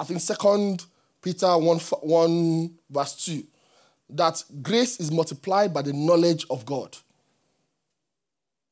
I 0.00 0.02
think 0.02 0.20
Second 0.20 0.84
Peter 1.22 1.56
1, 1.56 1.78
1 1.78 2.70
verse 2.90 3.24
2, 3.24 3.44
that 4.10 4.42
grace 4.62 5.00
is 5.00 5.10
multiplied 5.10 5.72
by 5.72 5.82
the 5.82 5.92
knowledge 5.92 6.46
of 6.50 6.64
God. 6.64 6.96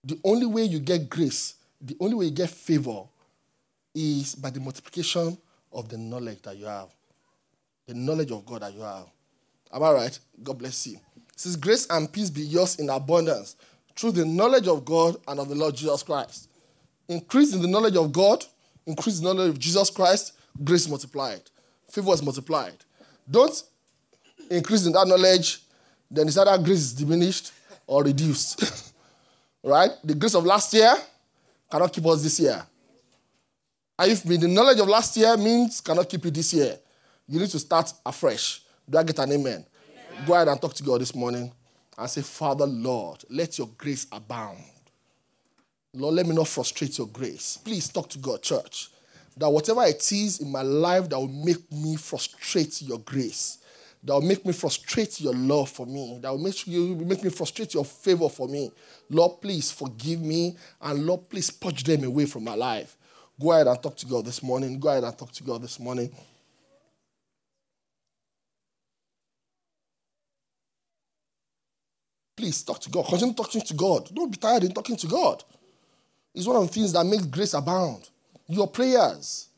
The 0.05 0.18
only 0.24 0.47
way 0.47 0.64
you 0.64 0.78
get 0.78 1.11
grace, 1.11 1.55
the 1.80 1.97
only 2.01 2.14
way 2.14 2.24
you 2.26 2.30
get 2.30 2.51
favor 2.51 3.03
is 3.95 4.34
by 4.34 4.51
the 4.51 4.61
multiplication 4.61 5.37
of 5.72 5.89
the 5.89 5.99
knowledge 5.99 6.43
that 6.43 6.57
you 6.57 6.66
have. 6.66 6.89
The 7.87 7.95
knowledge 7.95 8.30
of 8.30 8.47
God 8.47 8.62
that 8.62 8.74
you 8.74 8.80
have. 8.80 9.07
Am 9.72 9.82
I 9.82 9.93
right? 9.93 10.18
God 10.43 10.59
bless 10.59 10.87
you. 10.87 10.99
Says, 11.37 11.57
Grace 11.57 11.87
and 11.91 12.11
peace 12.12 12.30
be 12.30 12.43
yours 12.43 12.76
in 12.78 12.89
abundance 12.89 13.57
through 13.97 14.12
the 14.12 14.24
knowledge 14.24 14.68
of 14.68 14.84
God 14.84 15.16
and 15.28 15.41
of 15.41 15.49
the 15.49 15.55
Lord 15.55 15.74
Jesus 15.74 16.03
Christ. 16.03 16.49
Increase 17.09 17.55
in 17.55 17.62
the 17.62 17.68
knowledge 17.68 17.97
of 17.97 18.12
God 18.12 18.45
increase 18.87 19.18
the 19.18 19.24
knowledge 19.24 19.51
of 19.51 19.59
Jesus 19.59 19.91
Christ, 19.91 20.32
grace 20.62 20.89
multiplied. 20.89 21.43
Favor 21.91 22.12
is 22.12 22.22
multiplied. 22.22 22.76
Don't 23.30 23.62
increase 24.51 24.87
in 24.87 24.93
that 24.93 25.07
knowledge, 25.07 25.63
then 26.11 26.29
it's 26.29 26.39
either 26.39 26.63
grace 26.63 26.79
is 26.79 26.93
diminished 26.95 27.53
or 27.87 28.03
reduced. 28.05 28.93
right? 29.63 29.91
The 30.05 30.15
grace 30.15 30.35
of 30.35 30.45
last 30.45 30.73
year 30.73 30.95
cannot 31.71 31.93
keep 31.93 32.07
us 32.07 32.23
this 32.23 32.39
year. 32.41 32.65
And 33.99 34.13
if 34.13 34.23
the 34.23 34.47
knowledge 34.47 34.79
of 34.79 34.89
last 34.89 35.17
year 35.17 35.37
means 35.37 35.81
cannot 35.81 36.09
keep 36.09 36.25
you 36.25 36.31
this 36.31 36.53
year, 36.53 36.79
you 37.27 37.41
need 37.41 37.51
to 37.51 37.59
start 37.59 37.93
afresh. 38.05 38.63
Do 38.89 38.99
I 38.99 39.03
get 39.03 39.19
an 39.19 39.33
amen? 39.33 39.65
amen? 39.65 40.27
Go 40.27 40.35
ahead 40.35 40.49
and 40.49 40.61
talk 40.61 40.75
to 40.75 40.83
God 40.83 41.01
this 41.01 41.15
morning 41.15 41.51
and 41.99 42.11
say, 42.11 42.23
Father, 42.23 42.67
Lord, 42.67 43.25
let 43.31 43.59
your 43.59 43.69
grace 43.79 44.07
abound. 44.13 44.59
Lord, 45.95 46.15
let 46.15 46.27
me 46.27 46.35
not 46.35 46.47
frustrate 46.47 46.99
your 46.99 47.07
grace. 47.07 47.59
Please 47.65 47.89
talk 47.89 48.09
to 48.11 48.19
God, 48.19 48.43
church. 48.43 48.91
That 49.37 49.49
whatever 49.49 49.83
it 49.85 50.13
is 50.13 50.41
in 50.41 50.53
my 50.53 50.63
life 50.63 51.09
that 51.09 51.19
will 51.19 51.29
make 51.29 51.71
me 51.73 51.97
frustrate 51.97 52.83
your 52.83 52.99
grace, 52.99 53.59
that 54.07 54.15
will 54.15 54.23
make 54.23 54.47
me 54.47 54.53
frustrate 54.53 55.21
your 55.21 55.35
love 55.35 55.69
for 55.69 55.85
me, 55.85 56.21
that 56.23 56.31
will 56.31 56.39
make, 56.39 56.67
you, 56.67 56.95
make 56.97 57.25
me 57.25 57.31
frustrate 57.31 57.75
your 57.75 57.85
favor 57.85 58.29
for 58.29 58.49
me. 58.49 58.71
Lord, 59.11 59.41
please 59.43 59.73
forgive 59.73 60.23
me, 60.23 60.57
and 60.81 61.05
Lord, 61.05 61.29
please 61.29 61.51
purge 61.51 61.85
them 61.85 62.05
away 62.05 62.27
from 62.27 62.45
my 62.45 62.55
life. 62.55 62.97
Go 63.41 63.53
ahead 63.53 63.67
and 63.67 63.83
talk 63.83 63.97
to 63.97 64.07
God 64.07 64.25
this 64.25 64.43
morning. 64.43 64.79
Go 64.79 64.89
ahead 64.89 65.05
and 65.05 65.19
talk 65.19 65.33
to 65.33 65.43
God 65.43 65.63
this 65.63 65.81
morning. 65.81 66.11
Please 72.37 72.63
talk 72.63 72.81
to 72.81 72.91
God. 72.91 73.07
Continue 73.07 73.35
talking 73.35 73.63
to 73.63 73.75
God. 73.75 74.11
Don't 74.15 74.31
be 74.31 74.39
tired 74.39 74.65
in 74.65 74.73
talking 74.73 74.97
to 74.97 75.07
God 75.07 75.43
It's 76.35 76.47
one 76.47 76.57
of 76.57 76.67
the 76.67 76.73
things 76.73 76.93
that 76.93 77.05
makes 77.05 77.25
grace 77.25 77.55
abound. 77.55 78.11
Your 78.47 78.69
prayers. 78.69 79.49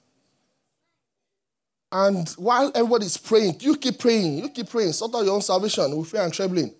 And 1.90 2.28
while 2.30 2.70
everybody's 2.74 3.16
praying, 3.16 3.56
you 3.60 3.76
keep 3.76 3.98
praying, 3.98 4.38
you 4.38 4.48
keep 4.50 4.68
praying, 4.68 4.92
sort 4.92 5.14
out 5.14 5.24
your 5.24 5.34
own 5.34 5.40
salvation 5.40 5.96
with 5.96 6.10
fear 6.10 6.22
and 6.22 6.32
trembling. 6.32 6.74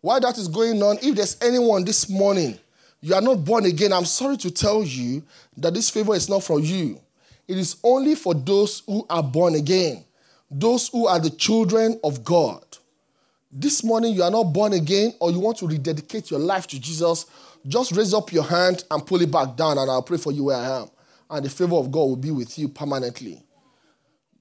While 0.00 0.20
that 0.20 0.38
is 0.38 0.48
going 0.48 0.82
on, 0.82 0.98
if 1.02 1.14
there's 1.14 1.36
anyone 1.40 1.84
this 1.84 2.08
morning, 2.08 2.58
you 3.00 3.14
are 3.14 3.20
not 3.20 3.44
born 3.44 3.64
again, 3.66 3.92
I'm 3.92 4.04
sorry 4.04 4.36
to 4.38 4.50
tell 4.50 4.82
you 4.82 5.22
that 5.56 5.74
this 5.74 5.88
favor 5.88 6.14
is 6.14 6.28
not 6.28 6.42
for 6.42 6.58
you. 6.58 7.00
It 7.46 7.58
is 7.58 7.76
only 7.84 8.14
for 8.14 8.34
those 8.34 8.82
who 8.86 9.06
are 9.08 9.22
born 9.22 9.54
again, 9.54 10.04
those 10.50 10.88
who 10.88 11.06
are 11.06 11.20
the 11.20 11.30
children 11.30 12.00
of 12.02 12.24
God. 12.24 12.64
This 13.52 13.82
morning, 13.84 14.14
you 14.14 14.22
are 14.22 14.30
not 14.30 14.44
born 14.52 14.72
again, 14.72 15.14
or 15.20 15.30
you 15.30 15.40
want 15.40 15.58
to 15.58 15.66
rededicate 15.66 16.30
your 16.30 16.40
life 16.40 16.66
to 16.68 16.80
Jesus, 16.80 17.26
just 17.66 17.92
raise 17.92 18.14
up 18.14 18.32
your 18.32 18.44
hand 18.44 18.84
and 18.90 19.06
pull 19.06 19.20
it 19.22 19.30
back 19.30 19.56
down, 19.56 19.78
and 19.78 19.90
I'll 19.90 20.02
pray 20.02 20.18
for 20.18 20.32
you 20.32 20.44
where 20.44 20.56
I 20.56 20.82
am. 20.82 20.88
And 21.28 21.44
the 21.44 21.50
favor 21.50 21.76
of 21.76 21.90
God 21.90 22.00
will 22.00 22.16
be 22.16 22.30
with 22.30 22.58
you 22.58 22.68
permanently. 22.68 23.42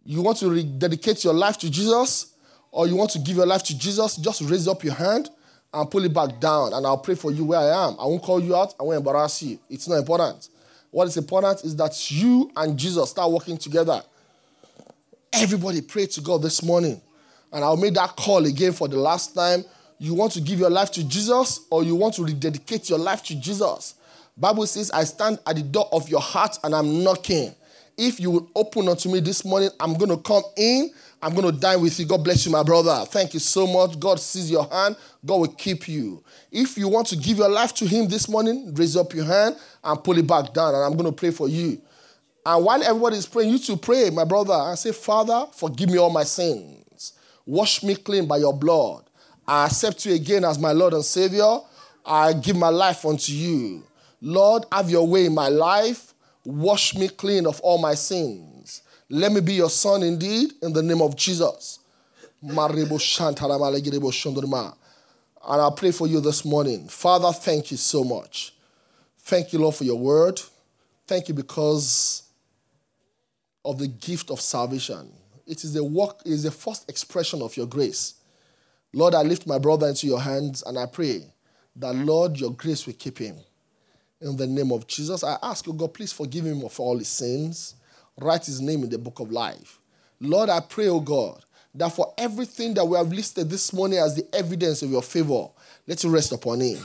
You 0.09 0.23
want 0.23 0.39
to 0.39 0.49
rededicate 0.49 1.23
your 1.23 1.35
life 1.35 1.59
to 1.59 1.69
Jesus, 1.69 2.33
or 2.71 2.87
you 2.87 2.95
want 2.95 3.11
to 3.11 3.19
give 3.19 3.37
your 3.37 3.45
life 3.45 3.61
to 3.65 3.77
Jesus, 3.77 4.15
just 4.15 4.41
raise 4.41 4.67
up 4.67 4.83
your 4.83 4.95
hand 4.95 5.29
and 5.71 5.91
pull 5.91 6.03
it 6.03 6.11
back 6.11 6.39
down, 6.39 6.73
and 6.73 6.83
I'll 6.83 6.97
pray 6.97 7.13
for 7.13 7.29
you 7.29 7.45
where 7.45 7.59
I 7.59 7.87
am. 7.87 7.95
I 7.99 8.05
won't 8.05 8.23
call 8.23 8.39
you 8.39 8.55
out, 8.55 8.73
I 8.79 8.83
won't 8.83 8.97
embarrass 8.97 9.43
you. 9.43 9.59
It's 9.69 9.87
not 9.87 9.97
important. 9.97 10.49
What 10.89 11.07
is 11.07 11.15
important 11.15 11.63
is 11.63 11.75
that 11.75 12.09
you 12.09 12.49
and 12.55 12.75
Jesus 12.75 13.11
start 13.11 13.31
working 13.31 13.55
together. 13.55 14.01
Everybody 15.31 15.81
pray 15.81 16.07
to 16.07 16.21
God 16.21 16.41
this 16.41 16.63
morning. 16.63 16.99
And 17.53 17.63
I'll 17.63 17.77
make 17.77 17.93
that 17.93 18.15
call 18.15 18.47
again 18.47 18.71
for 18.71 18.87
the 18.87 18.97
last 18.97 19.35
time. 19.35 19.63
You 19.99 20.15
want 20.15 20.31
to 20.31 20.41
give 20.41 20.57
your 20.57 20.71
life 20.71 20.89
to 20.93 21.03
Jesus 21.03 21.67
or 21.69 21.83
you 21.83 21.93
want 21.93 22.15
to 22.15 22.23
rededicate 22.23 22.89
your 22.89 22.97
life 22.97 23.21
to 23.25 23.39
Jesus. 23.39 23.93
Bible 24.35 24.65
says, 24.65 24.89
I 24.89 25.03
stand 25.03 25.37
at 25.45 25.55
the 25.55 25.61
door 25.61 25.87
of 25.91 26.09
your 26.09 26.21
heart 26.21 26.57
and 26.63 26.73
I'm 26.73 27.03
knocking. 27.03 27.53
If 28.01 28.17
you 28.17 28.31
will 28.31 28.49
open 28.55 28.87
unto 28.87 29.09
me 29.09 29.19
this 29.19 29.43
morning, 29.43 29.69
I'm 29.77 29.93
going 29.93 30.09
to 30.09 30.17
come 30.17 30.43
in. 30.55 30.89
I'm 31.21 31.35
going 31.35 31.53
to 31.53 31.59
dine 31.59 31.81
with 31.81 31.99
you. 31.99 32.05
God 32.05 32.23
bless 32.23 32.45
you, 32.45 32.51
my 32.51 32.63
brother. 32.63 33.03
Thank 33.05 33.33
you 33.33 33.41
so 33.41 33.67
much. 33.67 33.99
God 33.99 34.21
sees 34.21 34.49
your 34.49 34.65
hand. 34.69 34.95
God 35.25 35.35
will 35.35 35.47
keep 35.49 35.85
you. 35.89 36.23
If 36.49 36.77
you 36.77 36.87
want 36.87 37.07
to 37.07 37.17
give 37.17 37.39
your 37.39 37.49
life 37.49 37.73
to 37.73 37.85
Him 37.85 38.07
this 38.07 38.29
morning, 38.29 38.73
raise 38.73 38.95
up 38.95 39.13
your 39.13 39.25
hand 39.25 39.57
and 39.83 40.01
pull 40.01 40.17
it 40.17 40.25
back 40.25 40.53
down. 40.53 40.75
And 40.75 40.83
I'm 40.85 40.93
going 40.93 41.05
to 41.05 41.11
pray 41.11 41.31
for 41.31 41.49
you. 41.49 41.81
And 42.45 42.63
while 42.63 42.81
everybody 42.81 43.17
is 43.17 43.25
praying, 43.25 43.49
you 43.49 43.59
to 43.59 43.75
pray, 43.75 44.09
my 44.11 44.23
brother, 44.23 44.53
and 44.53 44.79
say, 44.79 44.93
Father, 44.93 45.47
forgive 45.51 45.89
me 45.89 45.97
all 45.97 46.09
my 46.09 46.23
sins. 46.23 47.13
Wash 47.45 47.83
me 47.83 47.95
clean 47.95 48.27
by 48.27 48.37
your 48.37 48.57
blood. 48.57 49.03
I 49.45 49.65
accept 49.65 50.05
you 50.05 50.13
again 50.13 50.45
as 50.45 50.57
my 50.57 50.71
Lord 50.71 50.93
and 50.93 51.03
Savior. 51.03 51.59
I 52.05 52.31
give 52.31 52.55
my 52.55 52.69
life 52.69 53.05
unto 53.05 53.33
you. 53.33 53.83
Lord, 54.21 54.63
have 54.71 54.89
your 54.89 55.05
way 55.05 55.25
in 55.25 55.33
my 55.33 55.49
life. 55.49 56.08
Wash 56.49 56.95
me 56.95 57.09
clean 57.09 57.45
of 57.45 57.61
all 57.61 57.77
my 57.77 57.93
sins. 57.93 58.81
Let 59.07 59.31
me 59.31 59.39
be 59.39 59.53
your 59.53 59.69
son 59.69 60.01
indeed 60.01 60.53
in 60.63 60.73
the 60.73 60.81
name 60.81 60.99
of 60.99 61.15
Jesus. 61.15 61.77
And 62.41 62.59
I 62.59 62.67
pray 65.75 65.91
for 65.91 66.07
you 66.07 66.19
this 66.19 66.43
morning. 66.43 66.87
Father, 66.87 67.31
thank 67.31 67.69
you 67.69 67.77
so 67.77 68.03
much. 68.03 68.55
Thank 69.19 69.53
you, 69.53 69.59
Lord, 69.59 69.75
for 69.75 69.83
your 69.83 69.99
word. 69.99 70.41
Thank 71.05 71.27
you 71.27 71.35
because 71.35 72.23
of 73.63 73.77
the 73.77 73.87
gift 73.87 74.31
of 74.31 74.41
salvation. 74.41 75.11
It 75.45 75.63
is 75.63 75.73
the 75.73 75.83
work, 75.83 76.21
it 76.25 76.31
is 76.31 76.41
the 76.41 76.51
first 76.51 76.89
expression 76.89 77.43
of 77.43 77.55
your 77.57 77.67
grace. 77.67 78.15
Lord, 78.91 79.13
I 79.13 79.21
lift 79.21 79.45
my 79.45 79.59
brother 79.59 79.87
into 79.87 80.07
your 80.07 80.21
hands 80.21 80.63
and 80.63 80.79
I 80.79 80.87
pray 80.87 81.31
that, 81.75 81.93
Lord, 81.93 82.39
your 82.39 82.53
grace 82.53 82.87
will 82.87 82.93
keep 82.93 83.19
him. 83.19 83.37
In 84.21 84.35
the 84.35 84.47
name 84.47 84.71
of 84.71 84.85
Jesus, 84.85 85.23
I 85.23 85.37
ask, 85.41 85.65
you, 85.65 85.73
God, 85.73 85.93
please 85.93 86.11
forgive 86.11 86.45
him 86.45 86.63
of 86.63 86.77
all 86.79 86.97
his 86.97 87.07
sins. 87.07 87.75
Write 88.19 88.45
his 88.45 88.59
name 88.59 88.83
in 88.83 88.89
the 88.89 88.97
book 88.97 89.19
of 89.19 89.31
life. 89.31 89.79
Lord, 90.19 90.49
I 90.49 90.59
pray, 90.59 90.89
oh 90.89 90.99
God, 90.99 91.45
that 91.73 91.93
for 91.93 92.13
everything 92.17 92.73
that 92.73 92.85
we 92.85 92.97
have 92.97 93.13
listed 93.13 93.49
this 93.49 93.71
morning 93.71 93.99
as 93.99 94.15
the 94.15 94.27
evidence 94.35 94.81
of 94.81 94.91
your 94.91 95.01
favor, 95.01 95.47
let 95.87 96.03
it 96.03 96.09
rest 96.09 96.33
upon 96.33 96.59
him. 96.59 96.79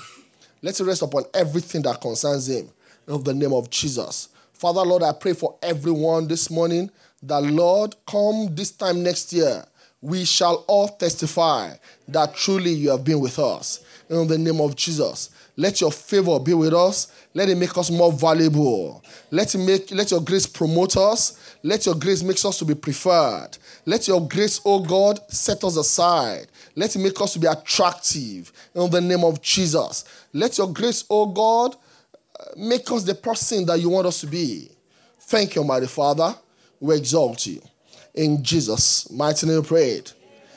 Let 0.62 0.78
it 0.78 0.84
rest 0.84 1.02
upon 1.02 1.24
everything 1.34 1.82
that 1.82 2.00
concerns 2.00 2.48
him. 2.48 2.70
In 3.08 3.22
the 3.24 3.34
name 3.34 3.52
of 3.52 3.68
Jesus. 3.68 4.28
Father, 4.52 4.82
Lord, 4.82 5.02
I 5.02 5.12
pray 5.12 5.32
for 5.32 5.56
everyone 5.60 6.28
this 6.28 6.48
morning 6.50 6.90
that, 7.24 7.42
Lord, 7.42 7.96
come 8.06 8.54
this 8.54 8.70
time 8.70 9.02
next 9.02 9.32
year, 9.32 9.64
we 10.00 10.24
shall 10.24 10.64
all 10.68 10.88
testify 10.88 11.74
that 12.06 12.34
truly 12.34 12.70
you 12.70 12.90
have 12.90 13.04
been 13.04 13.20
with 13.20 13.38
us. 13.38 13.84
In 14.08 14.28
the 14.28 14.38
name 14.38 14.60
of 14.60 14.76
Jesus. 14.76 15.30
Let 15.56 15.80
your 15.80 15.92
favor 15.92 16.40
be 16.40 16.52
with 16.54 16.74
us. 16.74 17.12
Let 17.32 17.48
it 17.48 17.56
make 17.56 17.76
us 17.78 17.90
more 17.90 18.12
valuable. 18.12 19.04
Let 19.30 19.54
it 19.54 19.58
make 19.58 19.90
let 19.92 20.10
your 20.10 20.20
grace 20.20 20.46
promote 20.46 20.96
us. 20.96 21.56
Let 21.62 21.86
your 21.86 21.94
grace 21.94 22.22
make 22.22 22.44
us 22.44 22.58
to 22.58 22.64
be 22.64 22.74
preferred. 22.74 23.56
Let 23.86 24.08
your 24.08 24.26
grace, 24.26 24.60
oh 24.64 24.80
God, 24.80 25.20
set 25.32 25.64
us 25.64 25.76
aside. 25.76 26.48
Let 26.74 26.94
it 26.94 26.98
make 26.98 27.20
us 27.20 27.32
to 27.34 27.38
be 27.38 27.46
attractive 27.46 28.52
in 28.74 28.90
the 28.90 29.00
name 29.00 29.24
of 29.24 29.40
Jesus. 29.40 30.04
Let 30.32 30.58
your 30.58 30.72
grace, 30.72 31.04
oh 31.08 31.26
God, 31.26 31.76
uh, 32.38 32.44
make 32.56 32.90
us 32.90 33.04
the 33.04 33.14
person 33.14 33.64
that 33.66 33.80
you 33.80 33.88
want 33.88 34.06
us 34.06 34.20
to 34.20 34.26
be. 34.26 34.70
Thank 35.20 35.54
you, 35.54 35.64
mighty 35.64 35.86
Father. 35.86 36.34
We 36.80 36.96
exalt 36.96 37.46
you. 37.46 37.62
In 38.14 38.42
Jesus' 38.42 39.10
mighty 39.10 39.46
name, 39.46 39.62
prayed. 39.62 40.10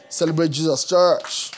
Celebrate 0.09 0.51
Jesus, 0.51 0.83
church. 0.85 1.51